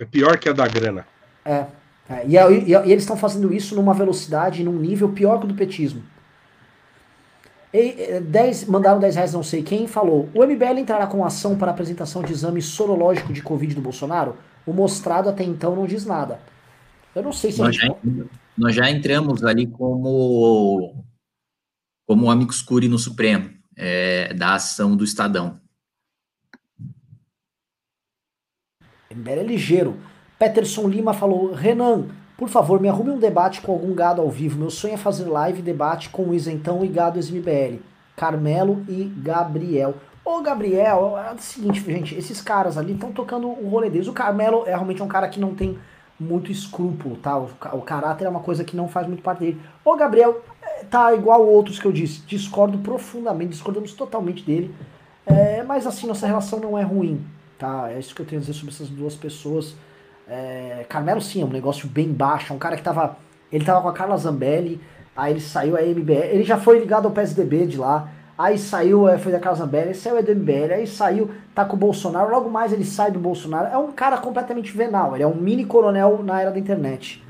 [0.00, 1.06] É pior que a da grana.
[1.44, 1.66] É.
[2.08, 5.48] é e, e, e, eles estão fazendo isso numa velocidade, num nível pior que o
[5.48, 6.02] do petismo.
[7.72, 12.22] 10, mandaram 10 reais, não sei quem, falou: o MBL entrará com ação para apresentação
[12.22, 14.36] de exame sorológico de Covid do Bolsonaro?
[14.66, 16.38] O mostrado até então não diz nada.
[17.14, 17.94] Eu não sei se nós, já,
[18.56, 21.04] nós já entramos ali como
[22.06, 25.58] como amigos curi no Supremo, é, da ação do Estadão.
[29.10, 29.98] MBL é ligeiro.
[30.38, 32.08] Peterson Lima falou: Renan,
[32.42, 34.58] por favor, me arrume um debate com algum gado ao vivo.
[34.58, 37.78] Meu sonho é fazer live debate com o Isentão e Gado SMBL.
[38.16, 39.94] Carmelo e Gabriel.
[40.24, 44.08] Ô, Gabriel, é o seguinte, gente, esses caras ali estão tocando o rolê deles.
[44.08, 45.78] O Carmelo é realmente um cara que não tem
[46.18, 47.38] muito escrúpulo, tá?
[47.38, 49.60] O, o, caráter é uma coisa que não faz muito parte dele.
[49.84, 54.74] O Gabriel é, tá igual outros que eu disse, discordo profundamente, discordamos totalmente dele.
[55.24, 57.24] É, mas assim, nossa relação não é ruim,
[57.56, 57.88] tá?
[57.92, 59.76] É isso que eu tenho a dizer sobre essas duas pessoas.
[60.28, 63.16] É, Carmelo sim, é um negócio bem baixo, é um cara que tava.
[63.50, 64.80] Ele tava com a Carla Zambelli,
[65.16, 68.08] aí ele saiu a MBL, ele já foi ligado ao PSDB de lá,
[68.38, 71.78] aí saiu, é, foi da Carla Zambelli, saiu do MBL, aí saiu, tá com o
[71.78, 73.68] Bolsonaro, logo mais ele sai do Bolsonaro.
[73.68, 77.22] É um cara completamente venal, ele é um mini coronel na era da internet.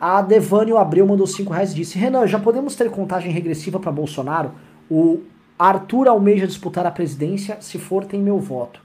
[0.00, 3.90] A Devânio Abreu mandou 5 reais e disse: Renan, já podemos ter contagem regressiva para
[3.90, 4.52] Bolsonaro?
[4.88, 5.22] O
[5.58, 8.80] Arthur almeja disputar a presidência, se for, tem meu voto.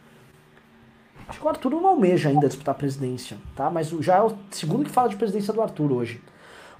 [1.27, 3.69] Acho que o Arthur não almeja ainda disputar a presidência, tá?
[3.69, 6.21] Mas já é o segundo que fala de presidência do Arthur hoje.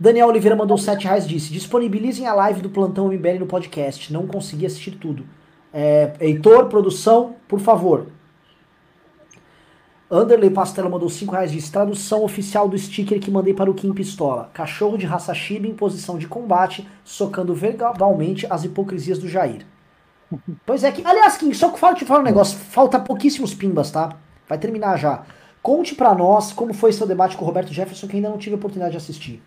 [0.00, 4.10] Daniel Oliveira mandou 7 reais disse: disponibilizem a live do Plantão MBL no podcast.
[4.10, 5.26] Não consegui assistir tudo.
[5.74, 8.06] É, Heitor, produção, por favor,
[10.10, 13.92] Anderley Pastela mandou 5 reais de tradução oficial do sticker que mandei para o Kim
[13.92, 14.50] Pistola.
[14.54, 19.66] Cachorro de raça Shiba em posição de combate, socando verbalmente as hipocrisias do Jair.
[20.64, 21.04] Pois é que.
[21.04, 22.56] Aliás, Kim, só que fala te falar um negócio.
[22.56, 24.16] Falta pouquíssimos pimbas, tá?
[24.48, 25.24] Vai terminar já.
[25.60, 28.54] Conte para nós como foi seu debate com o Roberto Jefferson, que ainda não tive
[28.54, 29.42] a oportunidade de assistir.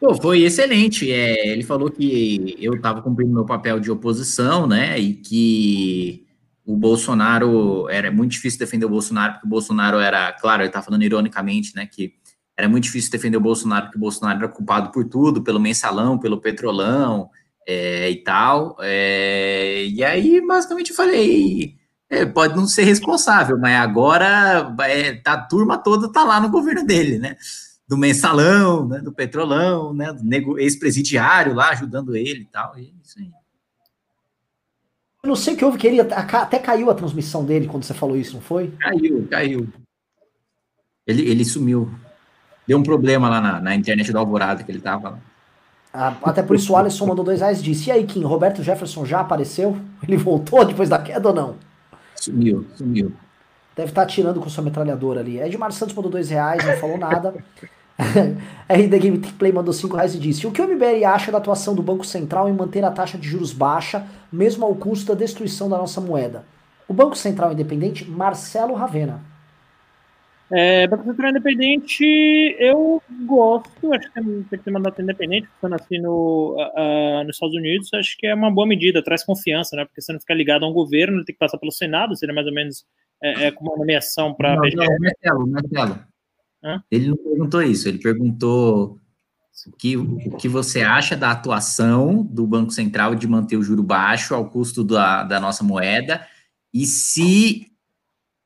[0.00, 1.10] Pô, foi excelente.
[1.10, 4.98] É, ele falou que eu estava cumprindo meu papel de oposição, né?
[4.98, 6.28] E que
[6.68, 10.82] o Bolsonaro era muito difícil defender o Bolsonaro, porque o Bolsonaro era, claro, ele está
[10.82, 12.12] falando ironicamente, né, que
[12.54, 16.18] era muito difícil defender o Bolsonaro, porque o Bolsonaro era culpado por tudo, pelo mensalão,
[16.18, 17.30] pelo petrolão
[17.66, 18.76] é, e tal.
[18.80, 21.74] É, e aí, basicamente, eu falei,
[22.10, 26.50] é, pode não ser responsável, mas agora é, tá, a turma toda tá lá no
[26.50, 27.36] governo dele, né?
[27.88, 32.78] Do mensalão, né, do petrolão, né, do ex-presidiário lá ajudando ele e tal.
[32.78, 33.30] E é isso aí.
[35.22, 37.94] Eu não sei o que houve, que ele até caiu a transmissão dele quando você
[37.94, 38.70] falou isso, não foi?
[38.78, 39.68] Caiu, caiu.
[41.06, 41.90] Ele, ele sumiu.
[42.66, 45.18] Deu um problema lá na, na internet do Alvorada que ele tava lá.
[45.92, 48.62] Ah, até por isso o Alisson mandou dois reais e disse: E aí, Kim, Roberto
[48.62, 49.76] Jefferson já apareceu?
[50.06, 51.56] Ele voltou depois da queda ou não?
[52.14, 53.12] Sumiu, sumiu.
[53.74, 55.40] Deve estar tá atirando com sua metralhadora ali.
[55.40, 57.34] Edmar Santos mandou dois reais, não falou nada.
[58.68, 61.74] RD Game Play mandou 5 reais e disse: O que o MBL acha da atuação
[61.74, 65.68] do Banco Central em manter a taxa de juros baixa, mesmo ao custo da destruição
[65.68, 66.44] da nossa moeda?
[66.86, 69.20] O Banco Central Independente, Marcelo Ravena.
[70.50, 72.04] É, Banco Central Independente,
[72.58, 77.54] eu gosto, acho que tem, que ter mandato independente, ficando assim no, uh, nos Estados
[77.54, 79.84] Unidos, acho que é uma boa medida, traz confiança, né?
[79.84, 82.34] Porque você não fica ligado a um governo, ele tem que passar pelo Senado, seria
[82.34, 82.86] mais ou menos
[83.22, 84.54] é, é como uma nomeação para.
[84.54, 86.07] Não, não, Marcelo, Marcelo.
[86.62, 86.82] Hã?
[86.90, 88.98] Ele não perguntou isso, ele perguntou
[89.66, 93.82] o que, o que você acha da atuação do Banco Central de manter o juro
[93.82, 96.26] baixo ao custo da, da nossa moeda
[96.72, 97.66] e se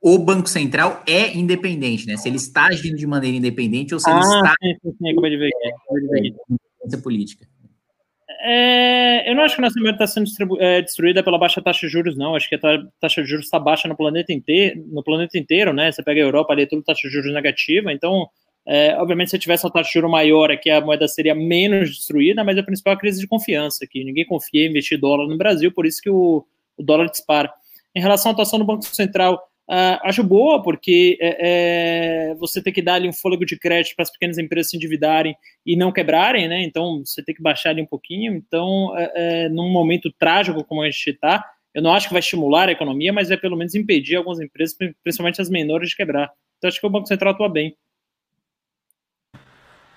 [0.00, 2.16] o Banco Central é independente, né?
[2.16, 4.54] Se ele está agindo de maneira independente ou se ah, ele está.
[4.60, 5.50] Sim, sim, sim, acabei de ver.
[6.92, 7.46] É, política.
[8.40, 11.86] É, eu não acho que a nossa moeda está sendo é, destruída pela baixa taxa
[11.86, 12.34] de juros, não.
[12.34, 12.60] Acho que a
[13.00, 15.90] taxa de juros está baixa no planeta inteiro, no planeta inteiro, né?
[15.90, 18.28] Você pega a Europa ali, é tudo taxa de juros negativa, então
[18.64, 22.44] É, obviamente, se tivesse uma taxa de juro maior aqui, a moeda seria menos destruída,
[22.44, 25.36] mas a principal é a crise de confiança, que ninguém confia em investir dólar no
[25.36, 26.46] Brasil, por isso que o,
[26.76, 27.52] o dólar dispara.
[27.92, 29.36] Em relação à atuação do Banco Central,
[29.70, 33.94] uh, acho boa, porque é, é, você tem que dar ali um fôlego de crédito
[33.96, 36.62] para as pequenas empresas se endividarem e não quebrarem, né?
[36.62, 38.34] Então, você tem que baixar ali um pouquinho.
[38.34, 41.44] Então, é, é num momento trágico como a gente está,
[41.74, 44.76] eu não acho que vai estimular a economia, mas vai pelo menos impedir algumas empresas,
[45.02, 46.30] principalmente as menores, de quebrar.
[46.58, 47.76] Então, acho que o Banco Central atua bem.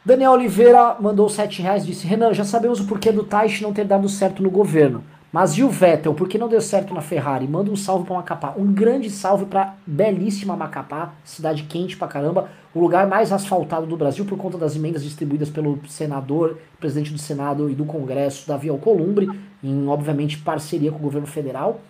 [0.05, 3.85] Daniel Oliveira mandou 7 reais disse: Renan, já sabemos o porquê do Taish não ter
[3.85, 5.03] dado certo no governo.
[5.35, 7.45] Mas e o Vettel, por que não deu certo na Ferrari?
[7.45, 8.53] Manda um salve para Macapá.
[8.55, 13.97] Um grande salve para belíssima Macapá, cidade quente pra caramba, o lugar mais asfaltado do
[13.97, 18.69] Brasil por conta das emendas distribuídas pelo senador, presidente do Senado e do Congresso, Davi
[18.69, 19.29] Alcolumbre,
[19.61, 21.81] em obviamente parceria com o governo federal.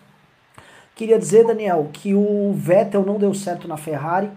[0.96, 4.32] Queria dizer, Daniel, que o Vettel não deu certo na Ferrari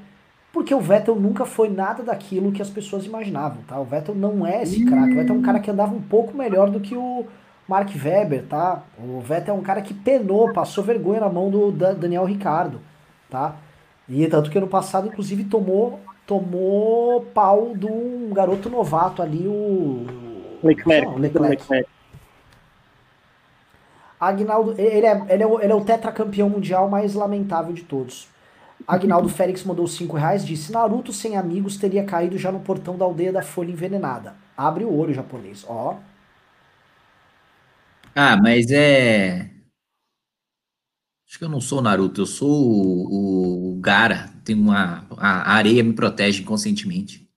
[0.53, 3.81] porque o Vettel nunca foi nada daquilo que as pessoas imaginavam, tá?
[3.81, 5.13] O Vettel não é esse craque.
[5.13, 7.25] O Vettel é um cara que andava um pouco melhor do que o
[7.69, 8.83] Mark Webber, tá?
[8.99, 12.81] O Vettel é um cara que penou, passou vergonha na mão do Daniel Ricardo,
[13.29, 13.57] tá?
[14.09, 20.05] E tanto que ano passado, inclusive, tomou tomou pau de um garoto novato ali, o
[20.63, 21.07] Leclerc.
[21.07, 21.63] Não, Leclerc.
[21.63, 21.89] Leclerc.
[24.21, 28.29] Agnaldo, ele é, ele, é o, ele é o tetracampeão mundial mais lamentável de todos.
[28.87, 33.05] Agnaldo Félix mandou 5 reais, disse: Naruto sem amigos teria caído já no portão da
[33.05, 34.35] aldeia da Folha Envenenada.
[34.57, 35.65] Abre o olho, japonês.
[35.69, 35.97] Ó.
[38.21, 39.49] Ah, mas é.
[41.25, 44.29] Acho que eu não sou Naruto, eu sou o, o Gara.
[44.45, 45.07] Tem uma.
[45.17, 47.31] A areia me protege inconscientemente.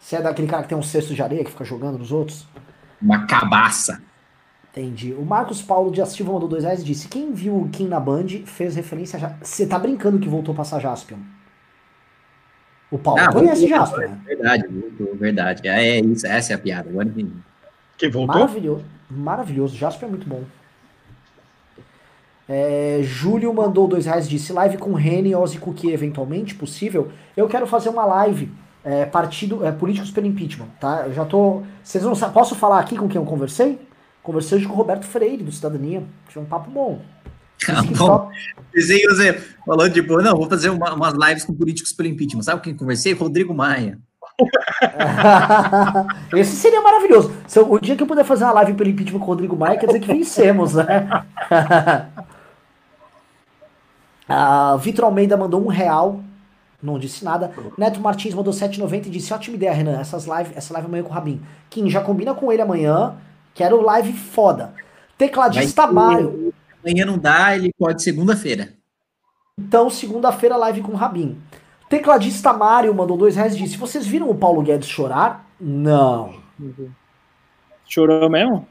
[0.00, 2.48] Você é daquele cara que tem um cesto de areia que fica jogando nos outros?
[3.00, 4.02] Uma cabaça.
[4.72, 5.12] Entendi.
[5.12, 8.00] O Marcos Paulo de Astivo mandou dois reais e disse: Quem viu o Kim na
[8.00, 9.44] Band fez referência a.
[9.44, 11.18] Você tá brincando que voltou a passar Jaspion?
[12.90, 14.20] O Paulo ah, conhece Jaspion, né?
[14.24, 14.64] Verdade,
[15.14, 15.68] verdade.
[15.68, 16.90] É, é isso, essa é a piada.
[16.90, 17.36] Agora entendi.
[17.96, 18.40] Quem voltou?
[18.40, 18.95] Maravilhoso.
[19.10, 19.76] Maravilhoso.
[19.76, 20.42] Jaspion é muito bom.
[22.48, 27.10] É, Júlio mandou dois reais disse live com Rene e Ozzy Cookie eventualmente possível.
[27.36, 28.52] Eu quero fazer uma live
[28.84, 31.06] é, partido é, políticos pelo impeachment, tá?
[31.06, 31.62] Eu já tô.
[31.82, 32.34] Vocês não sabem.
[32.34, 33.80] Posso falar aqui com quem eu conversei?
[34.22, 36.04] Conversei hoje com o Roberto Freire, do Cidadania.
[36.28, 37.00] Tinha um papo bom.
[37.68, 38.30] Ah, bom.
[38.72, 39.32] Que você
[39.64, 40.22] falou de boa.
[40.22, 42.42] Não, vou fazer uma, umas lives com políticos pelo impeachment.
[42.42, 43.12] Sabe com quem conversei?
[43.12, 43.98] Rodrigo Maia.
[46.36, 47.34] Esse seria maravilhoso.
[47.46, 49.56] Se eu, o dia que eu puder fazer uma live pelo impeachment com o Rodrigo
[49.56, 51.24] Maia, quer dizer que vencemos, né?
[54.28, 56.20] uh, Vitor Almeida mandou um real.
[56.82, 57.52] Não disse nada.
[57.78, 59.98] Neto Martins mandou 7,90 e disse: ótima ideia, Renan.
[59.98, 61.40] Essas live, essa live amanhã com o Rabin.
[61.70, 63.16] Kim, já combina com ele amanhã.
[63.54, 64.74] Quero live foda.
[65.16, 66.52] Tecladista Mário.
[66.84, 68.74] Amanhã não dá, ele pode segunda-feira.
[69.58, 71.40] Então, segunda-feira, live com o Rabin.
[71.88, 75.46] Tecladista Mário mandou dois reais e disse: Vocês viram o Paulo Guedes chorar?
[75.60, 76.34] Não.
[77.86, 78.66] Chorou mesmo?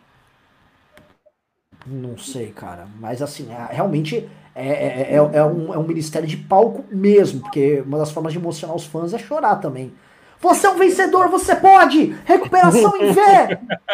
[1.85, 2.87] Não sei, cara.
[2.99, 7.41] Mas assim, é, realmente é, é, é, é, um, é um ministério de palco mesmo,
[7.41, 9.93] porque uma das formas de emocionar os fãs é chorar também.
[10.39, 12.15] Você é um vencedor, você pode!
[12.25, 13.21] Recuperação em V!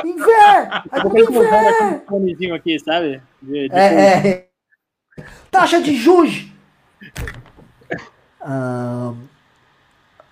[0.04, 0.32] Em V!
[1.18, 2.54] Em V!
[2.54, 3.22] aqui, sabe?
[3.42, 4.48] De, de é, é,
[5.50, 6.48] Taxa de juros!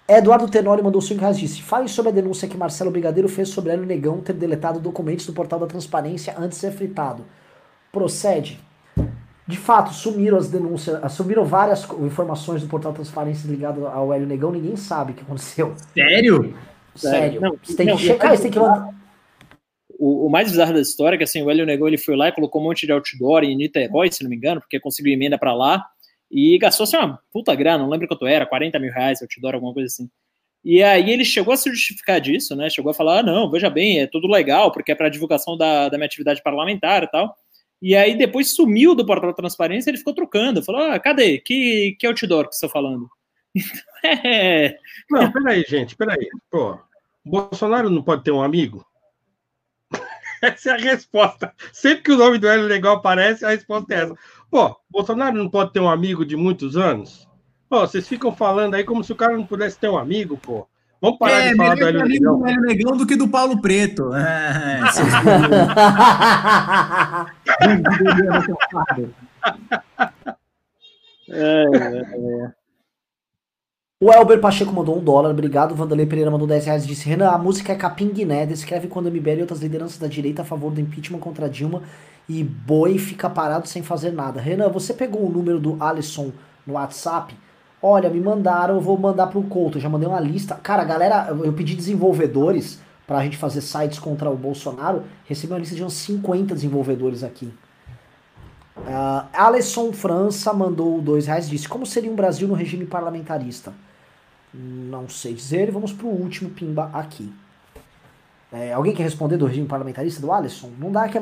[0.07, 3.71] Eduardo Tenório mandou 5 reais disse: Fale sobre a denúncia que Marcelo Brigadeiro fez sobre
[3.71, 7.23] Hélio Negão ter deletado documentos do portal da transparência antes de ser fritado.
[7.91, 8.59] Procede.
[9.47, 14.51] De fato, sumiram as denúncias, sumiram várias informações do portal Transparência ligado ao Hélio Negão,
[14.51, 15.73] ninguém sabe o que aconteceu.
[15.93, 16.55] Sério?
[16.93, 17.41] Sério.
[17.41, 18.89] Não, você tem não, que checar, você tem que mandar.
[19.97, 22.29] O, o, mais bizarro da história é que assim, o Hélio Negão ele foi lá
[22.29, 25.37] e colocou um monte de outdoor em Niterói, se não me engano, porque conseguiu emenda
[25.37, 25.83] para lá,
[26.31, 29.73] e gastou assim, uma puta grana, não lembro quanto era, 40 mil reais outdoor, alguma
[29.73, 30.09] coisa assim.
[30.63, 32.69] E aí ele chegou a se justificar disso, né?
[32.69, 35.89] Chegou a falar: ah, não, veja bem, é tudo legal, porque é para divulgação da,
[35.89, 37.35] da minha atividade parlamentar e tal.
[37.81, 41.39] E aí depois sumiu do portal da transparência, ele ficou trocando, falou: ah, cadê?
[41.39, 43.09] Que, que outdoor que você está falando?
[44.03, 44.77] é.
[45.09, 46.27] Não, peraí, gente, peraí.
[46.51, 46.77] Pô,
[47.25, 48.85] Bolsonaro não pode ter um amigo?
[50.41, 51.53] essa é a resposta.
[51.71, 54.15] Sempre que o nome do Hélio Legal aparece, a resposta é essa.
[54.49, 57.27] Pô, Bolsonaro não pode ter um amigo de muitos anos?
[57.69, 60.67] Pô, vocês ficam falando aí como se o cara não pudesse ter um amigo, pô.
[61.01, 62.45] Vamos parar é, de falar do Hélio Negão.
[62.47, 64.13] Hélio Negão do que do Paulo Preto.
[64.13, 64.81] É,
[71.29, 72.51] é, é,
[74.01, 75.75] o Elber Pacheco mandou um dólar, obrigado.
[75.75, 79.37] Vanderlei Pereira mandou 10 reais disse: Renan, a música é Capim Guiné, descreve quando MBL
[79.37, 81.83] e outras lideranças da direita a favor do impeachment contra Dilma
[82.29, 84.39] e Boi fica parado sem fazer nada.
[84.39, 86.31] Renan, você pegou o número do Alisson
[86.65, 87.35] no WhatsApp?
[87.81, 89.77] Olha, me mandaram, eu vou mandar pro Couto.
[89.77, 90.53] Eu já mandei uma lista.
[90.55, 95.03] Cara, galera, eu pedi desenvolvedores pra gente fazer sites contra o Bolsonaro.
[95.25, 97.51] Recebi uma lista de uns 50 desenvolvedores aqui.
[98.77, 103.73] Uh, Alisson França mandou dois reais disse como seria um Brasil no regime parlamentarista
[104.53, 107.29] não sei dizer vamos pro último pimba aqui
[108.53, 111.21] é, alguém quer responder do regime parlamentarista do Alisson não dá que é,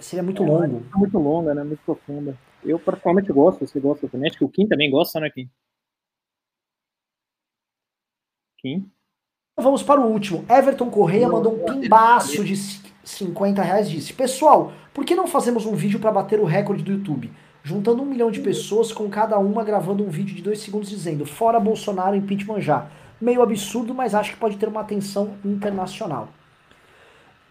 [0.00, 0.86] seria muito é, longo.
[0.94, 1.64] é muito longa né?
[1.64, 2.36] Muito profunda.
[2.64, 4.28] Eu particularmente gosto você gosta também?
[4.28, 5.48] Acho que o Kim também gosta né Kim?
[8.58, 8.90] Kim?
[9.56, 10.44] Vamos para o último.
[10.48, 12.56] Everton Correia mandou um pimbaço de
[13.04, 16.92] 50 reais disse: Pessoal, por que não fazemos um vídeo para bater o recorde do
[16.92, 17.30] YouTube?
[17.62, 21.26] Juntando um milhão de pessoas, com cada uma gravando um vídeo de dois segundos dizendo:
[21.26, 22.90] Fora Bolsonaro, impeachment já.
[23.20, 26.28] Meio absurdo, mas acho que pode ter uma atenção internacional.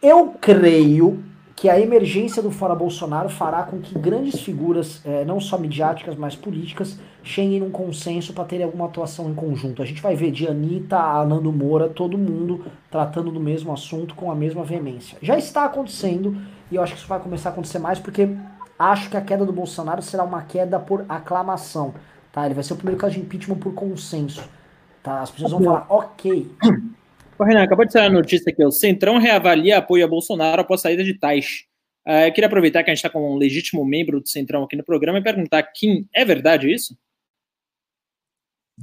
[0.02, 1.24] Eu creio
[1.60, 6.16] que a emergência do Fora Bolsonaro fará com que grandes figuras, é, não só midiáticas,
[6.16, 9.82] mas políticas, cheguem num consenso para terem alguma atuação em conjunto.
[9.82, 14.16] A gente vai ver de Anitta a Nando Moura, todo mundo tratando do mesmo assunto
[14.16, 15.18] com a mesma veemência.
[15.22, 16.38] Já está acontecendo
[16.72, 18.30] e eu acho que isso vai começar a acontecer mais porque
[18.78, 21.94] acho que a queda do Bolsonaro será uma queda por aclamação.
[22.32, 22.46] Tá?
[22.46, 24.48] Ele vai ser o primeiro caso de impeachment por consenso.
[25.04, 25.20] Tá?
[25.20, 26.50] As pessoas vão falar, ok.
[27.40, 30.82] Ô, Renan, acabou de sair a notícia que o Centrão reavalia apoio a Bolsonaro após
[30.82, 31.64] saída de Tais.
[32.06, 34.76] Uh, eu queria aproveitar que a gente está com um legítimo membro do Centrão aqui
[34.76, 36.98] no programa e perguntar, Kim, é verdade isso?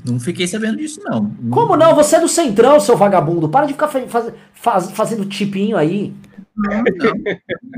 [0.06, 1.34] Não fiquei sabendo disso, não.
[1.50, 1.94] Como não?
[1.94, 3.48] Você é do Centrão, seu vagabundo.
[3.48, 6.14] Para de ficar faz, faz, fazendo tipinho aí.
[6.56, 6.84] Não,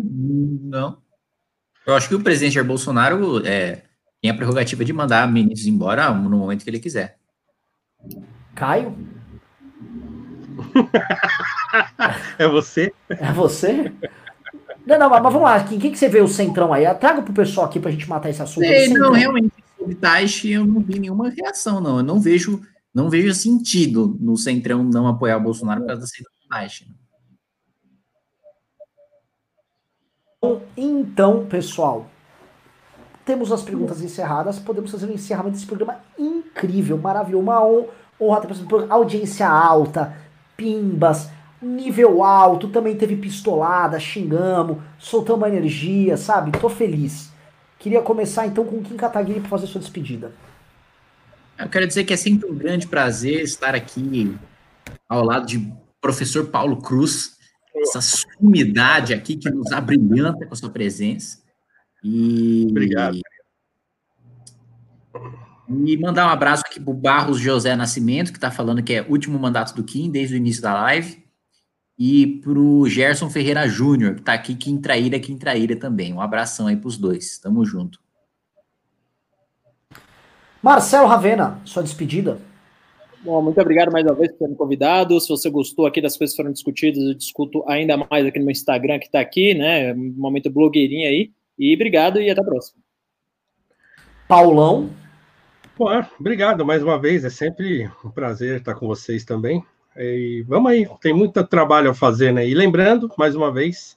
[0.05, 0.59] não.
[0.63, 0.99] não.
[1.87, 3.83] Eu acho que o presidente Jair Bolsonaro é,
[4.21, 7.19] tem a prerrogativa de mandar ministros embora no momento que ele quiser.
[8.55, 9.18] Caio?
[12.39, 12.93] É você?
[13.09, 13.93] É você?
[14.87, 16.83] Não, não, mas vamos lá, quem que, que você vê o centrão aí?
[16.95, 18.67] Traga pro pessoal aqui pra gente matar esse assunto.
[18.67, 21.99] Sei, não, realmente, sobre Taish eu não vi nenhuma reação, não.
[21.99, 22.63] Eu não vejo,
[22.95, 26.87] não vejo sentido no centrão não apoiar o Bolsonaro por causa da saída do Taish.
[30.77, 32.07] Então, pessoal,
[33.25, 34.59] temos as perguntas encerradas.
[34.59, 37.43] Podemos fazer um encerramento desse programa incrível, maravilhoso.
[37.43, 37.63] Uma
[38.21, 38.57] honra ter
[38.89, 40.17] audiência alta,
[40.59, 41.31] pimbas,
[41.63, 46.51] nível alto, também teve pistolada, xingamos, soltamos energia, sabe?
[46.59, 47.33] Tô feliz.
[47.79, 50.33] Queria começar então com o Kim Kataguiri para fazer sua despedida.
[51.57, 54.37] Eu quero dizer que é sempre um grande prazer estar aqui
[55.09, 57.37] ao lado de professor Paulo Cruz,
[57.77, 61.39] essa sumidade aqui que nos abrilhanta com a sua presença.
[62.03, 62.67] E...
[62.69, 63.21] Obrigado.
[65.69, 69.39] E mandar um abraço aqui pro Barros José Nascimento, que está falando que é último
[69.39, 71.23] mandato do Kim desde o início da live.
[71.99, 76.15] E pro Gerson Ferreira Júnior, que está aqui, Kim Traíra, Kim Traíra também.
[76.15, 77.39] Um abração aí pros dois.
[77.39, 78.01] Tamo junto.
[80.63, 82.41] Marcelo Ravena, sua despedida.
[83.23, 85.21] Bom, muito obrigado mais uma vez por ter me convidado.
[85.21, 88.45] Se você gostou aqui das coisas que foram discutidas, eu discuto ainda mais aqui no
[88.45, 89.93] meu Instagram, que está aqui, né?
[89.93, 91.33] Momento blogueirinho aí.
[91.59, 92.81] E obrigado e até a próxima.
[94.29, 94.89] Paulão.
[95.79, 95.87] Pô,
[96.19, 99.65] obrigado mais uma vez, é sempre um prazer estar com vocês também.
[99.97, 102.45] E vamos aí, tem muito trabalho a fazer, né?
[102.45, 103.97] E lembrando, mais uma vez,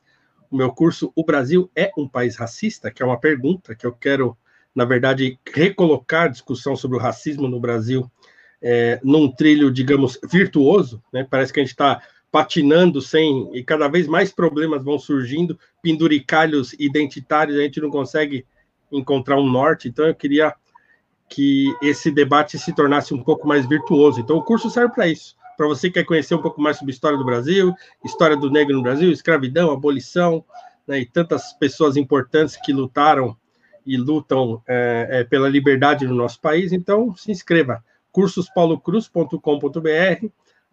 [0.51, 3.91] o meu curso O Brasil é um país racista, que é uma pergunta que eu
[3.91, 4.37] quero,
[4.75, 8.07] na verdade, recolocar a discussão sobre o racismo no Brasil
[8.61, 11.25] é, num trilho, digamos, virtuoso, né?
[11.27, 11.99] Parece que a gente está
[12.31, 18.45] patinando sem e cada vez mais problemas vão surgindo, penduricalhos identitários, a gente não consegue
[18.91, 19.87] encontrar um norte.
[19.87, 20.53] Então eu queria
[21.31, 24.19] que esse debate se tornasse um pouco mais virtuoso.
[24.19, 25.37] Então, o curso serve para isso.
[25.55, 28.51] Para você que quer conhecer um pouco mais sobre a história do Brasil, história do
[28.51, 30.43] negro no Brasil, escravidão, abolição,
[30.85, 33.37] né, e tantas pessoas importantes que lutaram
[33.85, 36.73] e lutam é, é, pela liberdade no nosso país.
[36.73, 37.81] Então, se inscreva.
[38.11, 40.27] cursospaulocruz.com.br.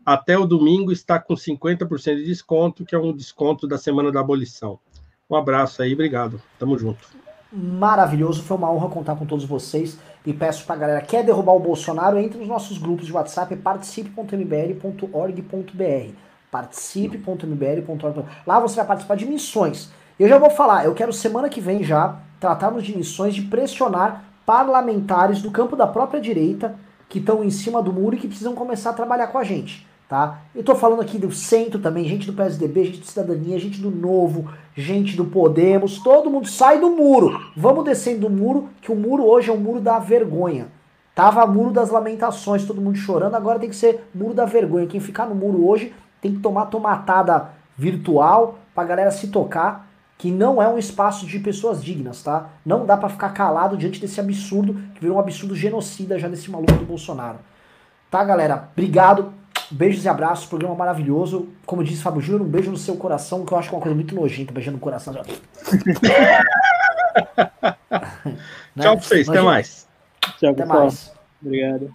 [0.05, 4.21] Até o domingo está com 50% de desconto, que é um desconto da Semana da
[4.21, 4.81] Abolição.
[5.31, 6.43] Um abraço aí, obrigado.
[6.59, 8.43] Tamo junto maravilhoso.
[8.43, 9.99] Foi uma honra contar com todos vocês.
[10.25, 12.19] E peço pra galera, quer derrubar o Bolsonaro?
[12.19, 16.13] Entre nos nossos grupos de WhatsApp, participe.mbl.org.br.
[16.51, 18.25] Participe.mbl.org.
[18.47, 19.91] Lá você vai participar de missões.
[20.19, 24.25] Eu já vou falar, eu quero semana que vem já tratarmos de missões de pressionar
[24.45, 26.75] parlamentares do campo da própria direita
[27.09, 29.88] que estão em cima do muro e que precisam começar a trabalhar com a gente
[30.09, 30.41] tá?
[30.55, 33.91] Eu tô falando aqui do centro também, gente do PSDB, gente do Cidadania, gente do
[33.91, 37.39] Novo, gente do Podemos, todo mundo sai do muro.
[37.57, 40.69] Vamos descendo do muro, que o muro hoje é o muro da vergonha.
[41.15, 44.87] Tava muro das lamentações, todo mundo chorando, agora tem que ser muro da vergonha.
[44.87, 50.33] Quem ficar no muro hoje tem que tomar tomatada virtual pra galera se tocar que
[50.33, 52.51] não é um espaço de pessoas dignas, tá?
[52.67, 56.51] Não dá para ficar calado diante desse absurdo, que virou um absurdo genocida já desse
[56.51, 57.39] maluco do Bolsonaro.
[58.11, 58.69] Tá, galera?
[58.73, 59.33] Obrigado.
[59.71, 61.49] Beijos e abraços, programa maravilhoso.
[61.67, 63.83] Como disse Fábio Júnior, um beijo no seu coração, que eu acho que é uma
[63.83, 65.15] coisa muito nojenta, beijando no coração.
[68.75, 68.83] né?
[68.83, 69.87] Tchau pra vocês, até mais.
[70.39, 71.13] Tchau, até mais.
[71.43, 71.95] Obrigado.